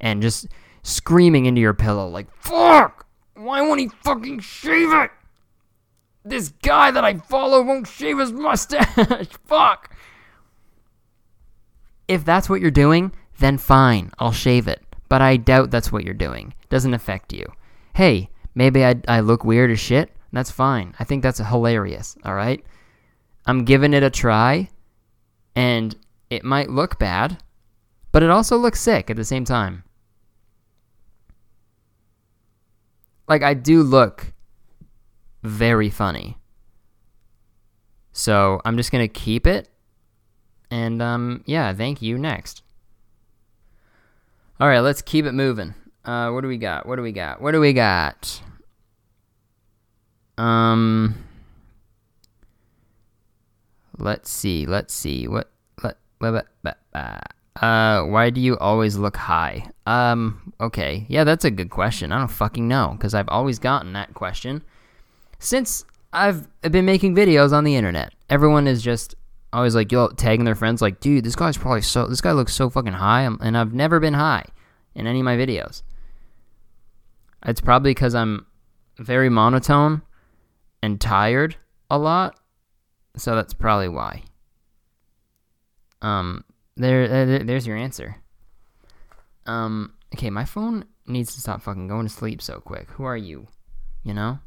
and 0.01 0.23
just 0.23 0.49
screaming 0.83 1.47
into 1.47 1.61
your 1.61 1.75
pillow 1.75 2.09
like, 2.09 2.31
"Fuck! 2.37 3.07
Why 3.35 3.63
won't 3.63 3.81
he 3.81 3.89
fucking 4.03 4.41
shave 4.41 4.93
it? 4.93 5.11
This 6.25 6.51
guy 6.63 6.91
that 6.91 7.05
I 7.05 7.15
follow 7.15 7.63
won't 7.63 7.87
shave 7.87 8.19
his 8.19 8.33
mustache. 8.33 9.29
Fuck!" 9.47 9.95
If 12.09 12.25
that's 12.25 12.49
what 12.49 12.61
you're 12.61 12.71
doing, 12.71 13.13
then 13.39 13.59
fine, 13.59 14.11
I'll 14.19 14.33
shave 14.33 14.69
it. 14.69 14.83
But 15.09 15.23
I 15.23 15.37
doubt 15.37 15.71
that's 15.71 15.93
what 15.93 16.05
you're 16.05 16.15
doing. 16.15 16.55
Doesn't 16.69 16.95
affect 16.95 17.33
you. 17.33 17.53
Hey, 17.95 18.31
maybe 18.55 18.85
I, 18.85 18.97
I 19.07 19.21
look 19.21 19.45
weird 19.45 19.71
as 19.71 19.81
shit. 19.81 20.11
That's 20.33 20.51
fine. 20.51 20.95
I 20.99 21.05
think 21.05 21.23
that's 21.23 21.39
hilarious, 21.39 22.17
all 22.25 22.35
right? 22.35 22.65
I'm 23.47 23.65
giving 23.65 23.95
it 23.95 24.03
a 24.03 24.11
try, 24.11 24.69
and 25.55 25.95
it 26.29 26.45
might 26.45 26.71
look 26.71 26.99
bad, 26.99 27.39
but 28.11 28.23
it 28.23 28.31
also 28.31 28.57
looks 28.57 28.81
sick 28.81 29.09
at 29.11 29.17
the 29.17 29.25
same 29.25 29.45
time. 29.45 29.85
Like, 33.29 33.43
I 33.43 33.55
do 33.55 33.83
look 33.83 34.33
very 35.43 35.91
funny. 35.91 36.37
So 38.13 38.61
I'm 38.65 38.77
just 38.77 38.91
gonna 38.91 39.09
keep 39.09 39.47
it. 39.47 39.69
And 40.71 41.01
um, 41.01 41.45
yeah, 41.47 41.73
thank 41.73 42.03
you. 42.03 42.19
Next. 42.19 42.63
All 44.59 44.69
right, 44.69 44.81
let's 44.81 45.03
keep 45.03 45.27
it 45.27 45.33
moving. 45.33 45.75
Uh, 46.05 46.31
what 46.31 46.41
do 46.41 46.49
we 46.49 46.57
got? 46.57 46.87
What 46.87 46.97
do 46.97 47.03
we 47.03 47.13
got? 47.13 47.43
What 47.43 47.53
do 47.53 47.61
we 47.61 47.75
got? 47.75 48.41
Um, 50.39 51.15
let's 53.99 54.31
see. 54.31 54.65
Let's 54.67 54.95
see. 54.95 55.29
What? 55.29 55.51
Let. 55.83 55.99
what, 56.19 56.47
what, 56.63 56.79
uh, 56.95 58.03
why 58.05 58.31
do 58.31 58.41
you 58.41 58.57
always 58.59 58.97
look 58.97 59.17
high? 59.17 59.69
Um, 59.87 60.55
okay. 60.61 61.05
Yeah, 61.09 61.25
that's 61.25 61.45
a 61.45 61.51
good 61.51 61.71
question. 61.71 62.13
I 62.13 62.19
don't 62.19 62.29
fucking 62.29 62.67
know 62.67 62.95
because 62.97 63.15
I've 63.15 63.29
always 63.29 63.59
gotten 63.59 63.93
that 63.93 64.15
question 64.15 64.63
since 65.39 65.85
I've 66.13 66.49
been 66.63 66.87
making 66.87 67.15
videos 67.15 67.53
on 67.53 67.65
the 67.65 67.77
internet. 67.77 68.15
Everyone 68.31 68.67
is 68.67 68.83
just 68.83 69.15
always 69.57 69.75
like 69.75 69.91
yo 69.91 70.09
tagging 70.09 70.45
their 70.45 70.55
friends 70.55 70.83
like, 70.83 71.01
dude, 71.01 71.25
this 71.25 71.35
guy's 71.35 71.57
probably 71.57 71.81
so 71.81 72.07
this 72.07 72.21
guy 72.21 72.33
looks 72.33 72.55
so 72.55 72.69
fucking 72.69 72.93
high, 72.93 73.23
and 73.23 73.57
I've 73.57 73.73
never 73.73 73.99
been 73.99 74.15
high 74.15 74.45
in 74.95 75.07
any 75.07 75.21
of 75.21 75.25
my 75.25 75.37
videos. 75.37 75.83
It's 77.45 77.61
probably 77.61 77.91
because 77.91 78.15
I'm 78.15 78.47
very 78.99 79.31
monotone 79.31 80.03
and 80.83 81.01
tired 81.01 81.57
a 81.91 81.99
lot, 81.99 82.39
so 83.17 83.35
that's 83.35 83.55
probably 83.55 83.89
why. 83.89 84.23
Um, 86.03 86.45
there, 86.77 87.09
there 87.09 87.39
there's 87.39 87.67
your 87.67 87.79
answer. 87.79 88.17
Um, 89.47 89.95
okay, 90.15 90.29
my 90.29 90.45
phone 90.45 90.85
needs 91.07 91.35
to 91.35 91.41
stop 91.41 91.63
fucking 91.63 91.89
going 91.89 92.07
to 92.07 92.13
sleep 92.13 92.43
so 92.43 92.61
quick. 92.61 92.91
Who 92.91 93.05
are 93.05 93.17
you? 93.17 93.47
You 94.03 94.13
know? 94.13 94.39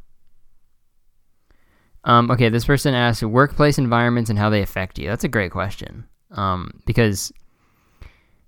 Um, 2.04 2.32
okay, 2.32 2.50
this 2.50 2.66
person 2.66 2.94
asks 2.94 3.24
workplace 3.24 3.78
environments 3.78 4.30
and 4.30 4.40
how 4.40 4.50
they 4.50 4.62
affect 4.62 4.98
you. 4.98 5.08
That's 5.08 5.24
a 5.24 5.30
great 5.30 5.52
question. 5.52 6.06
Um, 6.32 6.82
because 6.86 7.32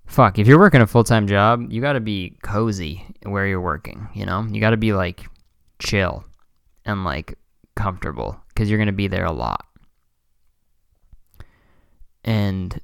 fuck, 0.06 0.38
if 0.38 0.46
you're 0.46 0.58
working 0.58 0.80
a 0.80 0.86
full 0.86 1.04
time 1.04 1.26
job, 1.26 1.70
you 1.70 1.80
got 1.80 1.94
to 1.94 2.00
be 2.00 2.36
cozy 2.42 3.04
where 3.24 3.46
you're 3.46 3.60
working. 3.60 4.08
You 4.14 4.26
know, 4.26 4.46
you 4.50 4.60
got 4.60 4.70
to 4.70 4.76
be 4.76 4.92
like 4.92 5.26
chill 5.78 6.24
and 6.84 7.04
like 7.04 7.38
comfortable 7.74 8.40
because 8.48 8.68
you're 8.68 8.78
gonna 8.78 8.92
be 8.92 9.08
there 9.08 9.24
a 9.24 9.32
lot. 9.32 9.66
And 12.24 12.80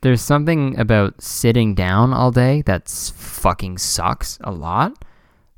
there's 0.00 0.22
something 0.22 0.78
about 0.78 1.20
sitting 1.20 1.74
down 1.74 2.12
all 2.12 2.30
day 2.30 2.62
that 2.62 2.88
fucking 2.88 3.78
sucks 3.78 4.38
a 4.42 4.52
lot. 4.52 5.04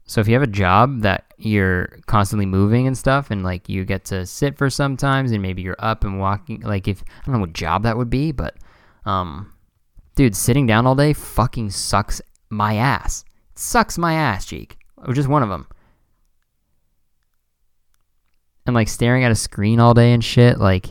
So 0.06 0.20
if 0.20 0.28
you 0.28 0.34
have 0.34 0.42
a 0.42 0.46
job 0.46 1.00
that 1.00 1.32
you're 1.38 1.98
constantly 2.06 2.46
moving 2.46 2.86
and 2.86 2.96
stuff 2.96 3.30
and 3.30 3.42
like 3.42 3.68
you 3.68 3.84
get 3.84 4.04
to 4.06 4.26
sit 4.26 4.56
for 4.56 4.68
sometimes 4.68 5.32
and 5.32 5.40
maybe 5.40 5.62
you're 5.62 5.76
up 5.78 6.04
and 6.04 6.18
walking 6.20 6.60
like 6.60 6.86
if 6.86 7.02
I 7.02 7.26
don't 7.26 7.34
know 7.34 7.40
what 7.40 7.54
job 7.54 7.84
that 7.84 7.96
would 7.96 8.10
be, 8.10 8.30
but 8.30 8.56
um 9.06 9.52
dude, 10.14 10.36
sitting 10.36 10.66
down 10.66 10.86
all 10.86 10.94
day 10.94 11.12
fucking 11.12 11.70
sucks 11.70 12.20
my 12.50 12.76
ass. 12.76 13.24
Sucks 13.54 13.96
my 13.96 14.14
ass, 14.14 14.44
cheek. 14.44 14.76
Or 14.98 15.14
just 15.14 15.28
one 15.28 15.42
of 15.42 15.48
them. 15.48 15.66
And 18.66 18.74
like 18.74 18.88
staring 18.88 19.24
at 19.24 19.32
a 19.32 19.36
screen 19.36 19.80
all 19.80 19.94
day 19.94 20.12
and 20.12 20.24
shit, 20.24 20.58
like 20.58 20.88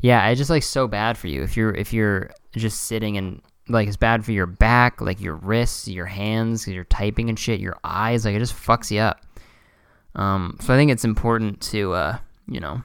yeah, 0.00 0.28
it's 0.28 0.38
just 0.38 0.50
like 0.50 0.62
so 0.62 0.86
bad 0.86 1.16
for 1.16 1.28
you 1.28 1.42
if 1.42 1.56
you're 1.56 1.74
if 1.74 1.92
you're 1.92 2.30
just 2.54 2.82
sitting 2.82 3.16
and 3.16 3.40
like 3.68 3.88
it's 3.88 3.96
bad 3.96 4.24
for 4.24 4.32
your 4.32 4.46
back, 4.46 5.00
like 5.00 5.20
your 5.20 5.34
wrists, 5.34 5.88
your 5.88 6.06
hands, 6.06 6.66
you're 6.66 6.84
typing 6.84 7.28
and 7.28 7.38
shit, 7.38 7.60
your 7.60 7.76
eyes, 7.84 8.24
like 8.24 8.34
it 8.34 8.40
just 8.40 8.54
fucks 8.54 8.90
you 8.90 9.00
up. 9.00 9.20
Um, 10.14 10.56
so 10.60 10.74
I 10.74 10.76
think 10.76 10.90
it's 10.90 11.04
important 11.04 11.60
to, 11.62 11.92
uh, 11.92 12.18
you 12.46 12.60
know, 12.60 12.82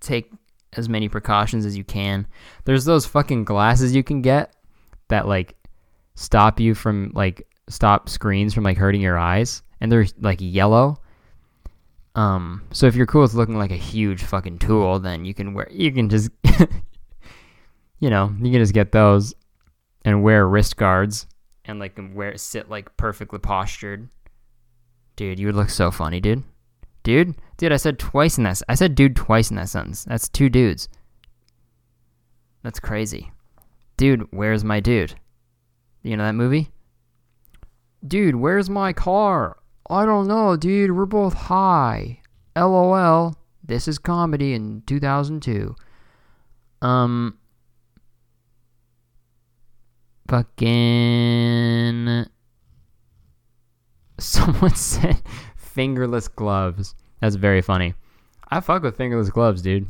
take 0.00 0.32
as 0.74 0.88
many 0.88 1.08
precautions 1.08 1.64
as 1.64 1.76
you 1.76 1.84
can. 1.84 2.26
There's 2.64 2.84
those 2.84 3.06
fucking 3.06 3.44
glasses 3.44 3.94
you 3.94 4.02
can 4.02 4.22
get 4.22 4.54
that 5.08 5.26
like 5.26 5.56
stop 6.14 6.60
you 6.60 6.74
from 6.74 7.12
like 7.14 7.46
stop 7.68 8.08
screens 8.08 8.54
from 8.54 8.64
like 8.64 8.76
hurting 8.76 9.00
your 9.00 9.18
eyes, 9.18 9.62
and 9.80 9.90
they're 9.90 10.06
like 10.20 10.38
yellow. 10.40 11.00
Um, 12.14 12.62
so 12.72 12.86
if 12.86 12.96
you're 12.96 13.06
cool 13.06 13.22
with 13.22 13.34
looking 13.34 13.58
like 13.58 13.70
a 13.70 13.76
huge 13.76 14.22
fucking 14.22 14.58
tool, 14.58 14.98
then 14.98 15.24
you 15.24 15.34
can 15.34 15.54
wear 15.54 15.68
you 15.70 15.92
can 15.92 16.08
just 16.08 16.30
you 18.00 18.10
know 18.10 18.34
you 18.38 18.50
can 18.50 18.60
just 18.60 18.74
get 18.74 18.92
those 18.92 19.34
and 20.08 20.22
wear 20.22 20.48
wrist 20.48 20.76
guards 20.78 21.26
and 21.66 21.78
like 21.78 21.98
wear 22.14 22.36
sit 22.38 22.70
like 22.70 22.96
perfectly 22.96 23.38
postured. 23.38 24.08
Dude, 25.16 25.38
you 25.38 25.46
would 25.46 25.54
look 25.54 25.70
so 25.70 25.90
funny, 25.90 26.18
dude. 26.18 26.44
Dude, 27.02 27.34
dude, 27.58 27.72
I 27.72 27.76
said 27.76 27.98
twice 27.98 28.38
in 28.38 28.44
that. 28.44 28.62
I 28.68 28.74
said 28.74 28.94
dude 28.94 29.16
twice 29.16 29.50
in 29.50 29.56
that 29.56 29.68
sentence. 29.68 30.04
That's 30.04 30.28
two 30.28 30.48
dudes. 30.48 30.88
That's 32.62 32.80
crazy. 32.80 33.30
Dude, 33.96 34.26
where's 34.30 34.64
my 34.64 34.80
dude? 34.80 35.14
You 36.02 36.16
know 36.16 36.24
that 36.24 36.34
movie? 36.34 36.70
Dude, 38.06 38.36
where's 38.36 38.70
my 38.70 38.92
car? 38.92 39.58
I 39.90 40.06
don't 40.06 40.26
know, 40.26 40.56
dude. 40.56 40.92
We're 40.92 41.06
both 41.06 41.34
high. 41.34 42.20
LOL. 42.56 43.36
This 43.62 43.88
is 43.88 43.98
comedy 43.98 44.54
in 44.54 44.82
2002. 44.86 45.74
Um, 46.80 47.38
Fucking. 50.28 52.26
Someone 54.18 54.74
said 54.74 55.22
fingerless 55.56 56.28
gloves. 56.28 56.94
That's 57.20 57.36
very 57.36 57.62
funny. 57.62 57.94
I 58.50 58.60
fuck 58.60 58.82
with 58.82 58.96
fingerless 58.96 59.30
gloves, 59.30 59.62
dude. 59.62 59.86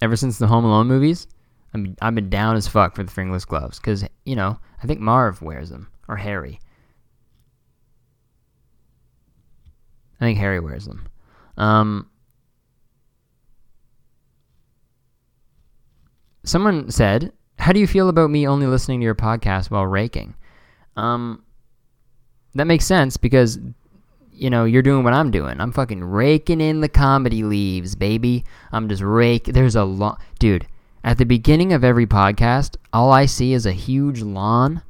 Ever 0.00 0.16
since 0.16 0.38
the 0.38 0.46
Home 0.46 0.64
Alone 0.64 0.86
movies, 0.86 1.26
I 1.74 1.78
mean, 1.78 1.96
I've 2.00 2.14
been 2.14 2.30
down 2.30 2.56
as 2.56 2.66
fuck 2.66 2.94
for 2.94 3.02
the 3.02 3.10
fingerless 3.10 3.44
gloves 3.44 3.78
because 3.78 4.04
you 4.24 4.36
know 4.36 4.58
I 4.82 4.86
think 4.86 5.00
Marv 5.00 5.42
wears 5.42 5.70
them 5.70 5.88
or 6.08 6.16
Harry. 6.16 6.58
I 10.20 10.24
think 10.24 10.38
Harry 10.38 10.60
wears 10.60 10.86
them. 10.86 11.06
Um, 11.58 12.08
someone 16.44 16.90
said 16.90 17.32
how 17.66 17.72
do 17.72 17.80
you 17.80 17.86
feel 17.88 18.08
about 18.08 18.30
me 18.30 18.46
only 18.46 18.64
listening 18.64 19.00
to 19.00 19.04
your 19.04 19.16
podcast 19.16 19.72
while 19.72 19.88
raking? 19.88 20.36
Um, 20.96 21.42
that 22.54 22.68
makes 22.68 22.86
sense 22.86 23.16
because 23.16 23.58
you 24.32 24.50
know 24.50 24.64
you're 24.66 24.82
doing 24.82 25.02
what 25.02 25.14
I'm 25.14 25.32
doing. 25.32 25.60
I'm 25.60 25.72
fucking 25.72 26.04
raking 26.04 26.60
in 26.60 26.80
the 26.80 26.88
comedy 26.88 27.42
leaves, 27.42 27.96
baby. 27.96 28.44
I'm 28.70 28.88
just 28.88 29.02
rake. 29.02 29.46
There's 29.46 29.74
a 29.74 29.82
lot, 29.82 30.20
dude. 30.38 30.68
At 31.02 31.18
the 31.18 31.24
beginning 31.24 31.72
of 31.72 31.82
every 31.82 32.06
podcast, 32.06 32.76
all 32.92 33.10
I 33.10 33.26
see 33.26 33.52
is 33.52 33.66
a 33.66 33.72
huge 33.72 34.22
lawn 34.22 34.82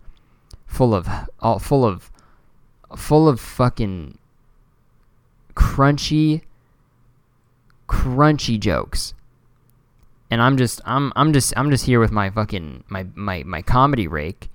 full 0.67 0.95
of 0.95 1.09
all 1.41 1.59
full 1.59 1.83
of 1.83 2.11
full 2.95 3.27
of 3.27 3.41
fucking 3.41 4.19
crunchy 5.55 6.43
crunchy 7.89 8.61
jokes 8.61 9.15
and 10.31 10.43
I'm 10.43 10.57
just 10.57 10.81
I'm 10.85 11.13
I'm 11.17 11.33
just 11.33 11.53
I'm 11.57 11.71
just 11.71 11.85
here 11.85 12.01
with 12.01 12.13
my 12.13 12.31
fucking 12.31 12.85
my 12.89 13.07
my 13.15 13.43
my 13.45 13.63
comedy 13.63 14.09
rake, 14.09 14.51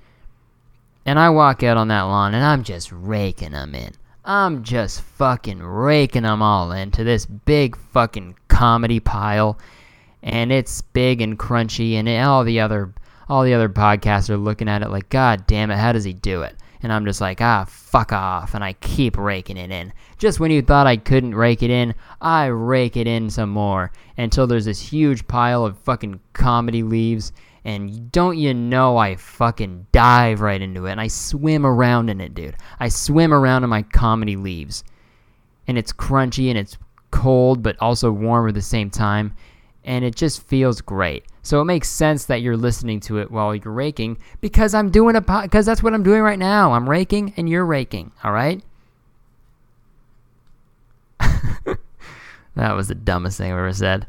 and 1.05 1.19
I 1.19 1.29
walk 1.29 1.63
out 1.63 1.77
on 1.77 1.87
that 1.89 2.01
lawn 2.03 2.33
and 2.33 2.43
I'm 2.43 2.63
just 2.63 2.91
raking 2.91 3.51
them 3.51 3.75
in. 3.75 3.93
I'm 4.23 4.63
just 4.63 5.01
fucking 5.01 5.63
raking 5.63 6.23
them 6.23 6.41
all 6.41 6.71
into 6.71 7.03
this 7.03 7.25
big 7.25 7.75
fucking 7.75 8.35
comedy 8.49 8.99
pile, 8.99 9.57
and 10.21 10.51
it's 10.51 10.81
big 10.81 11.21
and 11.21 11.39
crunchy, 11.39 11.93
and 11.93 12.07
all 12.09 12.43
the 12.43 12.59
other 12.59 12.93
all 13.29 13.43
the 13.43 13.53
other 13.53 13.69
podcasts 13.69 14.29
are 14.29 14.37
looking 14.37 14.67
at 14.67 14.81
it 14.81 14.89
like, 14.89 15.09
God 15.09 15.47
damn 15.47 15.71
it, 15.71 15.77
how 15.77 15.93
does 15.93 16.03
he 16.03 16.13
do 16.13 16.41
it? 16.41 16.55
And 16.83 16.91
I'm 16.91 17.05
just 17.05 17.21
like, 17.21 17.41
ah, 17.41 17.65
fuck 17.67 18.11
off. 18.11 18.53
And 18.53 18.63
I 18.63 18.73
keep 18.73 19.17
raking 19.17 19.57
it 19.57 19.71
in. 19.71 19.93
Just 20.17 20.39
when 20.39 20.51
you 20.51 20.61
thought 20.61 20.87
I 20.87 20.97
couldn't 20.97 21.35
rake 21.35 21.61
it 21.61 21.69
in, 21.69 21.93
I 22.19 22.45
rake 22.47 22.97
it 22.97 23.07
in 23.07 23.29
some 23.29 23.49
more 23.49 23.91
until 24.17 24.47
there's 24.47 24.65
this 24.65 24.79
huge 24.79 25.27
pile 25.27 25.65
of 25.65 25.77
fucking 25.79 26.19
comedy 26.33 26.83
leaves. 26.83 27.31
And 27.63 28.11
don't 28.11 28.37
you 28.37 28.53
know 28.53 28.97
I 28.97 29.15
fucking 29.15 29.87
dive 29.91 30.41
right 30.41 30.61
into 30.61 30.87
it 30.87 30.93
and 30.93 31.01
I 31.01 31.07
swim 31.07 31.65
around 31.65 32.09
in 32.09 32.19
it, 32.19 32.33
dude. 32.33 32.55
I 32.79 32.89
swim 32.89 33.33
around 33.33 33.63
in 33.63 33.69
my 33.69 33.83
comedy 33.83 34.35
leaves. 34.35 34.83
And 35.67 35.77
it's 35.77 35.93
crunchy 35.93 36.49
and 36.49 36.57
it's 36.57 36.77
cold 37.11 37.61
but 37.61 37.75
also 37.79 38.11
warm 38.11 38.47
at 38.47 38.55
the 38.55 38.61
same 38.61 38.89
time. 38.89 39.35
And 39.83 40.03
it 40.03 40.15
just 40.15 40.47
feels 40.47 40.81
great. 40.81 41.25
So 41.43 41.59
it 41.59 41.65
makes 41.65 41.89
sense 41.89 42.25
that 42.25 42.41
you're 42.41 42.57
listening 42.57 42.99
to 43.01 43.17
it 43.17 43.31
while 43.31 43.55
you're 43.55 43.73
raking 43.73 44.19
because 44.41 44.73
I'm 44.73 44.91
doing 44.91 45.15
a 45.15 45.21
because 45.21 45.65
that's 45.65 45.81
what 45.81 45.93
I'm 45.93 46.03
doing 46.03 46.21
right 46.21 46.37
now. 46.37 46.73
I'm 46.73 46.89
raking 46.89 47.33
and 47.35 47.49
you're 47.49 47.65
raking, 47.65 48.11
all 48.23 48.31
right? 48.31 48.63
that 52.55 52.75
was 52.75 52.87
the 52.89 52.95
dumbest 52.95 53.37
thing 53.37 53.51
I've 53.51 53.57
ever 53.57 53.73
said. 53.73 54.05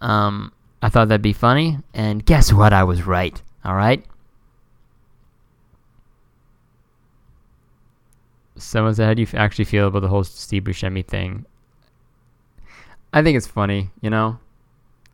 Um, 0.00 0.52
I 0.80 0.88
thought 0.88 1.08
that'd 1.08 1.22
be 1.22 1.32
funny, 1.32 1.78
and 1.94 2.24
guess 2.24 2.52
what? 2.52 2.72
I 2.72 2.84
was 2.84 3.06
right. 3.06 3.40
All 3.64 3.74
right. 3.76 4.04
Someone 8.56 8.94
said, 8.94 9.06
"How 9.06 9.14
do 9.14 9.22
you 9.22 9.28
actually 9.34 9.64
feel 9.66 9.88
about 9.88 10.00
the 10.00 10.08
whole 10.08 10.24
Steve 10.24 10.64
Buscemi 10.64 11.06
thing?" 11.06 11.44
I 13.12 13.22
think 13.22 13.36
it's 13.36 13.46
funny. 13.46 13.90
You 14.00 14.10
know, 14.10 14.38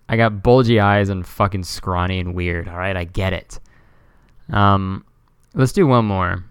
I 0.09 0.17
got 0.17 0.43
bulgy 0.43 0.81
eyes 0.81 1.09
and 1.09 1.27
fucking 1.27 1.65
scrawny 1.65 2.19
and 2.19 2.35
weird. 2.35 2.69
All 2.69 2.79
right, 2.79 2.97
I 2.97 3.05
get 3.05 3.33
it. 3.33 3.61
Um, 4.51 5.05
let's 5.55 5.73
do 5.73 5.87
one 5.87 6.07
more. 6.07 6.45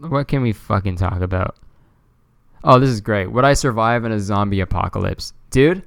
What 0.00 0.28
can 0.28 0.42
we 0.42 0.52
fucking 0.52 0.96
talk 0.96 1.20
about? 1.20 1.56
Oh, 2.62 2.78
this 2.78 2.90
is 2.90 3.00
great. 3.00 3.30
Would 3.32 3.44
I 3.44 3.54
survive 3.54 4.04
in 4.04 4.12
a 4.12 4.20
zombie 4.20 4.60
apocalypse? 4.60 5.32
Dude? 5.50 5.82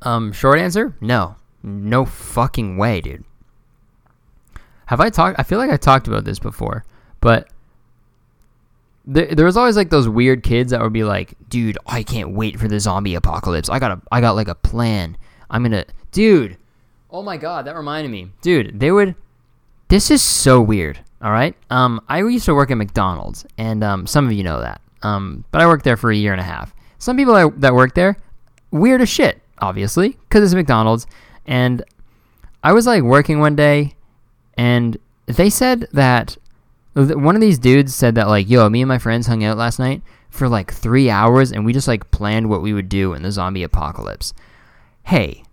Um, 0.00 0.32
short 0.32 0.58
answer? 0.58 0.96
No. 1.00 1.36
No 1.62 2.04
fucking 2.04 2.76
way, 2.76 3.00
dude. 3.00 3.24
Have 4.86 5.00
I 5.00 5.10
talked 5.10 5.38
I 5.38 5.44
feel 5.44 5.58
like 5.58 5.70
I 5.70 5.76
talked 5.76 6.08
about 6.08 6.24
this 6.24 6.38
before, 6.38 6.84
but 7.20 7.48
there, 9.04 9.26
there 9.26 9.46
was 9.46 9.56
always 9.56 9.76
like 9.76 9.90
those 9.90 10.08
weird 10.08 10.42
kids 10.42 10.70
that 10.70 10.80
would 10.80 10.92
be 10.92 11.04
like, 11.04 11.34
"Dude, 11.48 11.78
I 11.86 12.02
can't 12.02 12.30
wait 12.30 12.58
for 12.58 12.68
the 12.68 12.80
zombie 12.80 13.14
apocalypse. 13.14 13.68
I 13.68 13.78
got 13.78 13.92
a 13.92 14.02
I 14.10 14.20
got 14.20 14.36
like 14.36 14.48
a 14.48 14.54
plan. 14.54 15.16
I'm 15.50 15.68
to 15.70 15.84
Dude, 16.12 16.56
oh 17.10 17.22
my 17.22 17.36
god, 17.36 17.66
that 17.66 17.76
reminded 17.76 18.10
me. 18.10 18.30
Dude, 18.42 18.78
they 18.78 18.90
would 18.90 19.14
this 19.88 20.10
is 20.10 20.22
so 20.22 20.60
weird. 20.60 21.00
All 21.20 21.30
right. 21.30 21.54
Um, 21.68 22.00
I 22.08 22.18
used 22.20 22.46
to 22.46 22.54
work 22.54 22.70
at 22.70 22.78
McDonald's, 22.78 23.44
and 23.58 23.84
um, 23.84 24.06
some 24.06 24.26
of 24.26 24.32
you 24.32 24.42
know 24.42 24.60
that. 24.60 24.80
Um, 25.02 25.44
but 25.50 25.60
I 25.60 25.66
worked 25.66 25.84
there 25.84 25.98
for 25.98 26.10
a 26.10 26.16
year 26.16 26.32
and 26.32 26.40
a 26.40 26.44
half. 26.44 26.74
Some 26.98 27.16
people 27.16 27.34
that, 27.34 27.60
that 27.60 27.74
work 27.74 27.94
there, 27.94 28.16
weird 28.70 29.02
as 29.02 29.10
shit, 29.10 29.42
obviously, 29.58 30.10
because 30.10 30.42
it's 30.44 30.54
McDonald's. 30.54 31.06
And 31.46 31.84
I 32.64 32.72
was 32.72 32.86
like 32.86 33.02
working 33.02 33.38
one 33.38 33.54
day, 33.54 33.94
and 34.56 34.96
they 35.26 35.50
said 35.50 35.88
that 35.92 36.38
one 36.94 37.34
of 37.34 37.40
these 37.40 37.58
dudes 37.58 37.94
said 37.94 38.14
that 38.16 38.28
like, 38.28 38.48
yo, 38.48 38.68
me 38.68 38.82
and 38.82 38.88
my 38.88 38.98
friends 38.98 39.26
hung 39.26 39.42
out 39.44 39.56
last 39.56 39.78
night 39.78 40.02
for 40.30 40.48
like 40.48 40.72
three 40.72 41.08
hours, 41.10 41.52
and 41.52 41.64
we 41.64 41.72
just 41.72 41.88
like 41.88 42.10
planned 42.10 42.48
what 42.48 42.62
we 42.62 42.72
would 42.72 42.88
do 42.88 43.12
in 43.14 43.22
the 43.22 43.30
zombie 43.32 43.62
apocalypse. 43.62 44.34
Hey. 45.04 45.44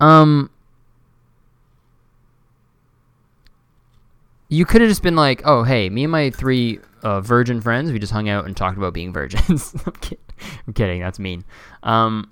Um, 0.00 0.50
you 4.48 4.64
could 4.64 4.80
have 4.80 4.88
just 4.88 5.02
been 5.02 5.16
like, 5.16 5.42
"Oh, 5.44 5.62
hey, 5.64 5.90
me 5.90 6.04
and 6.04 6.12
my 6.12 6.30
three 6.30 6.80
uh, 7.02 7.20
virgin 7.20 7.60
friends, 7.60 7.92
we 7.92 7.98
just 7.98 8.12
hung 8.12 8.28
out 8.28 8.46
and 8.46 8.56
talked 8.56 8.78
about 8.78 8.94
being 8.94 9.12
virgins." 9.12 9.74
I'm, 9.86 9.92
kid- 9.92 10.18
I'm 10.66 10.72
kidding. 10.72 11.00
That's 11.00 11.18
mean. 11.18 11.44
Um, 11.82 12.30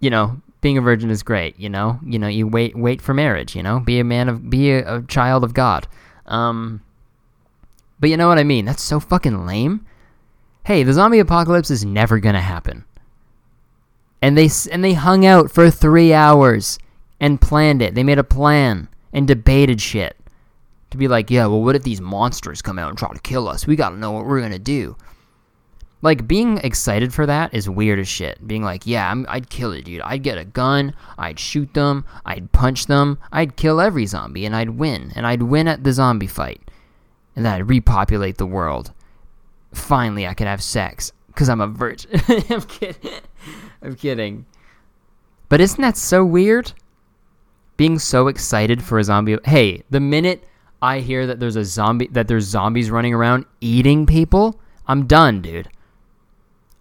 you 0.00 0.10
know, 0.10 0.40
being 0.64 0.78
a 0.78 0.80
virgin 0.80 1.10
is 1.10 1.22
great. 1.22 1.60
You 1.60 1.68
know, 1.68 2.00
you 2.02 2.18
know, 2.18 2.26
you 2.26 2.48
wait, 2.48 2.74
wait 2.74 3.02
for 3.02 3.12
marriage. 3.12 3.54
You 3.54 3.62
know, 3.62 3.80
be 3.80 4.00
a 4.00 4.04
man 4.04 4.30
of, 4.30 4.48
be 4.48 4.72
a, 4.72 4.96
a 4.96 5.02
child 5.02 5.44
of 5.44 5.52
God. 5.52 5.86
Um, 6.24 6.80
but 8.00 8.08
you 8.08 8.16
know 8.16 8.28
what 8.28 8.38
I 8.38 8.44
mean? 8.44 8.64
That's 8.64 8.82
so 8.82 8.98
fucking 8.98 9.44
lame. 9.44 9.84
Hey, 10.64 10.82
the 10.82 10.94
zombie 10.94 11.18
apocalypse 11.18 11.70
is 11.70 11.84
never 11.84 12.18
gonna 12.18 12.40
happen. 12.40 12.86
And 14.22 14.38
they 14.38 14.48
and 14.72 14.82
they 14.82 14.94
hung 14.94 15.26
out 15.26 15.50
for 15.50 15.70
three 15.70 16.14
hours 16.14 16.78
and 17.20 17.42
planned 17.42 17.82
it. 17.82 17.94
They 17.94 18.02
made 18.02 18.18
a 18.18 18.24
plan 18.24 18.88
and 19.12 19.28
debated 19.28 19.82
shit 19.82 20.16
to 20.92 20.96
be 20.96 21.08
like, 21.08 21.30
yeah, 21.30 21.44
well, 21.44 21.60
what 21.60 21.76
if 21.76 21.82
these 21.82 22.00
monsters 22.00 22.62
come 22.62 22.78
out 22.78 22.88
and 22.88 22.96
try 22.96 23.12
to 23.12 23.20
kill 23.20 23.48
us? 23.48 23.66
We 23.66 23.76
gotta 23.76 23.98
know 23.98 24.12
what 24.12 24.24
we're 24.24 24.40
gonna 24.40 24.58
do. 24.58 24.96
Like, 26.04 26.28
being 26.28 26.58
excited 26.58 27.14
for 27.14 27.24
that 27.24 27.54
is 27.54 27.66
weird 27.66 27.98
as 27.98 28.06
shit. 28.06 28.46
Being 28.46 28.62
like, 28.62 28.86
yeah, 28.86 29.10
I'm, 29.10 29.24
I'd 29.26 29.48
kill 29.48 29.72
it, 29.72 29.86
dude. 29.86 30.02
I'd 30.02 30.22
get 30.22 30.36
a 30.36 30.44
gun, 30.44 30.94
I'd 31.16 31.38
shoot 31.38 31.72
them, 31.72 32.04
I'd 32.26 32.52
punch 32.52 32.88
them, 32.88 33.18
I'd 33.32 33.56
kill 33.56 33.80
every 33.80 34.04
zombie, 34.04 34.44
and 34.44 34.54
I'd 34.54 34.68
win. 34.68 35.14
And 35.16 35.26
I'd 35.26 35.42
win 35.44 35.66
at 35.66 35.82
the 35.82 35.94
zombie 35.94 36.26
fight. 36.26 36.60
And 37.34 37.46
then 37.46 37.54
I'd 37.54 37.70
repopulate 37.70 38.36
the 38.36 38.44
world. 38.44 38.92
Finally, 39.72 40.26
I 40.26 40.34
could 40.34 40.46
have 40.46 40.62
sex. 40.62 41.10
Because 41.28 41.48
I'm 41.48 41.62
a 41.62 41.68
virgin. 41.68 42.20
I'm 42.50 42.60
kidding. 42.60 43.10
I'm 43.82 43.96
kidding. 43.96 44.44
But 45.48 45.62
isn't 45.62 45.80
that 45.80 45.96
so 45.96 46.22
weird? 46.22 46.70
Being 47.78 47.98
so 47.98 48.28
excited 48.28 48.82
for 48.82 48.98
a 48.98 49.04
zombie. 49.04 49.38
Hey, 49.46 49.84
the 49.88 50.00
minute 50.00 50.44
I 50.82 51.00
hear 51.00 51.26
that 51.26 51.40
there's 51.40 51.56
a 51.56 51.64
zombie 51.64 52.08
that 52.08 52.28
there's 52.28 52.44
zombies 52.44 52.90
running 52.90 53.14
around 53.14 53.46
eating 53.62 54.04
people, 54.04 54.60
I'm 54.86 55.06
done, 55.06 55.40
dude. 55.40 55.70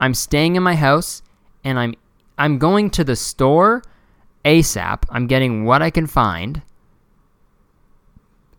I'm 0.03 0.13
staying 0.13 0.55
in 0.55 0.63
my 0.63 0.75
house 0.75 1.21
and 1.63 1.79
I'm 1.79 1.93
I'm 2.37 2.57
going 2.57 2.89
to 2.91 3.03
the 3.03 3.15
store 3.15 3.83
ASAP. 4.43 5.03
I'm 5.09 5.27
getting 5.27 5.65
what 5.65 5.81
I 5.81 5.89
can 5.89 6.07
find. 6.07 6.61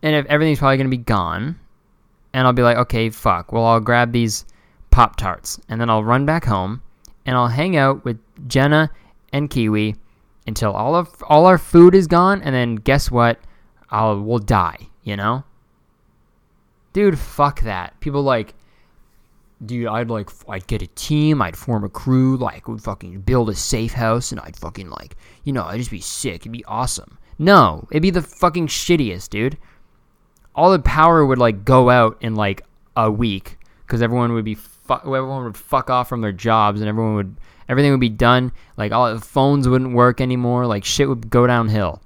And 0.01 0.15
if 0.15 0.25
everything's 0.27 0.59
probably 0.59 0.77
going 0.77 0.89
to 0.89 0.97
be 0.97 1.03
gone, 1.03 1.59
and 2.33 2.47
I'll 2.47 2.53
be 2.53 2.61
like, 2.61 2.77
"Okay, 2.77 3.09
fuck. 3.09 3.51
Well, 3.51 3.65
I'll 3.65 3.79
grab 3.79 4.11
these 4.11 4.45
Pop 4.91 5.17
Tarts 5.17 5.59
and 5.67 5.79
then 5.79 5.89
I'll 5.89 6.03
run 6.03 6.25
back 6.25 6.45
home 6.45 6.81
and 7.25 7.35
I'll 7.35 7.49
hang 7.49 7.75
out 7.75 8.05
with 8.05 8.17
Jenna 8.47 8.89
and 9.33 9.49
Kiwi 9.49 9.95
until 10.47 10.71
all 10.71 10.95
of 10.95 11.09
all 11.27 11.45
our 11.45 11.57
food 11.57 11.93
is 11.95 12.07
gone 12.07 12.41
and 12.41 12.55
then 12.55 12.75
guess 12.75 13.11
what? 13.11 13.39
I'll 13.89 14.21
we'll 14.21 14.39
die 14.39 14.87
you 15.05 15.15
know? 15.15 15.45
Dude, 16.91 17.17
fuck 17.17 17.61
that. 17.61 17.97
People 18.01 18.23
like, 18.23 18.53
dude, 19.63 19.87
I'd 19.87 20.09
like, 20.09 20.29
I'd 20.49 20.67
get 20.67 20.81
a 20.81 20.87
team, 20.87 21.41
I'd 21.41 21.57
form 21.57 21.83
a 21.83 21.89
crew, 21.89 22.37
like, 22.37 22.67
would 22.67 22.81
fucking 22.81 23.21
build 23.21 23.49
a 23.49 23.55
safe 23.55 23.93
house, 23.93 24.31
and 24.31 24.41
I'd 24.41 24.57
fucking 24.57 24.89
like, 24.89 25.15
you 25.43 25.53
know, 25.53 25.63
I'd 25.63 25.77
just 25.77 25.91
be 25.91 26.01
sick. 26.01 26.41
It'd 26.41 26.51
be 26.51 26.65
awesome. 26.65 27.17
No, 27.37 27.87
it'd 27.91 28.01
be 28.01 28.09
the 28.11 28.21
fucking 28.21 28.67
shittiest, 28.67 29.29
dude. 29.29 29.57
All 30.55 30.71
the 30.71 30.79
power 30.79 31.25
would 31.25 31.37
like 31.37 31.65
go 31.65 31.89
out 31.89 32.17
in 32.21 32.35
like 32.35 32.61
a 32.95 33.11
week 33.11 33.57
because 33.85 34.01
everyone 34.01 34.33
would 34.33 34.45
be 34.45 34.55
fu- 34.55 34.93
everyone 34.93 35.43
would 35.43 35.57
fuck 35.57 35.89
off 35.89 36.07
from 36.07 36.21
their 36.21 36.31
jobs 36.31 36.79
and 36.79 36.87
everyone 36.87 37.15
would 37.15 37.35
everything 37.67 37.91
would 37.91 37.99
be 37.99 38.09
done. 38.09 38.53
Like 38.77 38.93
all 38.93 39.13
the 39.13 39.19
phones 39.19 39.67
wouldn't 39.67 39.93
work 39.93 40.21
anymore. 40.21 40.65
Like 40.65 40.85
shit 40.85 41.09
would 41.09 41.29
go 41.29 41.45
downhill. 41.45 42.01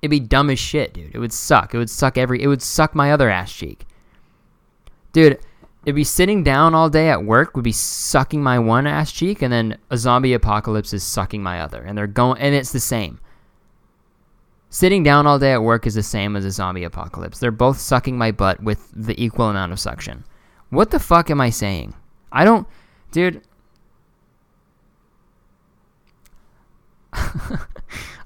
It'd 0.00 0.10
be 0.10 0.20
dumb 0.20 0.48
as 0.48 0.58
shit, 0.58 0.94
dude. 0.94 1.14
It 1.14 1.18
would 1.18 1.32
suck. 1.32 1.74
It 1.74 1.78
would 1.78 1.90
suck 1.90 2.16
every. 2.16 2.42
It 2.42 2.46
would 2.46 2.62
suck 2.62 2.94
my 2.94 3.12
other 3.12 3.28
ass 3.28 3.52
cheek, 3.52 3.84
dude. 5.12 5.38
It'd 5.84 5.96
be 5.96 6.04
sitting 6.04 6.44
down 6.44 6.74
all 6.74 6.90
day 6.90 7.08
at 7.08 7.24
work 7.24 7.56
would 7.56 7.64
be 7.64 7.72
sucking 7.72 8.42
my 8.42 8.58
one 8.58 8.86
ass 8.86 9.10
cheek, 9.10 9.40
and 9.40 9.52
then 9.52 9.78
a 9.88 9.96
zombie 9.96 10.34
apocalypse 10.34 10.92
is 10.92 11.02
sucking 11.02 11.42
my 11.42 11.60
other, 11.60 11.82
and 11.82 11.96
they're 11.96 12.06
going, 12.06 12.38
and 12.40 12.54
it's 12.54 12.72
the 12.72 12.80
same. 12.80 13.18
Sitting 14.68 15.02
down 15.02 15.26
all 15.26 15.38
day 15.38 15.52
at 15.52 15.62
work 15.62 15.86
is 15.86 15.94
the 15.94 16.02
same 16.02 16.36
as 16.36 16.44
a 16.44 16.50
zombie 16.50 16.84
apocalypse. 16.84 17.38
They're 17.38 17.50
both 17.50 17.80
sucking 17.80 18.16
my 18.16 18.30
butt 18.30 18.62
with 18.62 18.90
the 18.94 19.20
equal 19.22 19.48
amount 19.48 19.72
of 19.72 19.80
suction. 19.80 20.24
What 20.68 20.90
the 20.90 21.00
fuck 21.00 21.30
am 21.30 21.40
I 21.40 21.50
saying? 21.50 21.94
I 22.30 22.44
don't, 22.44 22.68
dude. 23.10 23.42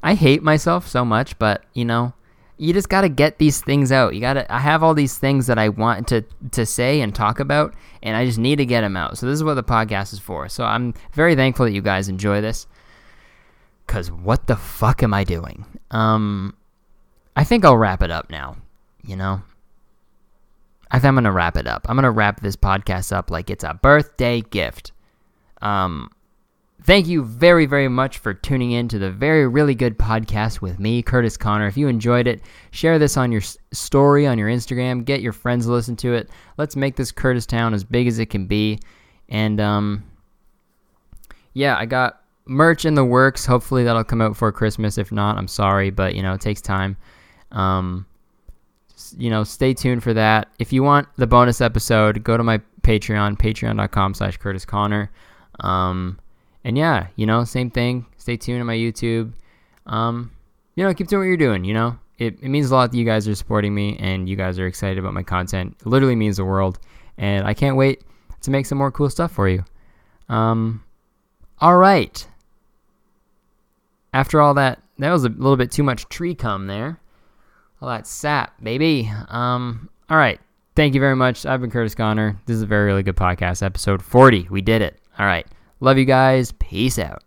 I 0.02 0.14
hate 0.14 0.42
myself 0.42 0.86
so 0.86 1.04
much, 1.04 1.38
but 1.38 1.64
you 1.72 1.86
know, 1.86 2.12
you 2.56 2.72
just 2.72 2.88
got 2.88 3.00
to 3.00 3.08
get 3.08 3.38
these 3.38 3.60
things 3.60 3.90
out. 3.90 4.14
You 4.14 4.20
got 4.20 4.34
to 4.34 4.52
I 4.52 4.58
have 4.58 4.82
all 4.82 4.94
these 4.94 5.18
things 5.18 5.46
that 5.46 5.58
I 5.58 5.68
want 5.68 6.08
to 6.08 6.22
to 6.52 6.64
say 6.64 7.00
and 7.00 7.14
talk 7.14 7.40
about 7.40 7.74
and 8.02 8.16
I 8.16 8.24
just 8.24 8.38
need 8.38 8.56
to 8.56 8.66
get 8.66 8.82
them 8.82 8.96
out. 8.96 9.18
So 9.18 9.26
this 9.26 9.34
is 9.34 9.44
what 9.44 9.54
the 9.54 9.64
podcast 9.64 10.12
is 10.12 10.18
for. 10.20 10.48
So 10.48 10.64
I'm 10.64 10.94
very 11.12 11.34
thankful 11.34 11.66
that 11.66 11.72
you 11.72 11.82
guys 11.82 12.08
enjoy 12.08 12.40
this. 12.40 12.66
Cuz 13.86 14.10
what 14.10 14.46
the 14.46 14.56
fuck 14.56 15.02
am 15.02 15.12
I 15.12 15.24
doing? 15.24 15.64
Um 15.90 16.54
I 17.36 17.44
think 17.44 17.64
I'll 17.64 17.76
wrap 17.76 18.02
it 18.02 18.10
up 18.10 18.30
now, 18.30 18.56
you 19.02 19.16
know. 19.16 19.42
I 20.90 20.98
think 21.00 21.08
I'm 21.08 21.14
going 21.14 21.24
to 21.24 21.32
wrap 21.32 21.56
it 21.56 21.66
up. 21.66 21.86
I'm 21.88 21.96
going 21.96 22.04
to 22.04 22.10
wrap 22.12 22.40
this 22.40 22.54
podcast 22.54 23.10
up 23.10 23.28
like 23.28 23.50
it's 23.50 23.64
a 23.64 23.74
birthday 23.74 24.42
gift. 24.42 24.92
Um 25.60 26.10
Thank 26.84 27.06
you 27.06 27.24
very, 27.24 27.64
very 27.64 27.88
much 27.88 28.18
for 28.18 28.34
tuning 28.34 28.72
in 28.72 28.88
to 28.88 28.98
the 28.98 29.10
very, 29.10 29.48
really 29.48 29.74
good 29.74 29.98
podcast 29.98 30.60
with 30.60 30.78
me, 30.78 31.02
Curtis 31.02 31.34
Connor. 31.38 31.66
If 31.66 31.78
you 31.78 31.88
enjoyed 31.88 32.26
it, 32.26 32.42
share 32.72 32.98
this 32.98 33.16
on 33.16 33.32
your 33.32 33.40
story 33.72 34.26
on 34.26 34.36
your 34.36 34.50
Instagram. 34.50 35.02
Get 35.02 35.22
your 35.22 35.32
friends 35.32 35.64
to 35.64 35.72
listen 35.72 35.96
to 35.96 36.12
it. 36.12 36.28
Let's 36.58 36.76
make 36.76 36.96
this 36.96 37.10
Curtis 37.10 37.46
Town 37.46 37.72
as 37.72 37.84
big 37.84 38.06
as 38.06 38.18
it 38.18 38.26
can 38.26 38.46
be. 38.46 38.80
And 39.30 39.62
um, 39.62 40.04
yeah, 41.54 41.74
I 41.78 41.86
got 41.86 42.20
merch 42.44 42.84
in 42.84 42.96
the 42.96 43.04
works. 43.04 43.46
Hopefully 43.46 43.84
that'll 43.84 44.04
come 44.04 44.20
out 44.20 44.36
for 44.36 44.52
Christmas. 44.52 44.98
If 44.98 45.10
not, 45.10 45.38
I'm 45.38 45.48
sorry, 45.48 45.88
but 45.88 46.14
you 46.14 46.22
know 46.22 46.34
it 46.34 46.42
takes 46.42 46.60
time. 46.60 46.98
Um, 47.50 48.04
you 49.16 49.30
know, 49.30 49.42
stay 49.42 49.72
tuned 49.72 50.02
for 50.02 50.12
that. 50.12 50.48
If 50.58 50.70
you 50.70 50.82
want 50.82 51.08
the 51.16 51.26
bonus 51.26 51.62
episode, 51.62 52.22
go 52.22 52.36
to 52.36 52.44
my 52.44 52.58
Patreon, 52.82 53.38
patreon.com/slash 53.38 54.36
Curtis 54.36 54.66
Connor. 54.66 55.10
Um, 55.60 56.18
and 56.64 56.76
yeah, 56.76 57.08
you 57.16 57.26
know, 57.26 57.44
same 57.44 57.70
thing. 57.70 58.06
Stay 58.16 58.36
tuned 58.36 58.60
to 58.60 58.64
my 58.64 58.76
YouTube. 58.76 59.32
Um, 59.86 60.32
you 60.74 60.84
know, 60.84 60.92
keep 60.94 61.08
doing 61.08 61.20
what 61.20 61.26
you're 61.26 61.36
doing, 61.36 61.64
you 61.64 61.74
know? 61.74 61.98
it, 62.18 62.38
it 62.42 62.48
means 62.48 62.70
a 62.70 62.74
lot 62.74 62.92
that 62.92 62.96
you 62.96 63.04
guys 63.04 63.26
are 63.26 63.34
supporting 63.34 63.74
me 63.74 63.96
and 63.98 64.28
you 64.28 64.36
guys 64.36 64.58
are 64.58 64.66
excited 64.66 64.98
about 64.98 65.14
my 65.14 65.22
content. 65.22 65.76
It 65.80 65.86
literally 65.86 66.16
means 66.16 66.36
the 66.36 66.44
world. 66.44 66.78
And 67.18 67.46
I 67.46 67.54
can't 67.54 67.76
wait 67.76 68.02
to 68.42 68.50
make 68.50 68.66
some 68.66 68.78
more 68.78 68.92
cool 68.92 69.10
stuff 69.10 69.32
for 69.32 69.48
you. 69.48 69.64
Um, 70.28 70.82
all 71.60 71.76
right. 71.76 72.26
After 74.12 74.40
all 74.40 74.54
that, 74.54 74.80
that 74.98 75.10
was 75.10 75.24
a 75.24 75.28
little 75.28 75.56
bit 75.56 75.72
too 75.72 75.82
much 75.82 76.08
tree 76.08 76.34
cum 76.34 76.66
there. 76.66 77.00
All 77.80 77.88
that 77.88 78.06
sap, 78.06 78.62
baby. 78.62 79.10
Um, 79.28 79.90
all 80.08 80.16
right. 80.16 80.40
Thank 80.76 80.94
you 80.94 81.00
very 81.00 81.16
much. 81.16 81.46
I've 81.46 81.60
been 81.60 81.70
Curtis 81.70 81.94
Connor. 81.94 82.40
This 82.46 82.56
is 82.56 82.62
a 82.62 82.66
very, 82.66 82.86
really 82.86 83.02
good 83.02 83.16
podcast. 83.16 83.62
Episode 83.62 84.02
40. 84.02 84.48
We 84.50 84.60
did 84.60 84.82
it. 84.82 85.00
All 85.18 85.26
right. 85.26 85.46
Love 85.84 85.98
you 85.98 86.06
guys. 86.06 86.50
Peace 86.50 86.98
out. 86.98 87.22